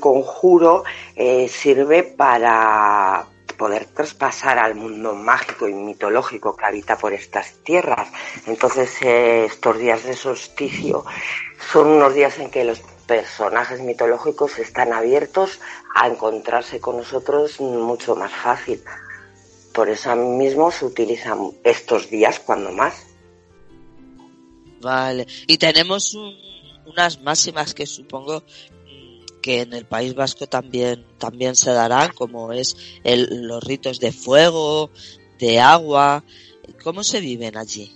conjuro 0.00 0.84
eh, 1.16 1.48
sirve 1.48 2.02
para 2.04 3.26
poder 3.56 3.86
traspasar 3.86 4.58
al 4.58 4.74
mundo 4.74 5.14
mágico 5.14 5.68
y 5.68 5.72
mitológico 5.74 6.56
que 6.56 6.64
habita 6.64 6.96
por 6.96 7.12
estas 7.12 7.52
tierras. 7.62 8.08
Entonces, 8.46 8.90
eh, 9.02 9.44
estos 9.46 9.78
días 9.78 10.04
de 10.04 10.14
solsticio 10.14 11.04
son 11.72 11.88
unos 11.88 12.14
días 12.14 12.38
en 12.38 12.50
que 12.50 12.64
los 12.64 12.80
personajes 13.06 13.80
mitológicos 13.80 14.58
están 14.58 14.92
abiertos 14.92 15.60
a 15.94 16.08
encontrarse 16.08 16.80
con 16.80 16.96
nosotros 16.96 17.60
mucho 17.60 18.16
más 18.16 18.32
fácil. 18.32 18.82
Por 19.72 19.88
eso 19.88 20.14
mismo 20.16 20.70
se 20.70 20.84
utilizan 20.86 21.50
estos 21.64 22.10
días 22.10 22.40
cuando 22.40 22.70
más. 22.72 22.94
Vale. 24.80 25.26
Y 25.46 25.58
tenemos 25.58 26.16
unas 26.86 27.20
máximas 27.22 27.74
que 27.74 27.86
supongo 27.86 28.44
que 29.42 29.60
en 29.60 29.72
el 29.74 29.84
País 29.84 30.14
Vasco 30.14 30.46
también, 30.46 31.06
también 31.18 31.54
se 31.56 31.70
darán, 31.72 32.12
como 32.12 32.52
es 32.52 32.76
el, 33.02 33.46
los 33.46 33.62
ritos 33.62 34.00
de 34.00 34.12
fuego, 34.12 34.90
de 35.38 35.60
agua. 35.60 36.24
¿Cómo 36.82 37.04
se 37.04 37.20
viven 37.20 37.56
allí? 37.56 37.92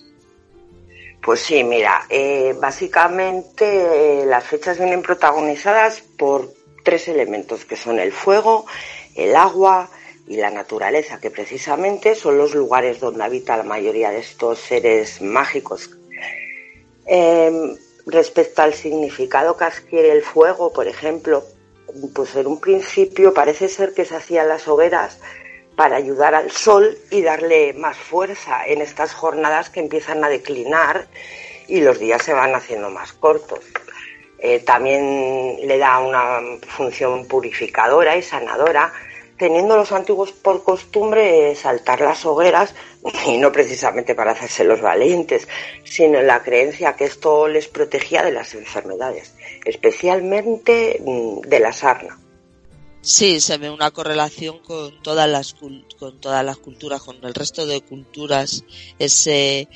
Pues 1.22 1.40
sí, 1.40 1.62
mira, 1.64 2.06
eh, 2.08 2.54
básicamente 2.60 4.22
eh, 4.22 4.26
las 4.26 4.44
fechas 4.44 4.78
vienen 4.78 5.02
protagonizadas 5.02 6.00
por 6.16 6.52
tres 6.84 7.08
elementos, 7.08 7.64
que 7.64 7.76
son 7.76 7.98
el 7.98 8.12
fuego, 8.12 8.66
el 9.14 9.36
agua 9.36 9.90
y 10.26 10.36
la 10.36 10.50
naturaleza, 10.50 11.20
que 11.20 11.30
precisamente 11.30 12.14
son 12.14 12.38
los 12.38 12.54
lugares 12.54 13.00
donde 13.00 13.24
habita 13.24 13.56
la 13.56 13.62
mayoría 13.64 14.10
de 14.10 14.20
estos 14.20 14.58
seres 14.58 15.20
mágicos. 15.20 15.90
Em, 17.06 17.76
Respecto 18.10 18.62
al 18.62 18.72
significado 18.72 19.58
que 19.58 19.64
adquiere 19.64 20.12
el 20.12 20.22
fuego, 20.22 20.72
por 20.72 20.88
ejemplo, 20.88 21.44
pues 22.14 22.34
en 22.36 22.46
un 22.46 22.58
principio 22.58 23.34
parece 23.34 23.68
ser 23.68 23.92
que 23.92 24.06
se 24.06 24.16
hacían 24.16 24.48
las 24.48 24.66
hogueras 24.66 25.18
para 25.78 25.94
ayudar 25.94 26.34
al 26.34 26.50
sol 26.50 26.98
y 27.08 27.22
darle 27.22 27.72
más 27.72 27.96
fuerza 27.96 28.66
en 28.66 28.82
estas 28.82 29.14
jornadas 29.14 29.70
que 29.70 29.78
empiezan 29.78 30.24
a 30.24 30.28
declinar 30.28 31.06
y 31.68 31.80
los 31.82 32.00
días 32.00 32.20
se 32.24 32.32
van 32.32 32.52
haciendo 32.52 32.90
más 32.90 33.12
cortos. 33.12 33.60
Eh, 34.40 34.58
también 34.58 35.56
le 35.62 35.78
da 35.78 36.00
una 36.00 36.40
función 36.66 37.28
purificadora 37.28 38.16
y 38.16 38.22
sanadora 38.22 38.92
teniendo 39.36 39.76
los 39.76 39.92
antiguos 39.92 40.32
por 40.32 40.64
costumbre 40.64 41.54
saltar 41.54 42.00
las 42.00 42.26
hogueras, 42.26 42.74
y 43.28 43.38
no 43.38 43.52
precisamente 43.52 44.16
para 44.16 44.32
hacerse 44.32 44.64
los 44.64 44.80
valientes, 44.80 45.46
sino 45.84 46.18
en 46.18 46.26
la 46.26 46.42
creencia 46.42 46.96
que 46.96 47.04
esto 47.04 47.46
les 47.46 47.68
protegía 47.68 48.24
de 48.24 48.32
las 48.32 48.52
enfermedades, 48.54 49.32
especialmente 49.64 51.00
mm, 51.04 51.42
de 51.42 51.60
la 51.60 51.72
sarna. 51.72 52.18
Sí, 53.08 53.40
se 53.40 53.56
ve 53.56 53.70
una 53.70 53.90
correlación 53.90 54.58
con 54.58 55.02
todas 55.02 55.26
las 55.30 55.54
con 55.54 56.20
todas 56.20 56.44
las 56.44 56.58
culturas, 56.58 57.00
con 57.02 57.16
el 57.24 57.32
resto 57.32 57.64
de 57.64 57.80
culturas, 57.80 58.66
ese 58.98 59.66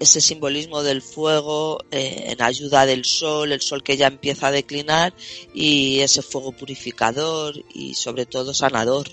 ese 0.00 0.20
simbolismo 0.20 0.82
del 0.82 1.00
fuego 1.00 1.78
eh, 1.92 2.24
en 2.30 2.42
ayuda 2.42 2.84
del 2.84 3.04
sol, 3.04 3.52
el 3.52 3.60
sol 3.60 3.84
que 3.84 3.96
ya 3.96 4.08
empieza 4.08 4.48
a 4.48 4.50
declinar 4.50 5.14
y 5.54 6.00
ese 6.00 6.22
fuego 6.22 6.50
purificador 6.50 7.54
y 7.72 7.94
sobre 7.94 8.26
todo 8.26 8.52
sanador. 8.52 9.06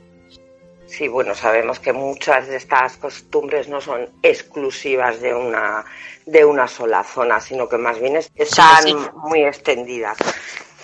Sí, 0.88 1.08
bueno, 1.08 1.36
sabemos 1.36 1.80
que 1.80 1.94
muchas 1.94 2.48
de 2.48 2.56
estas 2.56 2.98
costumbres 2.98 3.68
no 3.68 3.82
son 3.82 4.10
exclusivas 4.24 5.22
de 5.22 5.36
una 5.36 5.86
de 6.26 6.44
una 6.44 6.68
sola 6.68 7.04
zona, 7.04 7.40
sino 7.40 7.70
que 7.70 7.78
más 7.78 8.00
bien 8.00 8.16
están 8.16 9.12
muy 9.28 9.44
extendidas. 9.44 10.18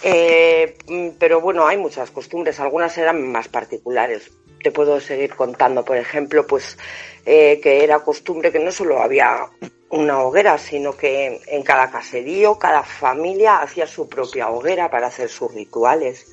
Eh, 0.08 0.78
pero 1.18 1.42
bueno, 1.42 1.66
hay 1.66 1.78
muchas 1.78 2.12
costumbres, 2.12 2.60
algunas 2.60 2.96
eran 3.00 3.32
más 3.32 3.48
particulares. 3.48 4.30
Te 4.62 4.72
puedo 4.72 5.00
seguir 5.00 5.36
contando, 5.36 5.84
por 5.84 5.98
ejemplo, 5.98 6.46
pues 6.46 6.78
eh, 7.26 7.60
que 7.60 7.84
era 7.84 8.00
costumbre 8.02 8.52
que 8.52 8.60
no 8.60 8.72
solo 8.72 9.02
había 9.02 9.50
una 9.90 10.22
hoguera, 10.22 10.60
sino 10.60 10.96
que 10.96 11.42
en 11.48 11.64
cada 11.64 11.90
caserío, 11.90 12.60
cada 12.60 12.84
familia 12.84 13.58
hacía 13.64 13.88
su 13.88 14.08
propia 14.08 14.50
hoguera 14.50 14.92
para 14.92 15.08
hacer 15.08 15.28
sus 15.28 15.52
rituales. 15.56 16.32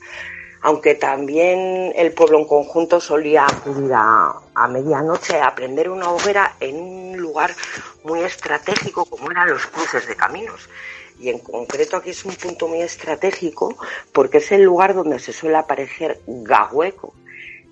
Aunque 0.63 0.95
también 0.95 1.93
el 1.97 2.13
pueblo 2.13 2.39
en 2.39 2.47
conjunto 2.47 3.01
solía 3.01 3.47
acudir 3.47 3.93
a, 3.95 4.69
medianoche 4.69 5.41
a 5.41 5.55
prender 5.55 5.91
una 5.91 6.11
hoguera 6.11 6.55
en 6.61 6.77
un 6.77 7.17
lugar 7.17 7.53
muy 8.05 8.21
estratégico 8.21 9.05
como 9.05 9.31
eran 9.31 9.51
los 9.51 9.67
cruces 9.67 10.07
de 10.07 10.15
caminos 10.15 10.69
y 11.19 11.29
en 11.29 11.39
concreto 11.39 11.97
aquí 11.97 12.11
es 12.11 12.25
un 12.25 12.35
punto 12.35 12.69
muy 12.69 12.81
estratégico 12.81 13.77
porque 14.13 14.39
es 14.39 14.51
el 14.53 14.63
lugar 14.63 14.95
donde 14.95 15.19
se 15.19 15.33
suele 15.33 15.57
aparecer 15.57 16.21
Gahueco, 16.27 17.15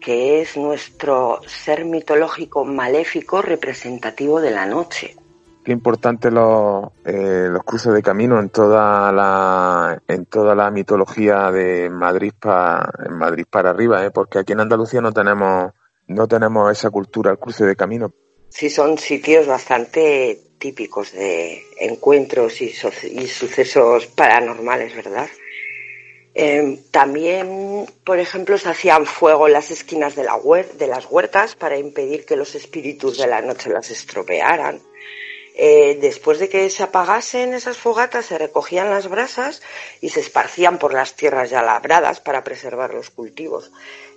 que 0.01 0.41
es 0.41 0.57
nuestro 0.57 1.41
ser 1.47 1.85
mitológico 1.85 2.65
maléfico 2.65 3.43
representativo 3.43 4.41
de 4.41 4.51
la 4.51 4.67
noche. 4.67 5.17
Qué 5.65 5.73
importante 5.73 6.31
los, 6.31 6.89
eh, 7.05 7.49
los 7.51 7.63
cruces 7.65 7.93
de 7.93 8.03
camino 8.03 8.41
en 8.41 8.49
toda 8.49 9.13
la 9.13 10.01
en 10.09 10.25
toda 10.25 10.55
la 10.55 10.71
mitología 10.71 11.51
de 11.51 11.91
Madrid 11.91 12.33
para 12.41 12.91
Madrid 13.11 13.45
para 13.49 13.71
arriba, 13.71 14.05
¿eh? 14.05 14.11
porque 14.11 14.39
aquí 14.39 14.53
en 14.53 14.61
Andalucía 14.61 15.03
no 15.03 15.13
tenemos 15.13 15.73
no 16.07 16.27
tenemos 16.27 16.73
esa 16.73 16.91
cultura 16.91 17.31
el 17.31 17.39
cruce 17.39 17.65
de 17.65 17.77
camino. 17.77 18.13
Sí, 18.49 18.69
son 18.69 18.99
sitios 18.99 19.47
bastante 19.47 20.41
típicos 20.59 21.13
de 21.13 21.63
encuentros 21.79 22.61
y, 22.61 22.73
sucesos 22.73 24.07
paranormales, 24.09 24.95
¿verdad? 24.95 25.29
Em, 26.35 26.79
también, 26.91 27.87
por 28.05 28.19
ejemplo, 28.19 28.59
se 28.59 28.69
hacían 28.69 29.07
fuego 29.07 29.47
en 29.47 29.55
las 29.55 29.71
esquinas 29.71 30.15
de, 30.15 30.25
la 30.25 30.39
de 30.79 30.87
las 30.87 31.07
huertas 31.11 31.57
para 31.57 31.79
impedir 31.79 32.25
que 32.25 32.37
los 32.37 32.55
espíritus 32.55 33.19
de 33.19 33.27
la 33.27 33.41
noche 33.41 33.71
las 33.71 33.91
estropearan. 33.91 34.81
Eh, 35.63 35.99
después 36.01 36.39
de 36.39 36.49
que 36.49 36.71
se 36.71 36.83
apagasen 36.83 37.53
esas 37.53 37.77
fogatas, 37.77 38.25
se 38.25 38.39
recogían 38.39 38.89
las 38.89 39.09
brasas 39.09 39.61
y 40.01 40.09
se 40.09 40.21
esparcían 40.21 40.79
por 40.79 40.95
las 40.95 41.17
tierras 41.17 41.51
ya 41.51 41.61
labradas 41.61 42.19
para 42.23 42.43
preservar 42.43 42.95
los 42.95 43.11
cultivos. 43.11 43.71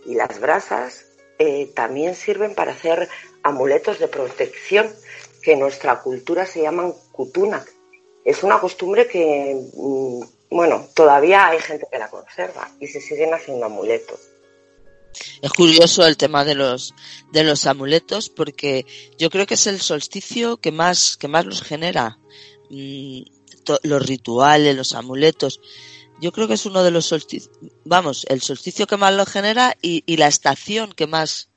Y 0.05 0.15
las 0.15 0.39
brasas 0.39 1.05
eh, 1.39 1.69
también 1.75 2.15
sirven 2.15 2.55
para 2.55 2.71
hacer 2.71 3.09
amuletos 3.43 3.99
de 3.99 4.07
protección 4.07 4.89
que 5.41 5.51
en 5.51 5.59
nuestra 5.59 5.99
cultura 5.99 6.45
se 6.45 6.61
llaman 6.61 6.93
kutunak. 7.11 7.69
Es 8.23 8.41
una 8.43 8.61
costumbre 8.61 9.05
que, 9.07 9.53
mm, 9.73 10.21
bueno, 10.49 10.87
todavía 10.93 11.47
hay 11.47 11.59
gente 11.59 11.87
que 11.91 11.99
la 11.99 12.09
conserva 12.09 12.71
y 12.79 12.87
se 12.87 13.01
siguen 13.01 13.33
haciendo 13.33 13.65
amuletos. 13.65 14.32
Es 15.41 15.51
curioso 15.51 16.05
el 16.05 16.17
tema 16.17 16.45
de 16.45 16.55
los 16.55 16.93
de 17.31 17.43
los 17.43 17.65
amuletos 17.65 18.29
porque 18.29 18.85
yo 19.17 19.29
creo 19.29 19.45
que 19.45 19.55
es 19.55 19.67
el 19.67 19.79
solsticio 19.79 20.57
que 20.57 20.71
más 20.71 21.17
que 21.17 21.27
más 21.27 21.45
los 21.45 21.61
genera 21.61 22.19
mm, 22.69 23.21
los 23.83 24.05
rituales, 24.05 24.75
los 24.75 24.93
amuletos. 24.93 25.59
Yo 26.21 26.31
creo 26.31 26.47
que 26.47 26.53
es 26.53 26.65
uno 26.65 26.83
de 26.83 26.91
los 26.91 27.05
solsticios, 27.05 27.51
vamos, 27.85 28.25
el 28.29 28.41
solsticio 28.41 28.87
que 28.87 28.97
más 28.97 29.13
lo 29.13 29.25
genera 29.25 29.75
y, 29.81 30.03
y 30.05 30.17
la 30.17 30.27
estación 30.27 30.91
que 30.91 31.07
más 31.07 31.49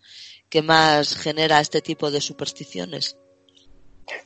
que 0.49 0.63
más 0.63 1.17
genera 1.17 1.61
este 1.61 1.83
tipo 1.83 2.11
de 2.11 2.21
supersticiones. 2.21 3.17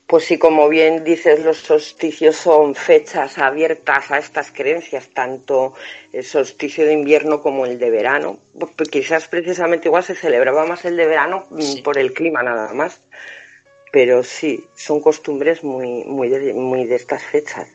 Pues 0.07 0.25
sí, 0.25 0.39
como 0.39 0.69
bien 0.69 1.05
dices, 1.05 1.43
los 1.45 1.59
solsticios 1.59 2.37
son 2.37 2.75
fechas 2.75 3.39
abiertas 3.39 4.11
a 4.11 4.19
estas 4.19 4.51
creencias, 4.51 5.09
tanto 5.11 5.75
el 6.13 6.25
solsticio 6.25 6.85
de 6.85 6.93
invierno 6.93 7.41
como 7.43 7.65
el 7.65 7.79
de 7.79 7.91
verano. 7.91 8.41
Pues 8.77 8.91
quizás 8.91 9.29
precisamente 9.29 9.89
igual 9.89 10.05
se 10.05 10.15
celebraba 10.15 10.67
más 10.67 10.85
el 10.85 10.97
de 10.97 11.07
verano 11.07 11.47
mm, 11.51 11.83
por 11.83 11.97
el 11.97 12.13
clima 12.13 12.43
nada 12.43 12.73
más. 12.75 13.01
Pero 13.93 14.23
sí, 14.23 14.69
son 14.75 15.01
costumbres 15.01 15.65
muy, 15.65 16.05
muy, 16.05 16.29
de, 16.29 16.53
muy 16.53 16.85
de 16.85 16.97
estas 16.97 17.23
fechas. 17.23 17.69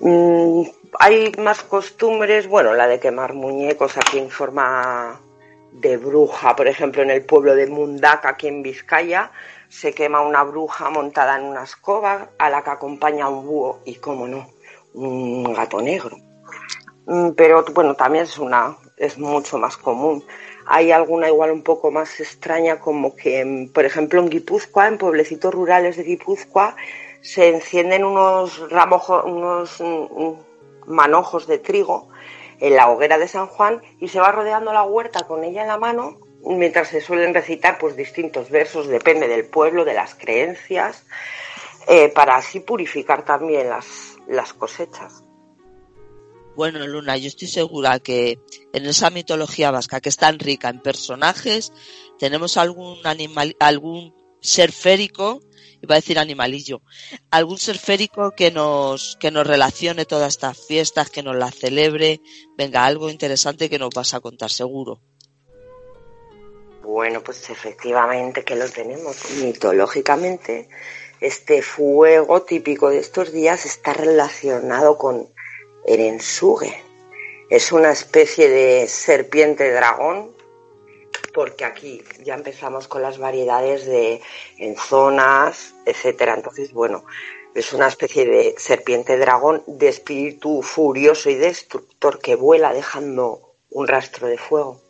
Mm, 0.00 0.62
hay 0.98 1.32
más 1.38 1.62
costumbres, 1.62 2.46
bueno, 2.46 2.74
la 2.74 2.86
de 2.86 3.00
quemar 3.00 3.34
muñecos 3.34 3.96
aquí 3.96 4.18
en 4.18 4.30
forma 4.30 5.20
de 5.72 5.96
bruja, 5.96 6.54
por 6.54 6.68
ejemplo, 6.68 7.02
en 7.02 7.10
el 7.10 7.24
pueblo 7.24 7.54
de 7.56 7.66
Mundaca, 7.66 8.30
aquí 8.30 8.46
en 8.46 8.62
Vizcaya, 8.62 9.32
se 9.68 9.92
quema 9.92 10.20
una 10.20 10.42
bruja 10.44 10.90
montada 10.90 11.36
en 11.38 11.44
una 11.44 11.64
escoba 11.64 12.30
a 12.38 12.50
la 12.50 12.62
que 12.62 12.70
acompaña 12.70 13.28
un 13.28 13.46
búho 13.46 13.80
y, 13.84 13.96
como 13.96 14.26
no, 14.28 14.48
un 14.94 15.52
gato 15.52 15.80
negro. 15.80 16.16
Mm, 17.06 17.30
pero 17.30 17.64
bueno, 17.72 17.94
también 17.94 18.24
es 18.24 18.38
una, 18.38 18.76
es 18.96 19.18
mucho 19.18 19.58
más 19.58 19.76
común. 19.76 20.24
Hay 20.66 20.92
alguna 20.92 21.28
igual 21.28 21.50
un 21.50 21.62
poco 21.62 21.90
más 21.90 22.20
extraña, 22.20 22.80
como 22.80 23.14
que, 23.14 23.44
mm, 23.44 23.72
por 23.72 23.84
ejemplo, 23.84 24.20
en 24.20 24.30
Guipúzcoa, 24.30 24.88
en 24.88 24.98
pueblecitos 24.98 25.52
rurales 25.52 25.96
de 25.96 26.04
Guipúzcoa, 26.04 26.76
se 27.20 27.48
encienden 27.48 28.04
unos 28.04 28.70
ramojos, 28.70 29.24
unos 29.24 29.80
mm, 29.80 30.32
manojos 30.86 31.46
de 31.46 31.58
trigo 31.58 32.08
en 32.60 32.76
la 32.76 32.90
hoguera 32.90 33.18
de 33.18 33.28
San 33.28 33.46
Juan 33.46 33.82
y 34.00 34.08
se 34.08 34.20
va 34.20 34.32
rodeando 34.32 34.72
la 34.72 34.84
huerta 34.84 35.26
con 35.26 35.44
ella 35.44 35.62
en 35.62 35.68
la 35.68 35.78
mano 35.78 36.18
mientras 36.44 36.88
se 36.88 37.00
suelen 37.00 37.34
recitar 37.34 37.78
pues 37.78 37.96
distintos 37.96 38.50
versos, 38.50 38.88
depende 38.88 39.28
del 39.28 39.46
pueblo, 39.46 39.84
de 39.84 39.94
las 39.94 40.14
creencias, 40.14 41.04
eh, 41.88 42.08
para 42.08 42.36
así 42.36 42.60
purificar 42.60 43.24
también 43.24 43.68
las, 43.68 44.16
las 44.26 44.52
cosechas. 44.52 45.22
Bueno, 46.56 46.86
Luna, 46.86 47.16
yo 47.16 47.26
estoy 47.26 47.48
segura 47.48 47.98
que 47.98 48.38
en 48.72 48.86
esa 48.86 49.10
mitología 49.10 49.72
vasca 49.72 50.00
que 50.00 50.08
es 50.08 50.16
tan 50.16 50.38
rica 50.38 50.68
en 50.68 50.80
personajes, 50.80 51.72
tenemos 52.18 52.56
algún 52.56 53.04
animal, 53.04 53.56
algún 53.58 54.14
ser 54.40 54.70
férico, 54.70 55.40
iba 55.82 55.96
a 55.96 55.98
decir 55.98 56.18
animalillo, 56.18 56.80
algún 57.30 57.58
ser 57.58 57.76
férico 57.76 58.32
que 58.36 58.52
nos, 58.52 59.16
que 59.18 59.32
nos 59.32 59.46
relacione 59.46 60.04
todas 60.04 60.34
estas 60.34 60.56
fiestas, 60.56 61.10
que 61.10 61.24
nos 61.24 61.34
las 61.34 61.56
celebre. 61.56 62.20
Venga, 62.56 62.84
algo 62.84 63.10
interesante 63.10 63.68
que 63.68 63.80
nos 63.80 63.90
vas 63.90 64.14
a 64.14 64.20
contar 64.20 64.50
seguro. 64.50 65.00
Bueno, 66.84 67.22
pues 67.22 67.48
efectivamente 67.48 68.44
que 68.44 68.56
lo 68.56 68.68
tenemos. 68.68 69.16
Mitológicamente, 69.42 70.68
este 71.18 71.62
fuego 71.62 72.42
típico 72.42 72.90
de 72.90 72.98
estos 72.98 73.32
días 73.32 73.64
está 73.64 73.94
relacionado 73.94 74.98
con 74.98 75.30
Erensuge. 75.86 76.84
Es 77.48 77.72
una 77.72 77.90
especie 77.90 78.50
de 78.50 78.86
serpiente 78.86 79.72
dragón, 79.72 80.36
porque 81.32 81.64
aquí 81.64 82.04
ya 82.22 82.34
empezamos 82.34 82.86
con 82.86 83.00
las 83.00 83.16
variedades 83.16 83.86
de 83.86 84.20
en 84.58 84.76
zonas, 84.76 85.74
etcétera. 85.86 86.34
Entonces, 86.34 86.74
bueno, 86.74 87.06
es 87.54 87.72
una 87.72 87.88
especie 87.88 88.26
de 88.26 88.56
serpiente 88.58 89.16
dragón 89.16 89.64
de 89.66 89.88
espíritu 89.88 90.60
furioso 90.60 91.30
y 91.30 91.34
destructor 91.36 92.18
que 92.18 92.34
vuela 92.34 92.74
dejando 92.74 93.54
un 93.70 93.88
rastro 93.88 94.26
de 94.26 94.36
fuego. 94.36 94.83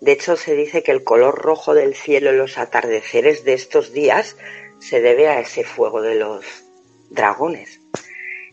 De 0.00 0.12
hecho, 0.12 0.36
se 0.36 0.54
dice 0.54 0.82
que 0.82 0.92
el 0.92 1.04
color 1.04 1.34
rojo 1.36 1.74
del 1.74 1.94
cielo 1.94 2.30
en 2.30 2.38
los 2.38 2.56
atardeceres 2.56 3.44
de 3.44 3.52
estos 3.52 3.92
días 3.92 4.36
se 4.78 5.00
debe 5.00 5.28
a 5.28 5.40
ese 5.40 5.62
fuego 5.62 6.00
de 6.00 6.14
los 6.14 6.44
dragones. 7.10 7.80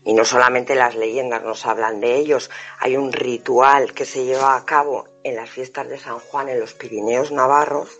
Y 0.04 0.12
no 0.12 0.24
solamente 0.24 0.74
las 0.74 0.94
leyendas 0.94 1.42
nos 1.42 1.64
hablan 1.66 2.00
de 2.00 2.16
ellos, 2.16 2.50
hay 2.78 2.96
un 2.96 3.12
ritual 3.12 3.94
que 3.94 4.04
se 4.04 4.24
lleva 4.24 4.56
a 4.56 4.64
cabo 4.64 5.06
en 5.24 5.36
las 5.36 5.50
fiestas 5.50 5.88
de 5.88 5.98
San 5.98 6.18
Juan 6.18 6.48
en 6.48 6.60
los 6.60 6.74
Pirineos 6.74 7.32
Navarros, 7.32 7.98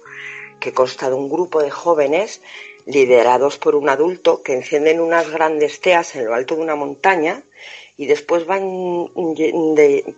que 0.60 0.72
consta 0.72 1.08
de 1.08 1.14
un 1.14 1.30
grupo 1.30 1.62
de 1.62 1.70
jóvenes 1.70 2.42
liderados 2.84 3.58
por 3.58 3.74
un 3.74 3.88
adulto 3.88 4.42
que 4.42 4.54
encienden 4.54 5.00
unas 5.00 5.30
grandes 5.30 5.80
teas 5.80 6.16
en 6.16 6.26
lo 6.26 6.34
alto 6.34 6.56
de 6.56 6.62
una 6.62 6.74
montaña 6.74 7.42
y 7.96 8.06
después 8.06 8.46
van 8.46 9.10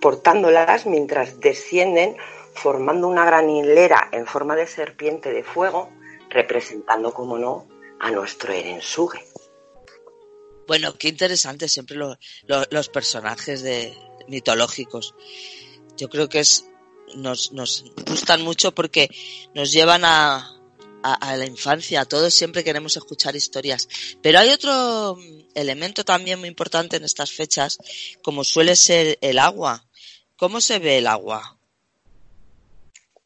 portándolas 0.00 0.86
mientras 0.86 1.40
descienden 1.40 2.16
formando 2.62 3.08
una 3.08 3.24
gran 3.24 3.48
hilera 3.48 4.08
en 4.12 4.26
forma 4.26 4.54
de 4.54 4.66
serpiente 4.66 5.32
de 5.32 5.42
fuego, 5.42 5.90
representando, 6.28 7.12
como 7.12 7.38
no, 7.38 7.66
a 7.98 8.10
nuestro 8.10 8.52
Erensuge. 8.52 9.24
Bueno, 10.66 10.94
qué 10.96 11.08
interesante 11.08 11.68
siempre 11.68 11.96
los 11.96 12.88
personajes 12.90 13.62
de, 13.62 13.96
mitológicos. 14.28 15.14
Yo 15.96 16.08
creo 16.08 16.28
que 16.28 16.40
es, 16.40 16.66
nos, 17.16 17.52
nos 17.52 17.84
gustan 18.06 18.42
mucho 18.42 18.72
porque 18.72 19.08
nos 19.54 19.72
llevan 19.72 20.04
a, 20.04 20.60
a, 21.02 21.36
la 21.36 21.46
infancia. 21.46 22.04
Todos 22.04 22.32
siempre 22.32 22.64
queremos 22.64 22.96
escuchar 22.96 23.36
historias. 23.36 23.88
Pero 24.22 24.38
hay 24.38 24.50
otro 24.50 25.18
elemento 25.54 26.04
también 26.04 26.38
muy 26.38 26.48
importante 26.48 26.96
en 26.96 27.04
estas 27.04 27.32
fechas, 27.32 27.78
como 28.22 28.44
suele 28.44 28.76
ser 28.76 29.18
el 29.20 29.38
agua. 29.38 29.84
¿Cómo 30.36 30.60
se 30.60 30.78
ve 30.78 30.98
el 30.98 31.06
agua? 31.06 31.59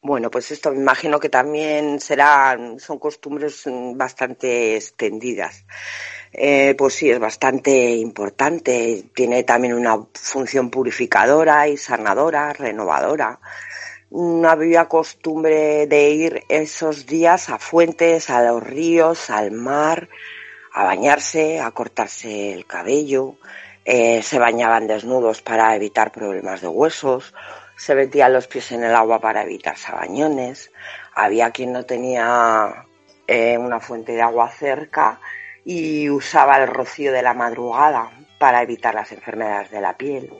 Bueno, 0.07 0.29
pues 0.29 0.51
esto 0.51 0.71
me 0.71 0.77
imagino 0.77 1.19
que 1.19 1.29
también 1.29 1.99
serán, 1.99 2.79
son 2.79 2.99
costumbres 2.99 3.63
bastante 3.95 4.75
extendidas. 4.75 5.65
Eh, 6.31 6.75
pues 6.77 6.93
sí, 6.93 7.09
es 7.09 7.17
bastante 7.17 7.95
importante. 7.95 9.05
Tiene 9.15 9.43
también 9.43 9.73
una 9.73 9.97
función 10.13 10.69
purificadora 10.69 11.67
y 11.67 11.77
sanadora, 11.77 12.53
renovadora. 12.53 13.39
No 14.11 14.47
había 14.47 14.85
costumbre 14.85 15.87
de 15.87 16.09
ir 16.11 16.43
esos 16.49 17.07
días 17.07 17.49
a 17.49 17.57
fuentes, 17.57 18.29
a 18.29 18.43
los 18.43 18.61
ríos, 18.61 19.31
al 19.31 19.53
mar, 19.53 20.07
a 20.71 20.83
bañarse, 20.83 21.59
a 21.59 21.71
cortarse 21.71 22.53
el 22.53 22.67
cabello. 22.67 23.37
Eh, 23.85 24.21
se 24.21 24.37
bañaban 24.37 24.85
desnudos 24.85 25.41
para 25.41 25.75
evitar 25.75 26.11
problemas 26.11 26.61
de 26.61 26.67
huesos 26.67 27.33
se 27.75 27.95
metían 27.95 28.33
los 28.33 28.47
pies 28.47 28.71
en 28.71 28.83
el 28.83 28.95
agua 28.95 29.19
para 29.19 29.43
evitar 29.43 29.77
sabañones, 29.77 30.71
había 31.13 31.51
quien 31.51 31.73
no 31.73 31.85
tenía 31.85 32.85
eh, 33.27 33.57
una 33.57 33.79
fuente 33.79 34.13
de 34.13 34.21
agua 34.21 34.49
cerca 34.49 35.19
y 35.63 36.09
usaba 36.09 36.57
el 36.57 36.67
rocío 36.67 37.11
de 37.11 37.21
la 37.21 37.33
madrugada 37.33 38.11
para 38.37 38.61
evitar 38.61 38.93
las 38.93 39.11
enfermedades 39.11 39.71
de 39.71 39.81
la 39.81 39.97
piel. 39.97 40.31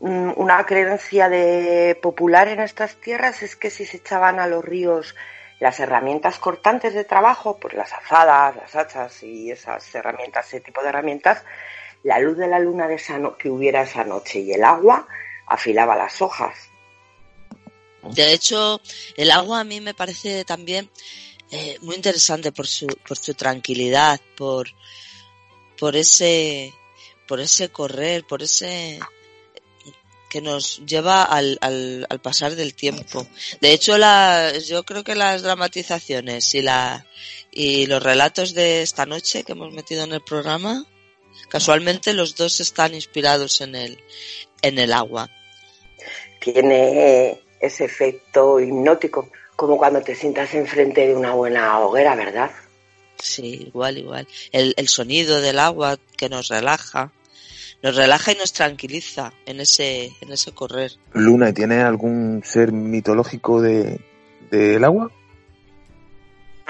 Mm, 0.00 0.32
una 0.36 0.64
creencia 0.66 1.28
de 1.28 1.98
popular 2.00 2.48
en 2.48 2.60
estas 2.60 2.96
tierras 2.96 3.42
es 3.42 3.56
que 3.56 3.70
si 3.70 3.86
se 3.86 3.96
echaban 3.98 4.38
a 4.38 4.46
los 4.46 4.64
ríos 4.64 5.14
las 5.60 5.80
herramientas 5.80 6.38
cortantes 6.38 6.94
de 6.94 7.04
trabajo, 7.04 7.58
pues 7.58 7.74
las 7.74 7.92
azadas, 7.92 8.56
las 8.56 8.76
hachas 8.76 9.22
y 9.22 9.50
esas 9.50 9.94
herramientas, 9.94 10.48
ese 10.48 10.60
tipo 10.60 10.82
de 10.82 10.88
herramientas, 10.90 11.42
la 12.02 12.18
luz 12.18 12.36
de 12.36 12.48
la 12.48 12.58
luna 12.58 12.86
de 12.86 13.00
que 13.38 13.48
hubiera 13.48 13.82
esa 13.82 14.04
noche 14.04 14.40
y 14.40 14.52
el 14.52 14.64
agua 14.64 15.06
afilaba 15.46 15.96
las 15.96 16.20
hojas. 16.22 16.56
De 18.02 18.32
hecho, 18.32 18.80
el 19.16 19.30
agua 19.30 19.60
a 19.60 19.64
mí 19.64 19.80
me 19.80 19.94
parece 19.94 20.44
también 20.44 20.90
eh, 21.50 21.78
muy 21.80 21.96
interesante 21.96 22.52
por 22.52 22.66
su, 22.66 22.86
por 22.86 23.16
su 23.16 23.34
tranquilidad, 23.34 24.20
por, 24.36 24.68
por 25.78 25.96
ese, 25.96 26.74
por 27.26 27.40
ese 27.40 27.70
correr, 27.70 28.24
por 28.26 28.42
ese 28.42 29.00
que 30.28 30.40
nos 30.40 30.84
lleva 30.84 31.22
al, 31.22 31.58
al, 31.60 32.06
al 32.10 32.20
pasar 32.20 32.56
del 32.56 32.74
tiempo. 32.74 33.24
De 33.60 33.72
hecho, 33.72 33.96
la, 33.96 34.52
yo 34.58 34.82
creo 34.82 35.04
que 35.04 35.14
las 35.14 35.42
dramatizaciones 35.42 36.52
y 36.56 36.60
la, 36.60 37.06
y 37.52 37.86
los 37.86 38.02
relatos 38.02 38.52
de 38.52 38.82
esta 38.82 39.06
noche 39.06 39.44
que 39.44 39.52
hemos 39.52 39.72
metido 39.72 40.02
en 40.02 40.12
el 40.12 40.22
programa, 40.22 40.84
casualmente 41.48 42.12
los 42.14 42.34
dos 42.34 42.58
están 42.58 42.94
inspirados 42.94 43.60
en 43.60 43.76
el, 43.76 44.02
en 44.64 44.78
el 44.78 44.92
agua. 44.92 45.28
Tiene 46.40 47.40
ese 47.60 47.84
efecto 47.84 48.58
hipnótico, 48.58 49.30
como 49.56 49.76
cuando 49.76 50.02
te 50.02 50.14
sientas 50.14 50.54
enfrente 50.54 51.06
de 51.06 51.14
una 51.14 51.32
buena 51.32 51.78
hoguera, 51.80 52.14
¿verdad? 52.14 52.50
Sí, 53.18 53.66
igual, 53.68 53.98
igual. 53.98 54.26
El, 54.52 54.88
sonido 54.88 55.40
del 55.40 55.58
agua 55.58 55.98
que 56.16 56.28
nos 56.28 56.48
relaja, 56.48 57.12
nos 57.82 57.96
relaja 57.96 58.32
y 58.32 58.36
nos 58.36 58.52
tranquiliza 58.52 59.32
en 59.46 59.60
ese, 59.60 60.12
en 60.20 60.32
ese 60.32 60.52
correr. 60.52 60.92
Luna, 61.12 61.52
¿tiene 61.52 61.82
algún 61.82 62.42
ser 62.44 62.72
mitológico 62.72 63.60
de, 63.60 64.00
del 64.50 64.84
agua? 64.84 65.10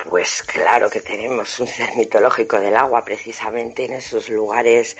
Pues 0.08 0.42
claro 0.42 0.90
que 0.90 1.00
tenemos 1.00 1.58
un 1.60 1.66
ser 1.68 1.96
mitológico 1.96 2.60
del 2.60 2.76
agua, 2.76 3.04
precisamente 3.04 3.84
en 3.84 3.94
esos 3.94 4.28
lugares 4.28 4.96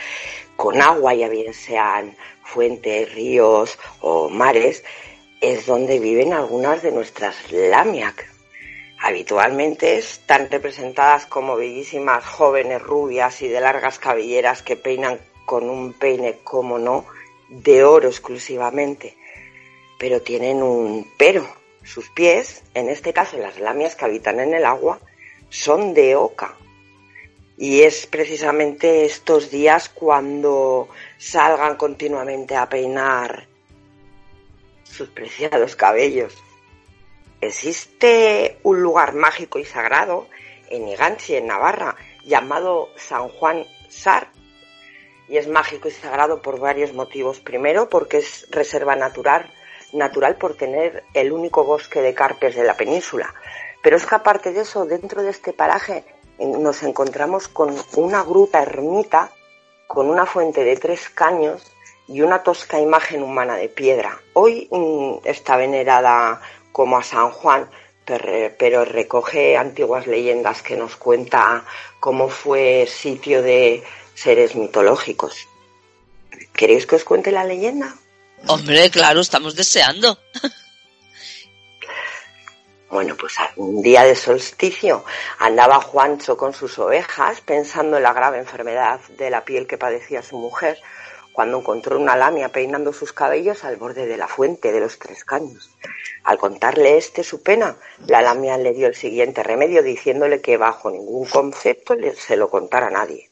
con 0.57 0.81
agua, 0.81 1.15
ya 1.15 1.29
bien 1.29 1.53
sean 1.53 2.17
fuentes, 2.45 3.13
ríos 3.15 3.79
o 4.01 4.29
mares, 4.29 4.85
es 5.41 5.67
donde 5.67 5.99
viven 5.99 6.33
algunas 6.33 6.83
de 6.83 6.93
nuestras 6.93 7.51
lamiac. 7.51 8.31
Habitualmente 9.01 9.99
están 9.99 10.51
representadas 10.51 11.27
como 11.27 11.57
bellísimas 11.57 12.25
jóvenes 12.25 12.81
rubias 12.81 13.43
y 13.43 13.49
de 13.49 13.61
largas 13.61 13.99
cabelleras 13.99 14.63
que 14.63 14.77
peinan 14.77 15.19
con 15.45 15.69
un 15.69 15.93
peine, 15.93 16.39
como 16.43 16.79
no, 16.79 17.05
de 17.51 17.85
oro 17.85 18.09
exclusivamente. 18.09 19.17
Pero 19.99 20.23
tienen 20.23 20.63
un 20.63 21.07
pero. 21.19 21.47
Sus 21.83 22.09
pies, 22.09 22.63
en 22.73 22.89
este 22.89 23.13
caso 23.13 23.37
las 23.37 23.61
lamias 23.61 23.95
que 23.95 24.07
habitan 24.07 24.41
en 24.41 24.55
el 24.55 24.65
agua, 24.65 25.01
son 25.51 25.93
de 25.93 26.17
oca. 26.17 26.57
Y 27.57 27.83
es 27.83 28.07
precisamente 28.07 29.05
estos 29.05 29.51
días 29.51 29.89
cuando 29.89 30.89
salgan 31.19 31.77
continuamente 31.77 32.57
a 32.57 32.69
peinar 32.69 33.47
sus 34.83 35.09
preciados 35.09 35.77
cabellos. 35.77 36.35
Existe 37.41 38.59
un 38.63 38.81
lugar 38.81 39.15
mágico 39.15 39.59
y 39.59 39.65
sagrado 39.65 40.29
en 40.69 40.89
Iganchi, 40.89 41.37
en 41.37 41.47
Navarra, 41.47 41.97
llamado 42.25 42.91
San 42.97 43.29
Juan 43.29 43.65
Sar. 43.89 44.29
Y 45.29 45.37
es 45.37 45.47
mágico 45.47 45.89
y 45.89 45.93
sagrado 45.93 46.43
por 46.43 46.59
varios 46.59 46.93
motivos. 46.93 47.41
Primero, 47.41 47.89
porque 47.89 48.19
es 48.19 48.47
reserva 48.51 48.97
natural, 48.97 49.51
natural 49.93 50.37
por 50.37 50.57
tener 50.57 51.05
el 51.15 51.33
único 51.33 51.65
bosque 51.65 52.03
de 52.03 52.15
carpes 52.15 52.57
de 52.57 52.65
la 52.65 52.77
península. 52.77 53.33
Pero 53.83 53.97
es 53.97 54.07
que 54.07 54.15
aparte 54.15 54.53
de 54.53 54.63
eso, 54.63 54.87
dentro 54.87 55.23
de 55.23 55.31
este 55.31 55.53
paraje 55.53 56.05
nos 56.39 56.83
encontramos 56.83 57.49
con 57.49 57.75
una 57.97 58.23
gruta 58.23 58.63
ermita 58.63 59.31
con 59.87 60.09
una 60.09 60.27
fuente 60.27 60.65
de 60.65 60.77
tres 60.77 61.09
caños 61.09 61.63
y 62.09 62.21
una 62.21 62.43
tosca 62.43 62.81
imagen 62.81 63.23
humana 63.23 63.57
de 63.57 63.69
piedra. 63.69 64.21
Hoy 64.33 64.69
mm, 64.71 65.27
está 65.27 65.57
venerada 65.57 66.41
como 66.73 66.99
a 66.99 67.03
San 67.03 67.31
Juan, 67.31 67.69
pero 68.05 68.85
recoge 68.85 69.57
antiguas 69.57 70.07
leyendas 70.07 70.63
que 70.63 70.77
nos 70.77 70.97
cuenta 70.97 71.65
cómo 72.01 72.29
fue 72.29 72.87
sitio 72.89 73.43
de 73.43 73.83
seres 74.15 74.55
mitológicos. 74.55 75.49
¿Queréis 76.53 76.87
que 76.87 76.97
os 76.97 77.05
cuente 77.05 77.33
la 77.33 77.45
leyenda? 77.45 77.95
Hombre, 78.47 78.91
claro, 78.91 79.21
estamos 79.21 79.55
deseando. 79.55 80.19
Bueno, 82.95 83.17
pues 83.19 83.35
un 83.57 83.83
día 83.83 84.05
de 84.05 84.15
solsticio 84.15 85.05
andaba 85.41 85.81
Juancho 85.81 86.37
con 86.37 86.53
sus 86.53 86.79
ovejas 86.79 87.41
pensando 87.41 87.97
en 87.97 88.05
la 88.05 88.13
grave 88.13 88.39
enfermedad 88.39 89.01
de 89.19 89.31
la 89.31 89.45
piel 89.45 89.67
que 89.67 89.77
padecía 89.77 90.23
su 90.23 90.39
mujer 90.39 90.79
cuando 91.33 91.59
encontró 91.59 91.99
una 91.99 92.15
lamia 92.15 92.51
peinando 92.51 92.93
sus 92.93 93.13
cabellos 93.13 93.65
al 93.65 93.79
borde 93.79 94.07
de 94.07 94.17
la 94.17 94.29
fuente 94.29 94.71
de 94.71 94.79
los 94.79 95.01
tres 95.01 95.25
caños. 95.25 95.77
Al 96.23 96.39
contarle 96.39 96.97
este 96.97 97.25
su 97.25 97.43
pena, 97.43 97.77
la 98.07 98.23
lamia 98.23 98.57
le 98.59 98.73
dio 98.73 98.87
el 98.87 98.95
siguiente 98.95 99.43
remedio 99.43 99.83
diciéndole 99.83 100.41
que 100.41 100.57
bajo 100.57 100.89
ningún 100.89 101.27
concepto 101.27 101.97
se 102.17 102.37
lo 102.37 102.49
contara 102.49 102.87
a 102.87 102.91
nadie. 102.91 103.29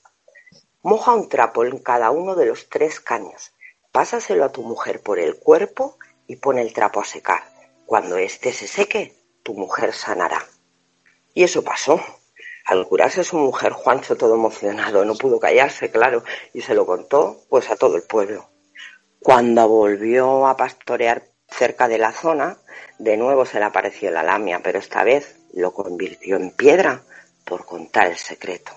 Moja 0.82 1.14
un 1.14 1.28
trapo 1.28 1.64
en 1.64 1.78
cada 1.78 2.10
uno 2.10 2.34
de 2.34 2.46
los 2.46 2.68
tres 2.68 2.98
caños, 2.98 3.52
pásaselo 3.92 4.44
a 4.44 4.50
tu 4.50 4.64
mujer 4.64 5.00
por 5.04 5.20
el 5.20 5.38
cuerpo 5.38 5.98
y 6.26 6.34
pone 6.34 6.62
el 6.62 6.72
trapo 6.72 7.00
a 7.00 7.04
secar. 7.04 7.44
Cuando 7.86 8.16
éste 8.16 8.52
se 8.52 8.66
seque, 8.66 9.21
tu 9.42 9.54
mujer 9.54 9.92
sanará. 9.92 10.46
Y 11.34 11.44
eso 11.44 11.62
pasó. 11.62 12.00
Al 12.64 12.86
curarse 12.86 13.24
su 13.24 13.36
mujer, 13.38 13.72
Juancho, 13.72 14.16
todo 14.16 14.34
emocionado, 14.34 15.04
no 15.04 15.14
pudo 15.16 15.40
callarse, 15.40 15.90
claro, 15.90 16.22
y 16.54 16.60
se 16.60 16.74
lo 16.74 16.86
contó, 16.86 17.40
pues, 17.48 17.68
a 17.70 17.76
todo 17.76 17.96
el 17.96 18.02
pueblo. 18.02 18.48
Cuando 19.20 19.68
volvió 19.68 20.46
a 20.46 20.56
pastorear 20.56 21.24
cerca 21.48 21.88
de 21.88 21.98
la 21.98 22.12
zona, 22.12 22.58
de 22.98 23.16
nuevo 23.16 23.44
se 23.46 23.58
le 23.58 23.64
apareció 23.64 24.10
la 24.10 24.22
lamia, 24.22 24.60
pero 24.62 24.78
esta 24.78 25.02
vez 25.02 25.36
lo 25.54 25.72
convirtió 25.72 26.36
en 26.36 26.50
piedra 26.52 27.02
por 27.44 27.66
contar 27.66 28.08
el 28.08 28.16
secreto. 28.16 28.72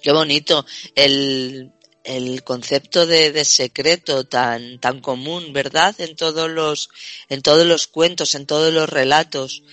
Qué 0.00 0.12
bonito. 0.12 0.64
El, 0.94 1.72
el 2.06 2.44
concepto 2.44 3.04
de, 3.04 3.32
de, 3.32 3.44
secreto 3.44 4.24
tan, 4.24 4.78
tan 4.78 5.00
común, 5.00 5.52
¿verdad? 5.52 5.94
En 6.00 6.14
todos 6.14 6.48
los, 6.48 6.88
en 7.28 7.42
todos 7.42 7.66
los 7.66 7.88
cuentos, 7.88 8.36
en 8.36 8.46
todos 8.46 8.72
los 8.72 8.88
relatos, 8.88 9.64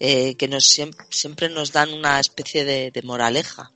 eh, 0.00 0.34
que 0.36 0.48
nos, 0.48 0.64
siempre, 1.10 1.50
nos 1.50 1.72
dan 1.72 1.92
una 1.92 2.18
especie 2.18 2.64
de, 2.64 2.90
de 2.90 3.02
moraleja. 3.02 3.72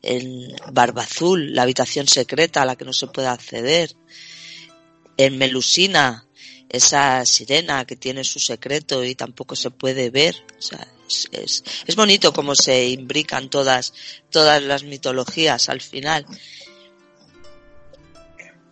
En 0.00 0.48
Barba 0.72 1.02
Azul, 1.02 1.54
la 1.54 1.62
habitación 1.62 2.08
secreta 2.08 2.62
a 2.62 2.64
la 2.64 2.76
que 2.76 2.86
no 2.86 2.92
se 2.92 3.06
puede 3.06 3.28
acceder. 3.28 3.94
En 5.18 5.36
Melusina, 5.36 6.26
esa 6.70 7.24
sirena 7.26 7.84
que 7.84 7.96
tiene 7.96 8.24
su 8.24 8.40
secreto 8.40 9.04
y 9.04 9.14
tampoco 9.14 9.54
se 9.56 9.70
puede 9.70 10.08
ver. 10.08 10.34
O 10.58 10.62
sea, 10.62 10.88
es, 11.06 11.28
es, 11.32 11.64
es 11.86 11.96
bonito 11.96 12.32
cómo 12.32 12.54
se 12.54 12.88
imbrican 12.88 13.50
todas, 13.50 13.92
todas 14.30 14.62
las 14.62 14.84
mitologías 14.84 15.68
al 15.68 15.82
final 15.82 16.26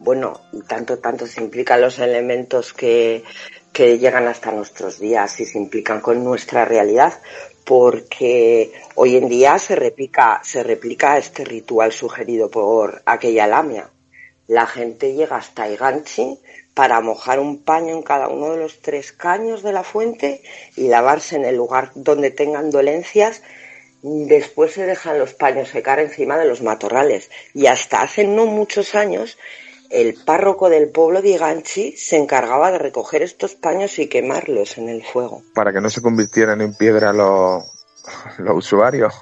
bueno, 0.00 0.40
tanto, 0.66 0.98
tanto 0.98 1.26
se 1.26 1.42
implican 1.42 1.82
los 1.82 1.98
elementos 1.98 2.72
que, 2.72 3.22
que 3.70 3.98
llegan 3.98 4.26
hasta 4.26 4.50
nuestros 4.50 4.98
días 4.98 5.38
y 5.40 5.44
se 5.44 5.58
implican 5.58 6.00
con 6.00 6.24
nuestra 6.24 6.64
realidad, 6.64 7.20
porque 7.66 8.72
hoy 8.94 9.16
en 9.16 9.28
día 9.28 9.58
se 9.58 9.76
replica, 9.76 10.40
se 10.42 10.62
replica 10.62 11.18
este 11.18 11.44
ritual 11.44 11.92
sugerido 11.92 12.50
por 12.50 13.02
aquella 13.04 13.46
lamia. 13.46 13.90
La 14.46 14.66
gente 14.66 15.12
llega 15.12 15.36
hasta 15.36 15.68
Iganchi 15.68 16.40
para 16.72 17.02
mojar 17.02 17.38
un 17.38 17.62
paño 17.62 17.94
en 17.94 18.02
cada 18.02 18.28
uno 18.28 18.52
de 18.52 18.58
los 18.58 18.80
tres 18.80 19.12
caños 19.12 19.62
de 19.62 19.72
la 19.72 19.84
fuente 19.84 20.42
y 20.76 20.88
lavarse 20.88 21.36
en 21.36 21.44
el 21.44 21.56
lugar 21.56 21.90
donde 21.94 22.30
tengan 22.30 22.70
dolencias. 22.70 23.42
Después 24.02 24.72
se 24.72 24.86
dejan 24.86 25.18
los 25.18 25.34
paños 25.34 25.68
secar 25.68 26.00
encima 26.00 26.38
de 26.38 26.46
los 26.46 26.62
matorrales 26.62 27.30
y 27.52 27.66
hasta 27.66 28.00
hace 28.00 28.24
no 28.24 28.46
muchos 28.46 28.94
años 28.94 29.36
el 29.90 30.14
párroco 30.14 30.70
del 30.70 30.88
pueblo 30.88 31.20
de 31.20 31.30
Iganchi 31.30 31.96
se 31.96 32.16
encargaba 32.16 32.70
de 32.70 32.78
recoger 32.78 33.22
estos 33.22 33.56
paños 33.56 33.98
y 33.98 34.06
quemarlos 34.06 34.78
en 34.78 34.88
el 34.88 35.04
fuego. 35.04 35.42
Para 35.54 35.72
que 35.72 35.80
no 35.80 35.90
se 35.90 36.00
convirtieran 36.00 36.60
en 36.60 36.74
piedra 36.74 37.12
los, 37.12 37.64
los 38.38 38.56
usuarios. 38.56 39.12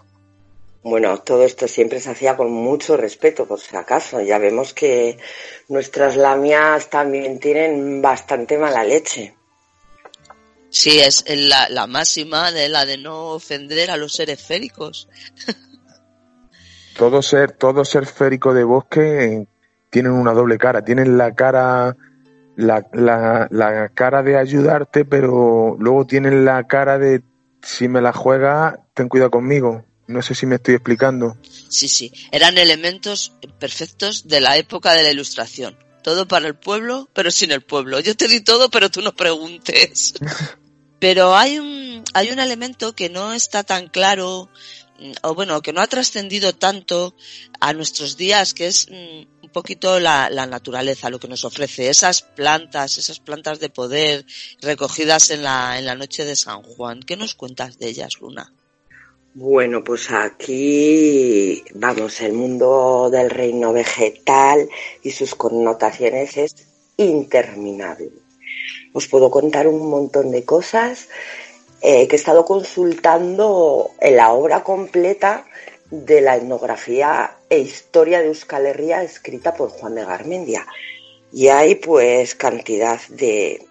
Bueno, 0.82 1.18
todo 1.18 1.42
esto 1.42 1.66
siempre 1.66 2.00
se 2.00 2.10
hacía 2.10 2.36
con 2.36 2.52
mucho 2.52 2.96
respeto, 2.96 3.46
por 3.46 3.60
si 3.60 3.74
acaso. 3.76 4.20
Ya 4.20 4.38
vemos 4.38 4.74
que 4.74 5.18
nuestras 5.68 6.16
lamias 6.16 6.88
también 6.90 7.40
tienen 7.40 8.00
bastante 8.00 8.58
mala 8.58 8.84
leche. 8.84 9.34
Sí, 10.70 11.00
es 11.00 11.24
la, 11.28 11.68
la 11.70 11.86
máxima 11.86 12.52
de 12.52 12.68
la 12.68 12.84
de 12.84 12.98
no 12.98 13.30
ofender 13.30 13.90
a 13.90 13.96
los 13.96 14.12
seres 14.12 14.40
féricos. 14.40 15.08
todo 16.96 17.22
ser, 17.22 17.52
todo 17.52 17.86
ser 17.86 18.06
férico 18.06 18.52
de 18.52 18.64
bosque 18.64 19.46
tienen 19.98 20.12
una 20.12 20.32
doble 20.32 20.58
cara, 20.58 20.84
tienen 20.84 21.18
la 21.18 21.34
cara 21.34 21.96
la, 22.54 22.86
la, 22.92 23.48
la, 23.50 23.88
cara 23.88 24.22
de 24.22 24.36
ayudarte, 24.36 25.04
pero 25.04 25.74
luego 25.80 26.06
tienen 26.06 26.44
la 26.44 26.68
cara 26.68 26.98
de 26.98 27.22
si 27.64 27.88
me 27.88 28.00
la 28.00 28.12
juega, 28.12 28.78
ten 28.94 29.08
cuidado 29.08 29.32
conmigo. 29.32 29.84
No 30.06 30.22
sé 30.22 30.36
si 30.36 30.46
me 30.46 30.54
estoy 30.54 30.74
explicando. 30.74 31.36
Sí, 31.68 31.88
sí, 31.88 32.12
eran 32.30 32.58
elementos 32.58 33.32
perfectos 33.58 34.28
de 34.28 34.40
la 34.40 34.56
época 34.56 34.92
de 34.92 35.02
la 35.02 35.10
ilustración. 35.10 35.76
Todo 36.04 36.28
para 36.28 36.46
el 36.46 36.54
pueblo, 36.54 37.08
pero 37.12 37.32
sin 37.32 37.50
el 37.50 37.62
pueblo. 37.62 37.98
Yo 37.98 38.16
te 38.16 38.28
di 38.28 38.40
todo, 38.40 38.70
pero 38.70 38.92
tú 38.92 39.02
no 39.02 39.16
preguntes. 39.16 40.14
pero 41.00 41.34
hay 41.34 41.58
un, 41.58 42.04
hay 42.14 42.30
un 42.30 42.38
elemento 42.38 42.94
que 42.94 43.08
no 43.08 43.32
está 43.32 43.64
tan 43.64 43.88
claro, 43.88 44.48
o 45.22 45.34
bueno, 45.34 45.60
que 45.60 45.72
no 45.72 45.80
ha 45.80 45.88
trascendido 45.88 46.54
tanto 46.54 47.16
a 47.58 47.72
nuestros 47.72 48.16
días, 48.16 48.54
que 48.54 48.68
es 48.68 48.86
mm, 48.88 49.37
un 49.48 49.52
poquito 49.52 49.98
la, 49.98 50.28
naturaleza, 50.46 51.08
lo 51.08 51.18
que 51.18 51.26
nos 51.26 51.42
ofrece, 51.46 51.88
esas 51.88 52.20
plantas, 52.20 52.98
esas 52.98 53.18
plantas 53.18 53.58
de 53.60 53.70
poder 53.70 54.26
recogidas 54.60 55.30
en 55.30 55.42
la, 55.42 55.78
en 55.78 55.86
la 55.86 55.94
noche 55.94 56.26
de 56.26 56.36
San 56.36 56.62
Juan. 56.62 57.00
¿Qué 57.00 57.16
nos 57.16 57.34
cuentas 57.34 57.78
de 57.78 57.88
ellas, 57.88 58.20
Luna? 58.20 58.52
Bueno, 59.32 59.82
pues 59.82 60.10
aquí, 60.10 61.64
vamos, 61.74 62.20
el 62.20 62.34
mundo 62.34 63.08
del 63.10 63.30
reino 63.30 63.72
vegetal 63.72 64.68
y 65.02 65.12
sus 65.12 65.34
connotaciones 65.34 66.36
es 66.36 66.54
interminable. 66.98 68.10
Os 68.92 69.06
puedo 69.06 69.30
contar 69.30 69.66
un 69.66 69.88
montón 69.88 70.30
de 70.30 70.44
cosas 70.44 71.08
eh, 71.80 72.06
que 72.06 72.16
he 72.16 72.18
estado 72.18 72.44
consultando 72.44 73.92
en 73.98 74.16
la 74.16 74.32
obra 74.32 74.62
completa 74.62 75.46
de 75.90 76.20
la 76.20 76.36
etnografía 76.36 77.36
e 77.48 77.58
historia 77.58 78.20
de 78.20 78.26
Euskal 78.26 78.66
Herria 78.66 79.02
escrita 79.02 79.54
por 79.54 79.70
Juan 79.70 79.94
de 79.94 80.04
Garmendia. 80.04 80.66
Y 81.32 81.48
hay 81.48 81.74
pues 81.76 82.34
cantidad 82.34 83.00
de, 83.08 83.66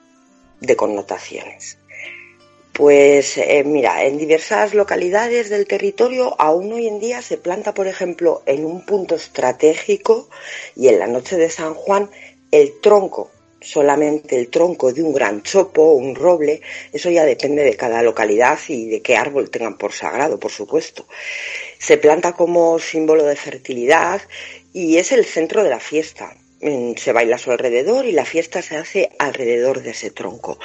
de 0.61 0.76
connotaciones. 0.76 1.78
Pues 2.74 3.38
eh, 3.39 3.63
mira, 3.65 4.03
en 4.03 4.20
diversas 4.20 4.76
localidades 4.76 5.49
del 5.49 5.65
territorio 5.65 6.39
aún 6.39 6.72
hoy 6.74 6.88
en 6.88 6.99
día 6.99 7.24
se 7.24 7.38
planta, 7.38 7.74
por 7.74 7.88
ejemplo, 7.88 8.43
en 8.45 8.65
un 8.65 8.86
punto 8.86 9.15
estratégico 9.15 10.30
y 10.76 10.89
en 10.89 10.99
la 10.99 11.07
noche 11.07 11.38
de 11.38 11.49
San 11.49 11.74
Juan 11.74 12.11
el 12.51 12.80
tronco, 12.80 13.32
solamente 13.60 14.38
el 14.38 14.49
tronco 14.49 14.93
de 14.93 15.03
un 15.03 15.14
gran 15.14 15.41
chopo, 15.43 15.93
un 15.93 16.16
roble, 16.16 16.62
eso 16.91 17.10
ya 17.10 17.26
depende 17.26 17.64
de 17.64 17.76
cada 17.76 18.01
localidad 18.01 18.60
y 18.68 18.89
de 18.89 19.01
qué 19.01 19.16
árbol 19.18 19.49
tengan 19.49 19.78
por 19.78 19.93
sagrado, 19.93 20.39
por 20.39 20.51
supuesto. 20.51 21.05
Se 21.80 21.97
planta 21.97 22.34
como 22.34 22.80
símbolo 22.80 23.24
de 23.24 23.36
fertilidad 23.36 24.22
y 24.74 24.97
es 24.97 25.12
el 25.12 25.26
centro 25.26 25.64
de 25.64 25.70
la 25.70 25.80
fiesta. 25.80 26.36
Mm, 26.60 26.95
se 26.95 27.14
baila 27.14 27.36
a 27.36 27.39
su 27.39 27.51
alrededor 27.51 28.05
y 28.05 28.12
la 28.12 28.26
fiesta 28.26 28.64
se 28.64 28.78
hace 28.78 29.12
alrededor 29.20 29.84
de 29.84 29.91
ese 29.91 30.10
tronco. 30.10 30.58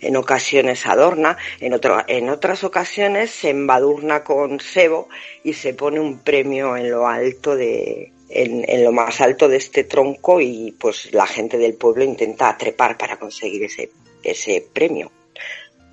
En 0.00 0.16
ocasiones 0.16 0.86
adorna, 0.86 1.36
en, 1.60 1.78
en 2.06 2.30
otras 2.30 2.62
ocasiones 2.62 3.30
se 3.30 3.50
embadurna 3.50 4.22
con 4.22 4.60
sebo 4.60 5.08
y 5.42 5.54
se 5.54 5.74
pone 5.74 5.98
un 5.98 6.20
premio 6.20 6.76
en 6.76 6.90
lo 6.90 7.08
alto 7.08 7.56
de, 7.56 8.12
en, 8.30 8.64
en, 8.68 8.84
lo 8.84 8.92
más 8.92 9.20
alto 9.20 9.48
de 9.48 9.56
este 9.56 9.84
tronco 9.84 10.40
y 10.40 10.72
pues 10.78 11.12
la 11.12 11.26
gente 11.26 11.58
del 11.58 11.74
pueblo 11.74 12.04
intenta 12.04 12.56
trepar 12.56 12.96
para 12.96 13.18
conseguir 13.18 13.64
ese, 13.64 13.90
ese 14.22 14.66
premio. 14.72 15.10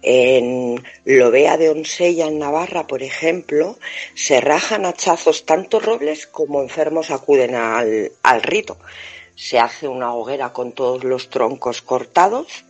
En 0.04 0.82
Lobea 1.06 1.58
de 1.58 1.70
Onsella, 1.70 2.28
en 2.28 2.40
Navarra, 2.40 2.86
por 2.86 3.02
ejemplo, 3.02 3.78
se 4.14 4.40
rajan 4.40 4.86
hachazos 4.86 5.46
tanto 5.46 5.80
robles 5.80 6.28
como 6.28 6.62
enfermos 6.62 7.10
acuden 7.10 7.56
al, 7.56 8.12
al 8.22 8.44
rito. 8.44 8.78
Se 9.36 9.60
hace 9.60 9.88
una 9.88 10.14
hoguera 10.14 10.54
con 10.54 10.72
todos 10.72 11.04
los 11.04 11.30
troncos 11.30 11.82
cortados, 11.82 12.64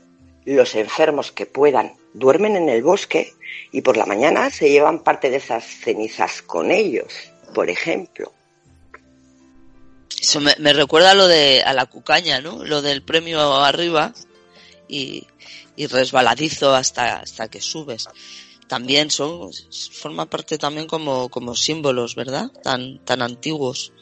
los 0.45 0.75
enfermos 0.75 1.31
que 1.31 1.45
puedan 1.45 1.93
duermen 2.13 2.55
en 2.55 2.69
el 2.69 2.81
bosque 2.81 3.33
y 3.71 3.81
por 3.81 3.97
la 3.97 4.05
mañana 4.05 4.49
se 4.49 4.69
llevan 4.69 5.03
parte 5.03 5.29
de 5.29 5.37
esas 5.37 5.65
cenizas 5.65 6.41
con 6.41 6.71
ellos, 6.71 7.31
por 7.53 7.69
ejemplo. 7.69 8.31
Eso 10.19 10.39
me, 10.39 10.55
me 10.59 10.73
recuerda 10.73 11.11
a 11.11 11.15
lo 11.15 11.27
de 11.27 11.63
a 11.63 11.73
la 11.73 11.85
cucaña, 11.85 12.41
¿no? 12.41 12.63
Lo 12.63 12.81
del 12.81 13.03
premio 13.03 13.55
arriba 13.55 14.13
y, 14.87 15.27
y 15.75 15.87
resbaladizo 15.87 16.73
hasta, 16.73 17.19
hasta 17.19 17.49
que 17.49 17.61
subes. 17.61 18.07
También 18.67 19.09
son, 19.11 19.51
forma 19.93 20.25
parte 20.25 20.57
también 20.57 20.87
como, 20.87 21.29
como 21.29 21.55
símbolos, 21.55 22.15
¿verdad? 22.15 22.47
Tan, 22.63 22.99
tan 23.05 23.21
antiguos. 23.21 23.93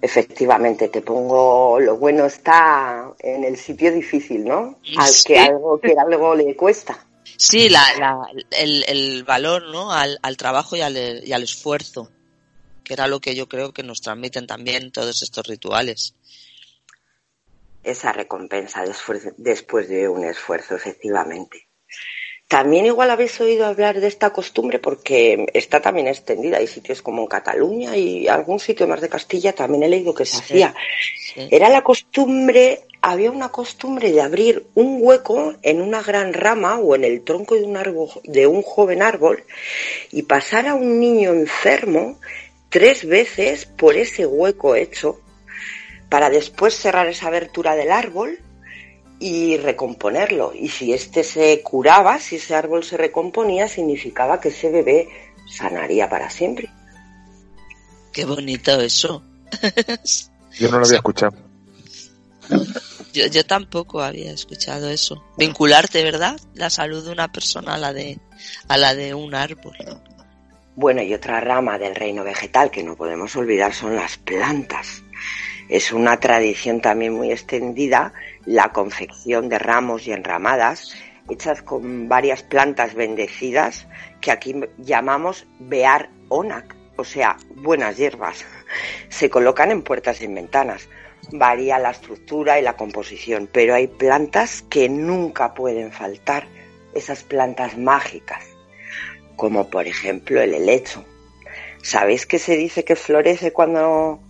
Efectivamente, 0.00 0.88
te 0.88 1.00
pongo 1.00 1.80
lo 1.80 1.96
bueno 1.96 2.26
está 2.26 3.12
en 3.18 3.44
el 3.44 3.56
sitio 3.56 3.92
difícil, 3.92 4.44
¿no? 4.44 4.78
Al 4.96 5.10
que 5.24 5.38
algo 5.38 5.80
que 5.80 5.94
algo 5.98 6.34
le 6.34 6.54
cuesta. 6.54 7.04
Sí, 7.36 7.68
la, 7.68 7.82
la, 7.98 8.18
el, 8.52 8.84
el 8.86 9.24
valor, 9.24 9.64
¿no? 9.64 9.90
Al, 9.90 10.18
al 10.22 10.36
trabajo 10.36 10.76
y 10.76 10.82
al, 10.82 11.26
y 11.26 11.32
al 11.32 11.42
esfuerzo, 11.42 12.10
que 12.86 12.94
era 12.94 13.08
lo 13.08 13.20
que 13.20 13.34
yo 13.34 13.48
creo 13.48 13.72
que 13.72 13.82
nos 13.82 14.00
transmiten 14.00 14.46
también 14.46 14.92
todos 14.92 15.22
estos 15.22 15.46
rituales. 15.46 16.14
esa 17.82 18.12
recompensa 18.12 18.84
después, 19.36 19.88
de 19.88 20.08
un 20.08 20.24
esfuerzo, 20.24 20.74
efectivamente. 20.74 21.68
También 22.48 22.86
igual 22.86 23.10
habéis 23.10 23.40
oído 23.40 23.66
hablar 23.66 24.00
de 24.00 24.06
esta 24.06 24.30
costumbre 24.30 24.78
porque 24.78 25.46
está 25.52 25.80
también 25.80 26.06
extendida. 26.06 26.58
Hay 26.58 26.68
sitios 26.68 27.02
como 27.02 27.22
en 27.22 27.28
Cataluña 27.28 27.96
y 27.96 28.28
algún 28.28 28.60
sitio 28.60 28.86
más 28.86 29.00
de 29.00 29.08
Castilla 29.08 29.52
también 29.52 29.82
he 29.82 29.88
leído 29.88 30.14
que 30.14 30.24
se 30.24 30.38
hacía. 30.38 30.74
Sí. 31.34 31.48
Era 31.50 31.68
la 31.68 31.82
costumbre, 31.82 32.82
había 33.02 33.32
una 33.32 33.48
costumbre 33.48 34.12
de 34.12 34.20
abrir 34.20 34.66
un 34.74 34.98
hueco 35.00 35.54
en 35.62 35.80
una 35.80 36.02
gran 36.02 36.32
rama 36.32 36.78
o 36.78 36.94
en 36.94 37.04
el 37.04 37.22
tronco 37.22 37.56
de 37.56 37.64
un 37.64 37.76
árbol, 37.76 38.10
de 38.22 38.46
un 38.46 38.62
joven 38.62 39.02
árbol 39.02 39.44
y 40.12 40.22
pasar 40.22 40.68
a 40.68 40.74
un 40.74 41.00
niño 41.00 41.30
enfermo 41.30 42.18
tres 42.68 43.06
veces 43.06 43.66
por 43.66 43.96
ese 43.96 44.26
hueco 44.26 44.74
hecho 44.74 45.20
para 46.08 46.30
después 46.30 46.74
cerrar 46.74 47.08
esa 47.08 47.28
abertura 47.28 47.74
del 47.74 47.90
árbol 47.90 48.38
y 49.18 49.56
recomponerlo. 49.56 50.52
Y 50.54 50.68
si 50.68 50.92
éste 50.92 51.24
se 51.24 51.62
curaba, 51.62 52.18
si 52.18 52.36
ese 52.36 52.54
árbol 52.54 52.84
se 52.84 52.96
recomponía, 52.96 53.68
significaba 53.68 54.40
que 54.40 54.48
ese 54.48 54.70
bebé 54.70 55.08
sanaría 55.48 56.08
para 56.08 56.30
siempre. 56.30 56.70
Qué 58.12 58.24
bonito 58.24 58.80
eso. 58.80 59.22
Yo 60.58 60.70
no 60.70 60.78
lo 60.78 60.86
había 60.86 60.96
escuchado. 60.96 61.36
Yo, 63.12 63.26
yo 63.26 63.44
tampoco 63.44 64.00
había 64.00 64.30
escuchado 64.30 64.88
eso. 64.88 65.24
Vincularte, 65.36 66.04
¿verdad? 66.04 66.38
La 66.54 66.70
salud 66.70 67.04
de 67.04 67.10
una 67.10 67.32
persona 67.32 67.74
a 67.74 67.78
la 67.78 67.92
de, 67.92 68.20
a 68.68 68.76
la 68.76 68.94
de 68.94 69.14
un 69.14 69.34
árbol. 69.34 69.76
Bueno, 70.76 71.00
y 71.00 71.14
otra 71.14 71.40
rama 71.40 71.78
del 71.78 71.94
reino 71.94 72.22
vegetal 72.22 72.70
que 72.70 72.82
no 72.82 72.96
podemos 72.96 73.34
olvidar 73.34 73.72
son 73.72 73.96
las 73.96 74.18
plantas. 74.18 75.02
Es 75.70 75.90
una 75.90 76.20
tradición 76.20 76.82
también 76.82 77.14
muy 77.14 77.32
extendida 77.32 78.12
la 78.44 78.74
confección 78.74 79.48
de 79.48 79.58
ramos 79.58 80.06
y 80.06 80.12
enramadas 80.12 80.94
hechas 81.30 81.62
con 81.62 82.10
varias 82.10 82.42
plantas 82.42 82.94
bendecidas 82.94 83.88
que 84.20 84.30
aquí 84.30 84.54
llamamos 84.76 85.46
bear 85.58 86.10
onak, 86.28 86.76
o 86.96 87.04
sea, 87.04 87.38
buenas 87.54 87.96
hierbas. 87.96 88.44
Se 89.08 89.30
colocan 89.30 89.70
en 89.70 89.80
puertas 89.80 90.20
y 90.20 90.26
en 90.26 90.34
ventanas. 90.34 90.90
Varía 91.32 91.78
la 91.78 91.90
estructura 91.90 92.60
y 92.60 92.62
la 92.62 92.76
composición, 92.76 93.48
pero 93.50 93.74
hay 93.74 93.86
plantas 93.86 94.60
que 94.68 94.90
nunca 94.90 95.54
pueden 95.54 95.90
faltar, 95.90 96.46
esas 96.94 97.24
plantas 97.24 97.78
mágicas, 97.78 98.55
como 99.36 99.68
por 99.68 99.86
ejemplo 99.86 100.40
el 100.40 100.54
helecho. 100.54 101.04
¿Sabéis 101.82 102.26
que 102.26 102.38
se 102.38 102.56
dice 102.56 102.84
que 102.84 102.96
florece 102.96 103.52
cuando 103.52 104.20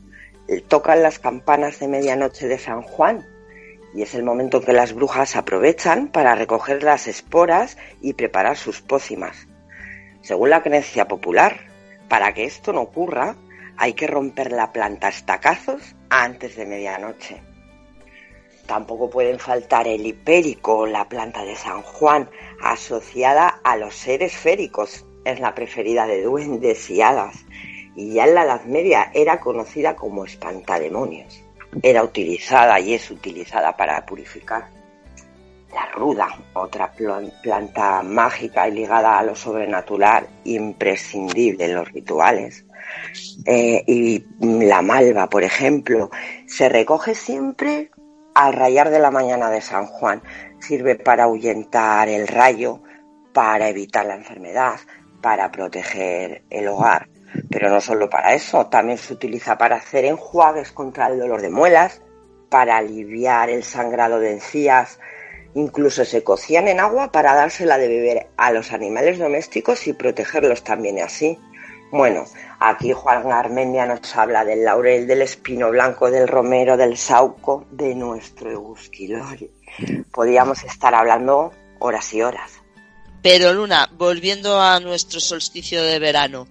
tocan 0.68 1.02
las 1.02 1.18
campanas 1.18 1.78
de 1.80 1.88
medianoche 1.88 2.48
de 2.48 2.58
San 2.58 2.82
Juan? 2.82 3.26
Y 3.94 4.02
es 4.02 4.14
el 4.14 4.24
momento 4.24 4.60
que 4.60 4.74
las 4.74 4.92
brujas 4.92 5.36
aprovechan 5.36 6.08
para 6.08 6.34
recoger 6.34 6.82
las 6.82 7.06
esporas 7.06 7.78
y 8.02 8.12
preparar 8.12 8.56
sus 8.56 8.82
pócimas. 8.82 9.46
Según 10.20 10.50
la 10.50 10.62
creencia 10.62 11.08
popular, 11.08 11.60
para 12.08 12.34
que 12.34 12.44
esto 12.44 12.72
no 12.72 12.82
ocurra, 12.82 13.36
hay 13.78 13.94
que 13.94 14.06
romper 14.06 14.52
la 14.52 14.72
planta 14.72 15.06
a 15.06 15.10
estacazos 15.10 15.94
antes 16.10 16.56
de 16.56 16.66
medianoche. 16.66 17.40
Tampoco 18.66 19.08
pueden 19.08 19.38
faltar 19.38 19.86
el 19.86 20.06
hipérico, 20.06 20.86
la 20.86 21.08
planta 21.08 21.44
de 21.44 21.54
San 21.56 21.82
Juan, 21.82 22.28
asociada 22.60 23.60
a 23.62 23.76
los 23.76 23.94
seres 23.94 24.36
féricos. 24.36 25.04
Es 25.24 25.40
la 25.40 25.54
preferida 25.54 26.06
de 26.06 26.22
duendes 26.22 26.88
y 26.90 27.00
hadas. 27.00 27.36
Y 27.94 28.14
ya 28.14 28.24
en 28.26 28.34
la 28.34 28.44
Edad 28.44 28.64
Media 28.64 29.10
era 29.14 29.40
conocida 29.40 29.96
como 29.96 30.24
espantademonios. 30.24 31.42
Era 31.82 32.02
utilizada 32.02 32.78
y 32.80 32.94
es 32.94 33.10
utilizada 33.10 33.76
para 33.76 34.04
purificar. 34.04 34.68
La 35.72 35.86
ruda, 35.92 36.28
otra 36.54 36.90
plan- 36.92 37.32
planta 37.42 38.02
mágica 38.02 38.68
y 38.68 38.72
ligada 38.72 39.18
a 39.18 39.22
lo 39.22 39.34
sobrenatural, 39.34 40.26
imprescindible 40.44 41.66
en 41.66 41.74
los 41.74 41.90
rituales. 41.92 42.64
Eh, 43.44 43.82
y 43.86 44.24
la 44.40 44.80
malva, 44.80 45.28
por 45.28 45.42
ejemplo, 45.42 46.10
se 46.46 46.68
recoge 46.68 47.14
siempre 47.14 47.90
al 48.36 48.52
rayar 48.52 48.90
de 48.90 48.98
la 48.98 49.10
mañana 49.10 49.50
de 49.50 49.62
San 49.62 49.86
Juan. 49.86 50.22
Sirve 50.60 50.96
para 50.96 51.24
ahuyentar 51.24 52.08
el 52.08 52.28
rayo, 52.28 52.82
para 53.32 53.68
evitar 53.68 54.04
la 54.04 54.14
enfermedad, 54.14 54.78
para 55.22 55.50
proteger 55.50 56.42
el 56.50 56.68
hogar. 56.68 57.08
Pero 57.50 57.70
no 57.70 57.80
solo 57.80 58.10
para 58.10 58.34
eso, 58.34 58.66
también 58.66 58.98
se 58.98 59.14
utiliza 59.14 59.56
para 59.56 59.76
hacer 59.76 60.04
enjuagues 60.04 60.70
contra 60.72 61.08
el 61.08 61.18
dolor 61.18 61.40
de 61.40 61.50
muelas, 61.50 62.02
para 62.50 62.76
aliviar 62.76 63.48
el 63.48 63.64
sangrado 63.64 64.20
de 64.20 64.32
encías, 64.34 65.00
incluso 65.54 66.04
se 66.04 66.22
cocían 66.22 66.68
en 66.68 66.80
agua 66.80 67.10
para 67.10 67.34
dársela 67.34 67.78
de 67.78 67.88
beber 67.88 68.26
a 68.36 68.52
los 68.52 68.72
animales 68.72 69.18
domésticos 69.18 69.86
y 69.86 69.94
protegerlos 69.94 70.62
también 70.62 71.00
así. 71.00 71.38
Bueno, 71.90 72.24
aquí 72.60 72.92
Juan 72.92 73.30
Armendia 73.32 73.86
nos 73.86 74.14
habla 74.16 74.44
del 74.44 74.64
laurel, 74.64 75.06
del 75.06 75.22
espino 75.22 75.70
blanco, 75.70 76.10
del 76.10 76.28
romero, 76.28 76.76
del 76.76 76.96
sauco, 76.96 77.66
de 77.70 77.94
nuestro 77.94 78.50
Eusquilori. 78.50 79.50
Podríamos 80.12 80.62
estar 80.64 80.94
hablando 80.94 81.52
horas 81.78 82.12
y 82.14 82.22
horas. 82.22 82.52
Pero 83.22 83.52
Luna, 83.52 83.90
volviendo 83.92 84.60
a 84.60 84.78
nuestro 84.80 85.20
solsticio 85.20 85.82
de 85.82 85.98
verano, 85.98 86.46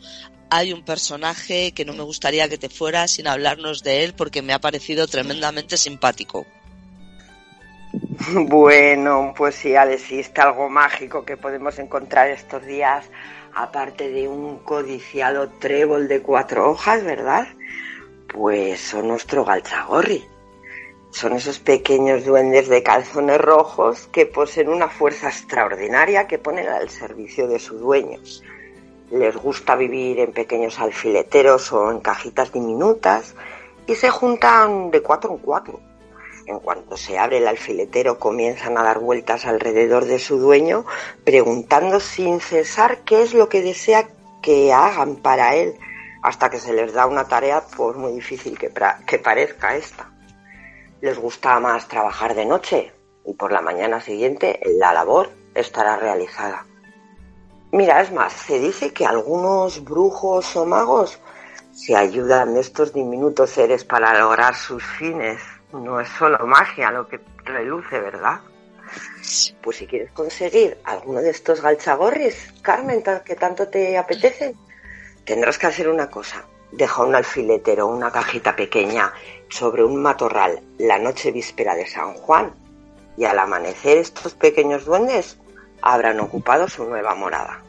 hay 0.49 0.73
un 0.73 0.83
personaje 0.83 1.71
que 1.71 1.85
no 1.85 1.93
me 1.93 2.03
gustaría 2.03 2.49
que 2.49 2.57
te 2.57 2.69
fuera 2.69 3.07
sin 3.07 3.27
hablarnos 3.27 3.83
de 3.83 4.03
él 4.03 4.13
porque 4.13 4.41
me 4.41 4.53
ha 4.53 4.59
parecido 4.59 5.07
tremendamente 5.07 5.77
simpático. 5.77 6.45
Bueno, 8.33 9.33
pues 9.37 9.55
sí, 9.55 9.75
existe 9.75 10.41
algo 10.41 10.69
mágico 10.69 11.23
que 11.23 11.37
podemos 11.37 11.77
encontrar 11.79 12.29
estos 12.29 12.65
días, 12.65 13.09
aparte 13.53 14.09
de 14.09 14.27
un 14.27 14.59
codiciado 14.59 15.49
trébol 15.59 16.07
de 16.07 16.21
cuatro 16.21 16.71
hojas, 16.71 17.03
¿verdad? 17.03 17.47
Pues 18.27 18.81
son 18.81 19.07
nuestro 19.09 19.45
galchagorri. 19.45 20.25
Son 21.11 21.33
esos 21.33 21.59
pequeños 21.59 22.25
duendes 22.25 22.67
de 22.67 22.83
calzones 22.83 23.39
rojos 23.39 24.07
que 24.11 24.25
poseen 24.25 24.69
una 24.69 24.89
fuerza 24.89 25.29
extraordinaria 25.29 26.27
que 26.27 26.39
ponen 26.39 26.67
al 26.67 26.89
servicio 26.89 27.47
de 27.47 27.59
su 27.59 27.77
dueño. 27.77 28.19
Les 29.11 29.35
gusta 29.37 29.75
vivir 29.75 30.19
en 30.19 30.33
pequeños 30.33 30.79
alfileteros 30.79 31.71
o 31.71 31.91
en 31.91 31.99
cajitas 31.99 32.51
diminutas 32.51 33.35
y 33.87 33.95
se 33.95 34.09
juntan 34.09 34.91
de 34.91 35.01
cuatro 35.01 35.31
en 35.31 35.37
cuatro. 35.37 35.94
En 36.47 36.59
cuanto 36.59 36.95
se 36.95 37.17
abre 37.17 37.37
el 37.37 37.47
alfiletero 37.47 38.19
comienzan 38.19 38.77
a 38.77 38.83
dar 38.83 38.99
vueltas 38.99 39.45
alrededor 39.45 40.05
de 40.05 40.19
su 40.19 40.37
dueño 40.37 40.85
preguntando 41.23 41.99
sin 41.99 42.39
cesar 42.39 42.99
qué 42.99 43.23
es 43.23 43.33
lo 43.33 43.49
que 43.49 43.61
desea 43.61 44.07
que 44.41 44.71
hagan 44.71 45.15
para 45.15 45.55
él 45.55 45.75
hasta 46.21 46.49
que 46.49 46.59
se 46.59 46.73
les 46.73 46.93
da 46.93 47.07
una 47.07 47.27
tarea 47.27 47.61
por 47.61 47.97
muy 47.97 48.13
difícil 48.13 48.57
que, 48.57 48.71
que 49.07 49.19
parezca 49.19 49.75
esta. 49.75 50.11
Les 51.01 51.17
gusta 51.17 51.59
más 51.59 51.87
trabajar 51.87 52.35
de 52.35 52.45
noche 52.45 52.91
y 53.25 53.33
por 53.33 53.51
la 53.51 53.61
mañana 53.61 54.01
siguiente 54.01 54.59
la 54.79 54.93
labor 54.93 55.29
estará 55.55 55.97
realizada. 55.97 56.65
Mira, 57.71 58.01
es 58.01 58.11
más, 58.11 58.33
se 58.33 58.59
dice 58.59 58.93
que 58.93 59.05
algunos 59.05 59.83
brujos 59.83 60.55
o 60.55 60.65
magos 60.65 61.19
se 61.73 61.95
ayudan 61.95 62.53
de 62.53 62.61
estos 62.61 62.93
diminutos 62.93 63.49
seres 63.49 63.83
para 63.83 64.17
lograr 64.17 64.55
sus 64.55 64.83
fines. 64.83 65.41
No 65.82 65.99
es 65.99 66.07
solo 66.09 66.45
magia 66.47 66.89
lo 66.89 67.07
que 67.07 67.19
reluce, 67.43 67.99
¿verdad? 67.99 68.39
Pues 69.61 69.78
si 69.78 69.88
quieres 69.88 70.11
conseguir 70.11 70.78
alguno 70.86 71.21
de 71.21 71.32
estos 71.32 71.61
galchagorris, 71.61 72.53
Carmen, 72.61 73.03
que 73.26 73.36
tanto 73.36 73.67
te 73.67 73.97
apetecen, 73.97 74.55
tendrás 75.26 75.57
que 75.57 75.67
hacer 75.67 75.89
una 75.89 76.09
cosa. 76.09 76.45
Deja 76.71 77.03
un 77.03 77.15
alfiletero, 77.15 77.88
una 77.88 78.11
cajita 78.11 78.55
pequeña, 78.55 79.13
sobre 79.49 79.84
un 79.84 80.01
matorral 80.01 80.61
la 80.78 80.97
noche 80.97 81.32
víspera 81.32 81.76
de 81.76 81.88
San 81.88 82.13
Juan 82.13 82.53
y 83.17 83.26
al 83.26 83.39
amanecer 83.39 83.97
estos 83.97 84.34
pequeños 84.34 84.86
duendes 84.86 85.38
habrán 85.82 86.19
ocupado 86.21 86.69
su 86.69 86.86
nueva 86.86 87.15
morada. 87.15 87.64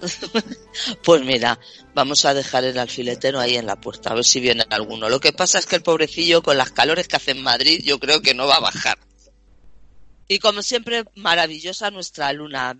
Pues 1.02 1.22
mira, 1.22 1.58
vamos 1.94 2.24
a 2.24 2.34
dejar 2.34 2.64
el 2.64 2.78
alfiletero 2.78 3.40
ahí 3.40 3.56
en 3.56 3.66
la 3.66 3.80
puerta, 3.80 4.10
a 4.10 4.14
ver 4.14 4.24
si 4.24 4.40
viene 4.40 4.64
alguno. 4.70 5.08
Lo 5.08 5.20
que 5.20 5.32
pasa 5.32 5.58
es 5.58 5.66
que 5.66 5.76
el 5.76 5.82
pobrecillo, 5.82 6.42
con 6.42 6.58
las 6.58 6.70
calores 6.70 7.08
que 7.08 7.16
hace 7.16 7.30
en 7.32 7.42
Madrid, 7.42 7.82
yo 7.84 7.98
creo 7.98 8.20
que 8.20 8.34
no 8.34 8.46
va 8.46 8.56
a 8.56 8.60
bajar. 8.60 8.98
Y 10.28 10.38
como 10.38 10.62
siempre, 10.62 11.04
maravillosa 11.14 11.90
nuestra 11.90 12.32
luna. 12.32 12.78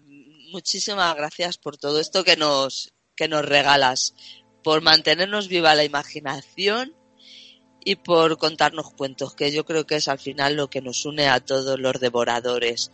Muchísimas 0.51 1.15
gracias 1.17 1.59
por 1.59 1.77
todo 1.77 2.01
esto 2.01 2.25
que 2.25 2.37
nos, 2.37 2.93
que 3.15 3.29
nos 3.29 3.45
regalas, 3.45 4.15
por 4.63 4.83
mantenernos 4.83 5.49
viva 5.49 5.75
la 5.75 5.85
imaginación 5.85 6.95
y 7.85 7.97
por 7.97 8.37
contarnos 8.37 8.93
cuentos, 8.95 9.35
que 9.35 9.53
yo 9.53 9.65
creo 9.65 9.87
que 9.87 9.97
es 9.97 10.09
al 10.09 10.19
final 10.19 10.57
lo 10.57 10.69
que 10.69 10.83
nos 10.83 11.05
une 11.07 11.29
a 11.29 11.39
todos 11.39 11.79
los 11.79 12.01
devoradores. 12.01 12.91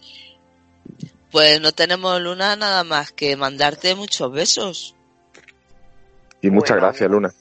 Pues 1.33 1.62
no 1.62 1.72
tenemos 1.72 2.20
luna 2.20 2.57
nada 2.57 2.85
más 2.85 3.11
que 3.11 3.37
mandarte 3.37 3.95
muchos 3.95 4.30
besos. 4.30 4.95
Y 6.43 6.51
muchas 6.51 6.76
Bueno, 6.76 6.87
gracias, 6.89 7.11
Luna. 7.11 7.33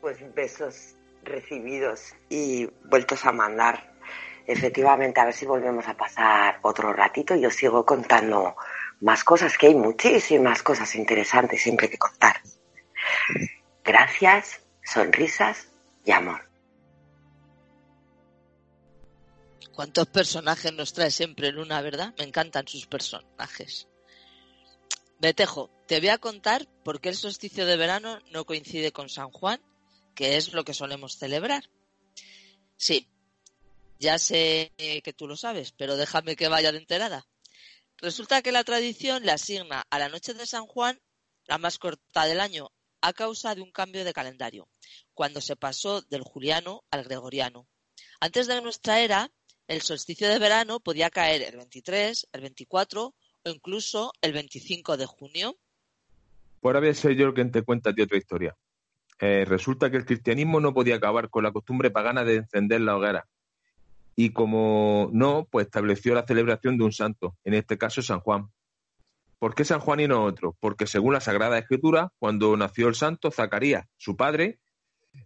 Pues 0.00 0.18
besos 0.34 0.94
recibidos 1.24 2.14
y 2.28 2.66
vueltos 2.84 3.26
a 3.26 3.32
mandar. 3.32 3.92
Efectivamente, 4.46 5.20
a 5.20 5.24
ver 5.24 5.34
si 5.34 5.44
volvemos 5.44 5.88
a 5.88 5.96
pasar 5.96 6.60
otro 6.62 6.92
ratito 6.92 7.34
y 7.34 7.44
os 7.44 7.54
sigo 7.54 7.84
contando 7.84 8.54
más 9.00 9.24
cosas, 9.24 9.58
que 9.58 9.66
hay 9.66 9.74
muchísimas 9.74 10.62
cosas 10.62 10.94
interesantes 10.94 11.60
siempre 11.60 11.90
que 11.90 11.98
contar. 11.98 12.40
Gracias, 13.84 14.60
sonrisas 14.84 15.68
y 16.04 16.12
amor. 16.12 16.45
¿Cuántos 19.76 20.06
personajes 20.06 20.72
nos 20.72 20.94
trae 20.94 21.10
siempre 21.10 21.52
Luna, 21.52 21.82
verdad? 21.82 22.14
Me 22.16 22.24
encantan 22.24 22.66
sus 22.66 22.86
personajes. 22.86 23.86
Betejo, 25.18 25.70
te 25.86 26.00
voy 26.00 26.08
a 26.08 26.16
contar 26.16 26.66
por 26.82 26.98
qué 26.98 27.10
el 27.10 27.14
solsticio 27.14 27.66
de 27.66 27.76
verano 27.76 28.18
no 28.30 28.46
coincide 28.46 28.90
con 28.90 29.10
San 29.10 29.30
Juan, 29.30 29.60
que 30.14 30.38
es 30.38 30.54
lo 30.54 30.64
que 30.64 30.72
solemos 30.72 31.18
celebrar. 31.18 31.68
Sí, 32.78 33.06
ya 33.98 34.18
sé 34.18 34.72
que 34.78 35.12
tú 35.12 35.28
lo 35.28 35.36
sabes, 35.36 35.72
pero 35.72 35.98
déjame 35.98 36.36
que 36.36 36.48
vaya 36.48 36.72
de 36.72 36.78
enterada. 36.78 37.26
Resulta 37.98 38.40
que 38.40 38.52
la 38.52 38.64
tradición 38.64 39.26
le 39.26 39.32
asigna 39.32 39.84
a 39.90 39.98
la 39.98 40.08
noche 40.08 40.32
de 40.32 40.46
San 40.46 40.66
Juan 40.66 41.02
la 41.44 41.58
más 41.58 41.76
corta 41.78 42.24
del 42.24 42.40
año 42.40 42.72
a 43.02 43.12
causa 43.12 43.54
de 43.54 43.60
un 43.60 43.72
cambio 43.72 44.06
de 44.06 44.14
calendario, 44.14 44.70
cuando 45.12 45.42
se 45.42 45.54
pasó 45.54 46.00
del 46.00 46.22
juliano 46.22 46.82
al 46.90 47.04
gregoriano. 47.04 47.68
Antes 48.20 48.46
de 48.46 48.60
nuestra 48.62 49.00
era, 49.00 49.30
el 49.68 49.82
solsticio 49.82 50.28
de 50.28 50.38
verano 50.38 50.80
podía 50.80 51.10
caer 51.10 51.42
el 51.42 51.56
23, 51.56 52.28
el 52.32 52.40
24 52.40 53.06
o 53.06 53.48
incluso 53.48 54.12
el 54.20 54.32
25 54.32 54.96
de 54.96 55.06
junio. 55.06 55.56
Por 56.60 56.76
ahora 56.76 56.90
yo 56.90 57.28
el 57.28 57.34
que 57.34 57.44
te 57.46 57.62
cuenta 57.62 57.92
ti 57.94 58.02
otra 58.02 58.18
historia. 58.18 58.56
Eh, 59.18 59.44
resulta 59.46 59.90
que 59.90 59.96
el 59.96 60.04
cristianismo 60.04 60.60
no 60.60 60.74
podía 60.74 60.96
acabar 60.96 61.30
con 61.30 61.42
la 61.42 61.52
costumbre 61.52 61.90
pagana 61.90 62.24
de 62.24 62.36
encender 62.36 62.80
la 62.80 62.96
hoguera. 62.96 63.26
Y 64.14 64.30
como 64.30 65.10
no, 65.12 65.46
pues 65.50 65.66
estableció 65.66 66.14
la 66.14 66.26
celebración 66.26 66.78
de 66.78 66.84
un 66.84 66.92
santo, 66.92 67.36
en 67.44 67.54
este 67.54 67.78
caso 67.78 68.02
San 68.02 68.20
Juan. 68.20 68.50
¿Por 69.38 69.54
qué 69.54 69.64
San 69.64 69.80
Juan 69.80 70.00
y 70.00 70.08
no 70.08 70.24
otro? 70.24 70.56
Porque 70.58 70.86
según 70.86 71.12
la 71.12 71.20
Sagrada 71.20 71.58
Escritura, 71.58 72.12
cuando 72.18 72.56
nació 72.56 72.88
el 72.88 72.94
santo, 72.94 73.30
Zacarías, 73.30 73.86
su 73.98 74.16
padre, 74.16 74.58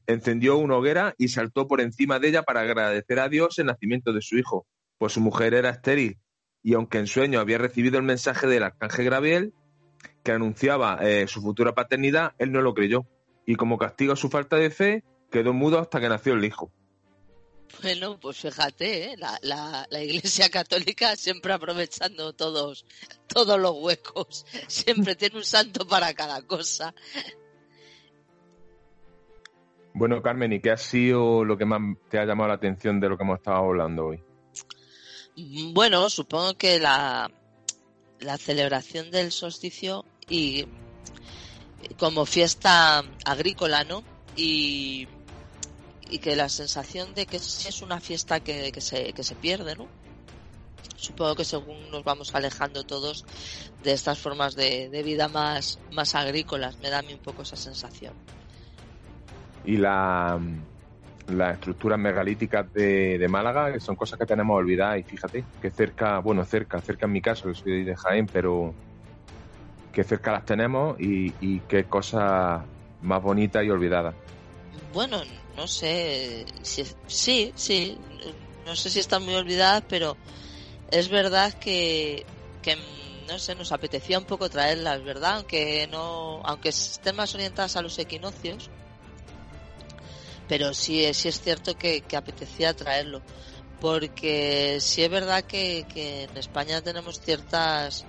encendió 0.07 0.57
una 0.57 0.77
hoguera 0.77 1.15
y 1.19 1.29
saltó 1.29 1.67
por 1.69 1.81
encima 1.81 2.19
de 2.19 2.29
ella 2.29 2.43
para 2.43 2.61
agradecer 2.61 3.19
a 3.19 3.29
Dios 3.29 3.59
el 3.59 3.67
nacimiento 3.67 4.13
de 4.13 4.23
su 4.23 4.39
hijo, 4.39 4.67
pues 4.99 5.13
su 5.13 5.21
mujer 5.21 5.55
era 5.55 5.71
estéril 5.71 6.19
y 6.63 6.75
aunque 6.75 6.99
en 6.99 7.07
sueño 7.07 7.41
había 7.41 7.59
recibido 7.59 7.99
el 7.99 8.05
mensaje 8.05 8.47
del 8.47 8.65
arcángel 8.65 9.11
Gabriel 9.11 9.55
que 10.23 10.33
anunciaba 10.33 10.99
eh, 11.03 11.27
su 11.29 11.41
futura 11.41 11.75
paternidad, 11.75 12.33
él 12.39 12.53
no 12.53 12.61
lo 12.61 12.75
creyó 12.75 13.07
y 13.47 13.57
como 13.57 13.79
castigo 13.79 14.13
a 14.13 14.17
su 14.17 14.29
falta 14.29 14.57
de 14.57 14.71
fe 14.71 15.05
quedó 15.31 15.53
mudo 15.53 15.79
hasta 15.79 16.01
que 16.01 16.09
nació 16.09 16.35
el 16.35 16.45
hijo. 16.45 16.73
Bueno, 17.83 18.19
pues 18.19 18.39
fíjate, 18.39 19.13
¿eh? 19.13 19.17
la, 19.17 19.39
la, 19.43 19.87
la 19.91 20.03
Iglesia 20.03 20.51
Católica 20.51 21.17
siempre 21.17 21.53
aprovechando 21.53 22.33
todos, 22.33 22.85
todos 23.27 23.59
los 23.59 23.77
huecos, 23.77 24.45
siempre 24.67 25.15
tiene 25.15 25.39
un 25.39 25.45
santo 25.45 25.87
para 25.87 26.13
cada 26.15 26.43
cosa. 26.43 26.95
Bueno, 29.93 30.23
Carmen, 30.23 30.53
¿y 30.53 30.61
qué 30.61 30.71
ha 30.71 30.77
sido 30.77 31.45
lo 31.45 31.59
que 31.59 31.65
más 31.65 31.81
te 32.09 32.19
ha 32.19 32.25
llamado 32.25 32.49
la 32.49 32.55
atención 32.55 33.01
de 33.01 33.09
lo 33.09 33.17
que 33.17 33.25
hemos 33.25 33.39
estado 33.39 33.57
hablando 33.57 34.07
hoy? 34.07 34.23
Bueno, 35.73 36.09
supongo 36.11 36.55
que 36.55 36.79
la, 36.79 37.31
la 38.21 38.39
celebración 38.39 39.11
del 39.11 39.33
solsticio 39.33 40.05
y 40.29 40.67
como 41.99 42.27
fiesta 42.27 43.03
agrícola, 43.25 43.85
¿no? 43.85 44.05
Y, 44.37 45.09
y 46.09 46.19
que 46.19 46.37
la 46.37 46.49
sensación 46.49 47.15
de 47.15 47.27
que 47.27 47.37
es 47.37 47.83
una 47.83 48.01
fiesta 48.01 48.41
que, 48.41 48.71
que, 48.73 48.81
se, 48.81 49.13
que 49.13 49.25
se 49.25 49.35
pierde, 49.35 49.77
¿no? 49.77 49.89
Supongo 50.97 51.35
que 51.35 51.45
según 51.45 51.91
nos 51.91 52.05
vamos 52.05 52.35
alejando 52.35 52.85
todos 52.85 53.25
de 53.83 53.93
estas 53.93 54.19
formas 54.19 54.55
de, 54.55 54.91
de 54.91 55.03
vida 55.03 55.29
más, 55.29 55.79
más 55.93 56.15
agrícolas, 56.15 56.79
me 56.79 56.91
da 56.91 56.99
a 56.99 57.03
mí 57.03 57.15
un 57.15 57.21
poco 57.21 57.43
esa 57.43 57.57
sensación. 57.57 58.13
Y 59.65 59.77
la, 59.77 60.39
las 61.29 61.55
estructuras 61.55 61.99
megalíticas 61.99 62.73
de, 62.73 63.19
de, 63.19 63.29
Málaga, 63.29 63.73
que 63.73 63.81
son 63.81 63.97
cosas 63.97 64.19
que 64.19 64.27
tenemos 64.27 64.57
olvidadas 64.57 64.99
y 64.99 65.03
fíjate, 65.03 65.45
que 65.61 65.71
cerca, 65.71 66.19
bueno, 66.19 66.45
cerca, 66.45 66.81
cerca 66.81 67.07
en 67.07 67.13
mi 67.13 67.21
caso, 67.21 67.49
que 67.49 67.55
soy 67.55 67.85
de 67.85 67.97
Jaén, 67.97 68.27
pero 68.27 68.75
que 69.93 70.05
cerca 70.05 70.33
las 70.33 70.45
tenemos 70.45 71.01
y, 71.01 71.33
y 71.41 71.61
qué 71.61 71.85
cosas 71.85 72.63
más 73.03 73.23
bonitas 73.23 73.65
y 73.65 73.71
olvidadas. 73.71 74.15
Bueno, 74.93 75.21
no 75.57 75.67
sé, 75.67 76.47
si, 76.63 76.85
sí, 77.07 77.53
sí, 77.55 77.99
no 78.67 78.77
sé 78.77 78.91
si 78.91 79.01
están 79.01 79.25
muy 79.25 79.35
olvidadas, 79.35 79.85
pero 79.89 80.17
es 80.91 81.09
verdad 81.09 81.53
que, 81.55 82.25
que 82.63 82.77
no 83.29 83.39
sé, 83.39 83.55
nos 83.55 83.73
apetecía 83.73 84.19
un 84.19 84.25
poco 84.25 84.49
traerlas, 84.49 85.03
¿verdad? 85.05 85.37
Aunque 85.37 85.89
no, 85.91 86.41
aunque 86.45 86.71
estén 86.71 87.17
más 87.17 87.35
orientadas 87.35 87.77
a 87.77 87.83
los 87.83 87.99
equinoccios, 87.99 88.71
pero 90.51 90.75
sí, 90.75 91.15
sí 91.15 91.29
es 91.29 91.41
cierto 91.41 91.79
que, 91.79 92.03
apetecía 92.17 92.75
traerlo, 92.75 93.23
porque 93.81 94.79
sí 94.81 95.05
es 95.05 95.09
verdad 95.09 95.45
que, 95.45 95.87
en 95.95 96.37
España 96.37 96.83
tenemos 96.83 97.21
ciertas 97.21 98.05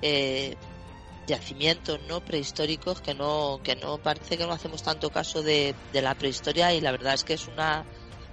eh, 0.00 0.56
yacimientos 1.26 2.00
no 2.08 2.22
prehistóricos 2.22 3.02
que 3.02 3.14
no 3.14 3.60
que 3.62 3.76
no 3.76 3.98
parece 3.98 4.38
que 4.38 4.46
no 4.46 4.52
hacemos 4.52 4.82
tanto 4.82 5.10
caso 5.10 5.42
de, 5.42 5.74
de 5.92 6.02
la 6.02 6.14
prehistoria 6.14 6.72
y 6.72 6.80
la 6.80 6.90
verdad 6.90 7.14
es 7.14 7.24
que 7.24 7.34
es 7.34 7.48
una 7.48 7.84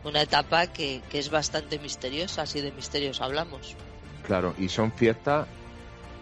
una 0.06 0.22
etapa 0.22 0.68
que, 0.68 1.02
que 1.10 1.20
es 1.20 1.30
bastante 1.30 1.78
misteriosa 1.78 2.46
si 2.46 2.62
de 2.62 2.72
misterios 2.72 3.20
hablamos. 3.20 3.76
Claro 4.24 4.56
y 4.58 4.70
son 4.70 4.94
fiestas 4.94 5.48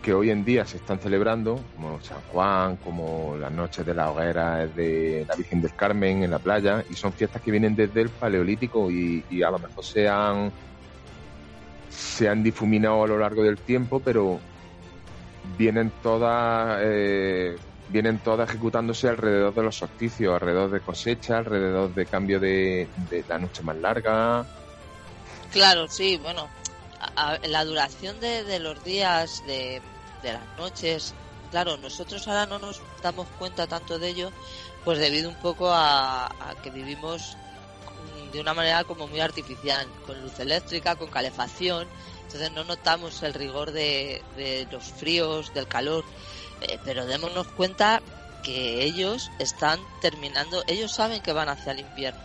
que 0.02 0.14
hoy 0.14 0.30
en 0.30 0.46
día 0.46 0.66
se 0.66 0.78
están 0.78 1.00
celebrando 1.00 1.60
como 1.76 2.02
San 2.02 2.22
Juan 2.32 2.78
como 2.78 3.36
las 3.38 3.52
noches 3.52 3.86
de 3.86 3.94
la 3.94 4.12
hoguera 4.12 4.66
de 4.68 5.26
la 5.28 5.36
Virgen 5.36 5.62
del 5.62 5.76
Carmen 5.76 6.24
en 6.24 6.32
la 6.32 6.40
playa 6.40 6.84
y 6.90 6.96
son 6.96 7.12
fiestas 7.14 7.42
que 7.42 7.52
vienen 7.52 7.76
desde 7.76 8.02
el 8.02 8.10
paleolítico 8.10 8.90
y, 8.90 9.24
y 9.30 9.44
a 9.44 9.52
lo 9.52 9.60
mejor 9.60 9.84
se 9.84 10.08
han 10.08 10.52
se 11.90 12.30
han 12.30 12.44
difuminado 12.44 13.04
a 13.04 13.08
lo 13.08 13.18
largo 13.18 13.44
del 13.44 13.58
tiempo 13.58 14.00
pero 14.00 14.40
vienen 15.58 15.92
todas 16.02 16.80
eh, 16.82 17.58
vienen 17.90 18.20
todas 18.20 18.50
ejecutándose 18.50 19.10
alrededor 19.10 19.54
de 19.54 19.64
los 19.64 19.76
solsticios, 19.76 20.34
alrededor 20.34 20.70
de 20.72 20.80
cosecha, 20.80 21.40
alrededor 21.40 21.94
de 21.94 22.06
cambio 22.06 22.40
de, 22.40 22.88
de 23.10 23.24
la 23.28 23.40
noche 23.40 23.64
más 23.64 23.76
larga. 23.78 24.46
Claro, 25.52 25.88
sí, 25.88 26.20
bueno, 26.22 26.48
la 27.44 27.66
duración 27.66 28.20
de, 28.20 28.60
los 28.60 28.84
días, 28.84 29.44
de, 29.46 29.82
las 30.24 30.58
noches, 30.58 31.14
claro, 31.52 31.78
nosotros 31.78 32.28
ahora 32.28 32.46
no 32.46 32.60
nos 32.60 32.82
damos 33.02 33.28
cuenta 33.38 33.68
tanto 33.68 34.00
de 34.00 34.10
ello, 34.10 34.32
pues 34.84 35.00
debido 35.00 35.30
un 35.30 35.36
poco 35.36 35.70
a, 35.72 36.30
que 36.64 36.70
vivimos 36.70 37.38
de 38.32 38.40
una 38.40 38.54
manera 38.54 38.84
como 38.84 39.08
muy 39.08 39.20
artificial, 39.20 39.88
con 40.06 40.22
luz 40.22 40.40
eléctrica, 40.40 40.96
con 40.96 41.10
calefacción, 41.10 41.88
entonces 42.24 42.52
no 42.52 42.64
notamos 42.64 43.24
el 43.24 43.34
rigor 43.34 43.72
de, 43.72 44.22
de 44.36 44.68
los 44.72 44.84
fríos, 44.84 45.54
del 45.54 45.68
calor, 45.68 46.04
eh, 46.62 46.78
pero 46.86 47.06
démonos 47.06 47.48
cuenta 47.48 48.02
que 48.44 48.84
ellos 48.84 49.32
están 49.40 49.80
terminando, 50.02 50.64
ellos 50.68 50.94
saben 50.94 51.22
que 51.22 51.34
van 51.34 51.50
hacia 51.50 51.72
el 51.72 51.80
invierno, 51.80 52.22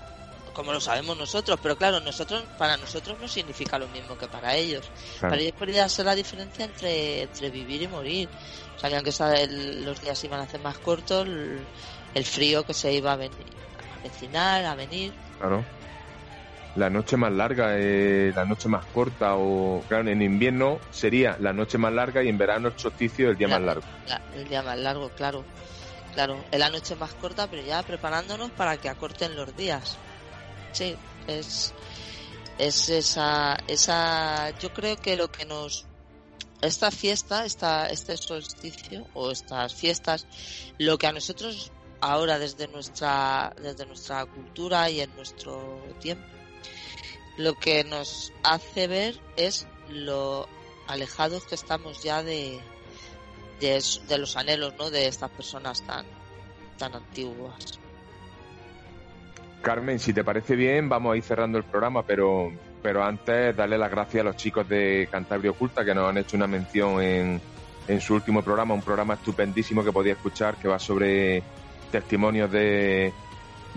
como 0.55 0.73
lo 0.73 0.81
sabemos 0.81 1.19
nosotros, 1.19 1.59
pero 1.63 1.77
claro, 1.77 2.01
nosotros 2.01 2.45
para 2.57 2.77
nosotros 2.77 3.19
no 3.21 3.29
significa 3.29 3.79
lo 3.79 3.89
mismo 3.89 4.17
que 4.17 4.27
para 4.29 4.55
ellos. 4.55 4.91
Claro. 5.19 5.33
Para 5.33 5.43
ellos 5.43 5.55
podría 5.59 5.89
ser 5.89 6.07
la 6.07 6.15
diferencia 6.15 6.65
entre, 6.65 7.23
entre 7.23 7.51
vivir 7.51 7.83
y 7.83 7.89
morir. 7.89 8.29
Sabían 8.77 9.03
que 9.05 9.13
el, 9.43 9.85
los 9.85 10.01
días 10.01 10.23
iban 10.25 10.41
a 10.41 10.49
ser 10.49 10.61
más 10.61 10.79
cortos, 10.79 11.27
el, 11.27 11.59
el, 12.15 12.25
frío 12.25 12.65
que 12.65 12.73
se 12.73 12.93
iba 12.93 13.13
a, 13.13 13.17
venir, 13.17 13.37
a 13.99 14.03
vecinar, 14.03 14.65
a 14.65 14.75
venir. 14.75 15.13
Claro. 15.39 15.65
la 16.77 16.89
noche 16.89 17.17
más 17.17 17.33
larga, 17.33 17.77
eh, 17.77 18.33
la 18.35 18.45
noche 18.45 18.69
más 18.69 18.85
corta 18.87 19.35
o 19.37 19.83
claro, 19.89 20.09
en 20.09 20.23
invierno 20.23 20.79
sería 20.91 21.37
la 21.41 21.53
noche 21.53 21.77
más 21.77 21.93
larga 21.93 22.23
y 22.23 22.29
en 22.29 22.39
verano 22.39 22.69
el 22.69 22.79
solsticio 22.79 23.31
el 23.31 23.37
día 23.37 23.49
más 23.49 23.61
largo. 23.61 23.83
el 24.35 24.49
día 24.49 24.63
más 24.63 24.79
largo, 24.79 25.11
claro. 25.11 25.45
Claro, 26.15 26.37
es 26.53 26.61
la 26.61 26.71
noche 26.71 26.95
más 26.95 27.13
corta, 27.15 27.49
pero 27.49 27.61
ya 27.63 27.83
preparándonos 27.83 28.53
para 28.53 28.77
que 28.77 28.89
acorten 28.89 29.35
los 29.35 29.57
días. 29.57 29.99
Sí, 30.75 30.97
es 31.27 31.73
es 32.59 32.89
esa 32.89 33.57
esa 33.67 34.57
yo 34.59 34.73
creo 34.73 34.97
que 34.97 35.17
lo 35.17 35.33
que 35.33 35.45
nos 35.45 35.87
esta 36.61 36.91
fiesta, 36.91 37.45
esta, 37.45 37.89
este 37.89 38.17
solsticio 38.17 39.07
o 39.15 39.31
estas 39.31 39.75
fiestas, 39.75 40.27
lo 40.79 40.97
que 40.97 41.07
a 41.07 41.13
nosotros 41.13 41.71
ahora 42.01 42.39
desde 42.39 42.69
nuestra, 42.69 43.55
desde 43.61 43.87
nuestra 43.87 44.25
cultura 44.27 44.89
y 44.91 45.01
en 45.01 45.15
nuestro 45.15 45.83
tiempo, 46.01 46.27
lo 47.37 47.55
que 47.55 47.85
nos 47.85 48.33
hace 48.43 48.87
ver 48.87 49.21
es 49.37 49.67
lo 49.89 50.49
alejados 50.87 51.45
que 51.45 51.55
estamos 51.55 52.03
ya 52.03 52.23
de, 52.23 52.61
de, 53.61 54.19
los 54.19 54.37
anhelos 54.37 54.75
¿no? 54.79 54.91
de 54.91 55.09
estas 55.09 55.31
personas 55.31 55.85
tan, 55.87 56.07
tan 56.79 56.95
antiguas. 56.95 57.79
Carmen, 59.65 59.99
si 59.99 60.13
te 60.13 60.23
parece 60.23 60.57
bien, 60.57 60.91
vamos 60.91 61.15
a 61.15 61.17
ir 61.17 61.23
cerrando 61.23 61.57
el 61.57 61.65
programa, 61.65 62.03
pero, 62.03 62.53
pero 62.83 63.03
antes 63.03 63.57
darle 63.57 63.79
las 63.79 63.91
gracias 63.91 64.21
a 64.21 64.25
los 64.25 64.37
chicos 64.37 64.69
de 64.69 65.09
Cantabria 65.11 65.53
Oculta 65.53 65.87
que 65.87 65.95
nos 65.95 66.07
han 66.07 66.19
hecho 66.19 66.37
una 66.37 66.47
mención 66.47 67.01
en, 67.01 67.41
en 67.89 68.01
su 68.03 68.15
último 68.15 68.43
programa, 68.43 68.75
un 68.75 68.83
programa 68.83 69.15
estupendísimo 69.15 69.83
que 69.83 69.91
podía 69.91 70.13
escuchar 70.13 70.57
que 70.57 70.69
va 70.69 70.79
sobre 70.79 71.43
testimonios 71.91 72.53
de, 72.53 73.15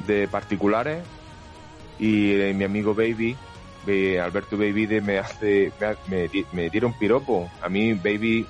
de 0.06 0.28
particulares 0.28 1.04
y 2.00 2.34
eh, 2.34 2.54
mi 2.54 2.66
amigo 2.66 2.94
Baby, 2.94 3.38
Alberto 4.22 4.58
Baby, 4.58 5.00
me 5.00 5.20
hace 5.20 5.72
me, 6.10 6.30
me, 6.52 6.70
dieron 6.70 6.92
piropo. 7.00 7.50
A 7.62 7.70
mí 7.70 7.94
Baby 7.94 8.46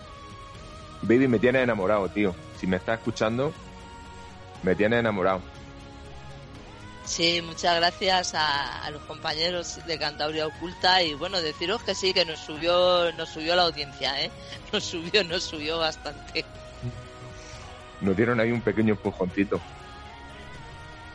Baby 1.03 1.27
me 1.27 1.37
tiene 1.37 1.61
enamorado, 1.61 2.09
tío. 2.09 2.33
Si 2.59 2.65
me 2.65 2.77
está 2.77 2.95
escuchando, 2.95 3.53
me 4.63 4.73
tiene 4.73 4.97
enamorado. 4.97 5.41
Sí, 7.07 7.41
muchas 7.41 7.77
gracias 7.77 8.33
a, 8.35 8.87
los 8.91 9.01
compañeros 9.03 9.79
de 9.87 9.97
Cantabria 9.97 10.45
Oculta 10.45 11.01
y 11.01 11.13
bueno, 11.13 11.41
deciros 11.41 11.81
que 11.81 11.95
sí, 11.95 12.13
que 12.13 12.25
nos 12.25 12.39
subió, 12.39 13.11
nos 13.13 13.29
subió 13.29 13.55
la 13.55 13.63
audiencia, 13.63 14.21
¿eh? 14.21 14.29
Nos 14.73 14.83
subió, 14.83 15.23
nos 15.23 15.43
subió 15.43 15.79
bastante 15.79 16.43
nos 18.01 18.15
dieron 18.15 18.39
ahí 18.39 18.51
un 18.51 18.61
pequeño 18.61 18.93
empujoncito. 18.93 19.59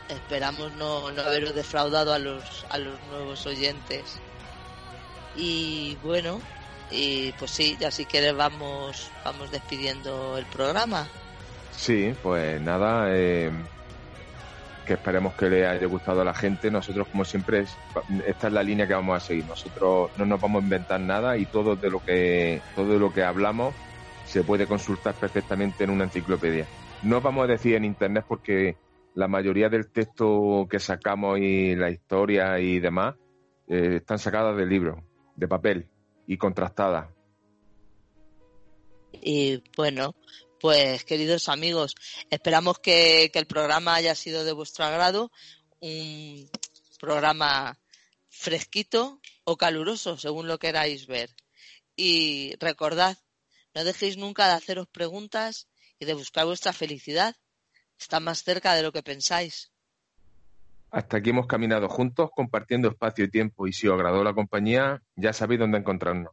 Esperamos 0.08 0.72
no, 0.74 1.10
no 1.10 1.22
haberos 1.22 1.54
defraudado 1.54 2.12
a 2.12 2.18
los, 2.18 2.66
a 2.70 2.78
los 2.78 2.94
nuevos 3.10 3.46
oyentes. 3.46 4.18
Y 5.36 5.96
bueno, 6.02 6.40
y 6.90 7.32
pues 7.32 7.50
sí, 7.50 7.76
ya 7.80 7.90
si 7.90 8.04
quieres 8.04 8.34
vamos, 8.34 9.10
vamos 9.24 9.50
despidiendo 9.50 10.36
el 10.36 10.44
programa. 10.46 11.08
Sí, 11.76 12.14
pues 12.22 12.60
nada, 12.60 13.06
eh, 13.10 13.50
que 14.82 14.94
esperemos 14.94 15.34
que 15.34 15.48
le 15.48 15.66
haya 15.66 15.86
gustado 15.86 16.20
a 16.20 16.24
la 16.24 16.34
gente. 16.34 16.70
Nosotros, 16.70 17.08
como 17.08 17.24
siempre, 17.24 17.64
esta 18.26 18.46
es 18.46 18.52
la 18.52 18.62
línea 18.62 18.86
que 18.86 18.94
vamos 18.94 19.16
a 19.16 19.20
seguir. 19.20 19.46
Nosotros 19.46 20.10
no 20.16 20.26
nos 20.26 20.40
vamos 20.40 20.62
a 20.62 20.64
inventar 20.64 21.00
nada 21.00 21.36
y 21.36 21.46
todo 21.46 21.76
de 21.76 21.90
lo 21.90 22.02
que, 22.04 22.60
todo 22.74 22.92
de 22.92 22.98
lo 22.98 23.12
que 23.12 23.22
hablamos 23.22 23.74
se 24.24 24.44
puede 24.44 24.66
consultar 24.66 25.14
perfectamente 25.14 25.84
en 25.84 25.90
una 25.90 26.04
enciclopedia. 26.04 26.66
No 27.02 27.20
vamos 27.20 27.44
a 27.44 27.48
decir 27.48 27.74
en 27.74 27.84
internet 27.84 28.24
porque 28.26 28.76
la 29.14 29.28
mayoría 29.28 29.68
del 29.68 29.90
texto 29.90 30.66
que 30.70 30.78
sacamos 30.78 31.38
y 31.38 31.74
la 31.74 31.90
historia 31.90 32.58
y 32.58 32.78
demás 32.78 33.14
eh, 33.68 33.96
están 33.96 34.18
sacadas 34.18 34.56
de 34.56 34.66
libro, 34.66 35.04
de 35.36 35.48
papel 35.48 35.88
y 36.26 36.36
contrastadas. 36.36 37.08
Y 39.12 39.62
bueno, 39.76 40.14
pues 40.62 41.04
queridos 41.04 41.48
amigos, 41.48 41.96
esperamos 42.30 42.78
que, 42.78 43.30
que 43.32 43.40
el 43.40 43.46
programa 43.46 43.96
haya 43.96 44.14
sido 44.14 44.44
de 44.44 44.52
vuestro 44.52 44.84
agrado, 44.84 45.32
un 45.80 46.48
programa 47.00 47.76
fresquito 48.28 49.20
o 49.42 49.56
caluroso, 49.56 50.16
según 50.16 50.46
lo 50.46 50.60
queráis 50.60 51.08
ver. 51.08 51.30
Y 51.96 52.54
recordad 52.60 53.18
no 53.74 53.82
dejéis 53.82 54.16
nunca 54.16 54.46
de 54.46 54.52
haceros 54.52 54.86
preguntas 54.86 55.66
y 55.98 56.04
de 56.04 56.14
buscar 56.14 56.46
vuestra 56.46 56.72
felicidad. 56.72 57.34
Está 57.98 58.20
más 58.20 58.44
cerca 58.44 58.74
de 58.74 58.84
lo 58.84 58.92
que 58.92 59.02
pensáis. 59.02 59.72
Hasta 60.92 61.16
aquí 61.16 61.30
hemos 61.30 61.48
caminado 61.48 61.88
juntos, 61.88 62.30
compartiendo 62.32 62.88
espacio 62.88 63.24
y 63.24 63.30
tiempo, 63.30 63.66
y 63.66 63.72
si 63.72 63.88
os 63.88 63.94
agradó 63.94 64.22
la 64.22 64.32
compañía, 64.32 65.02
ya 65.16 65.32
sabéis 65.32 65.58
dónde 65.58 65.78
encontrarnos. 65.78 66.32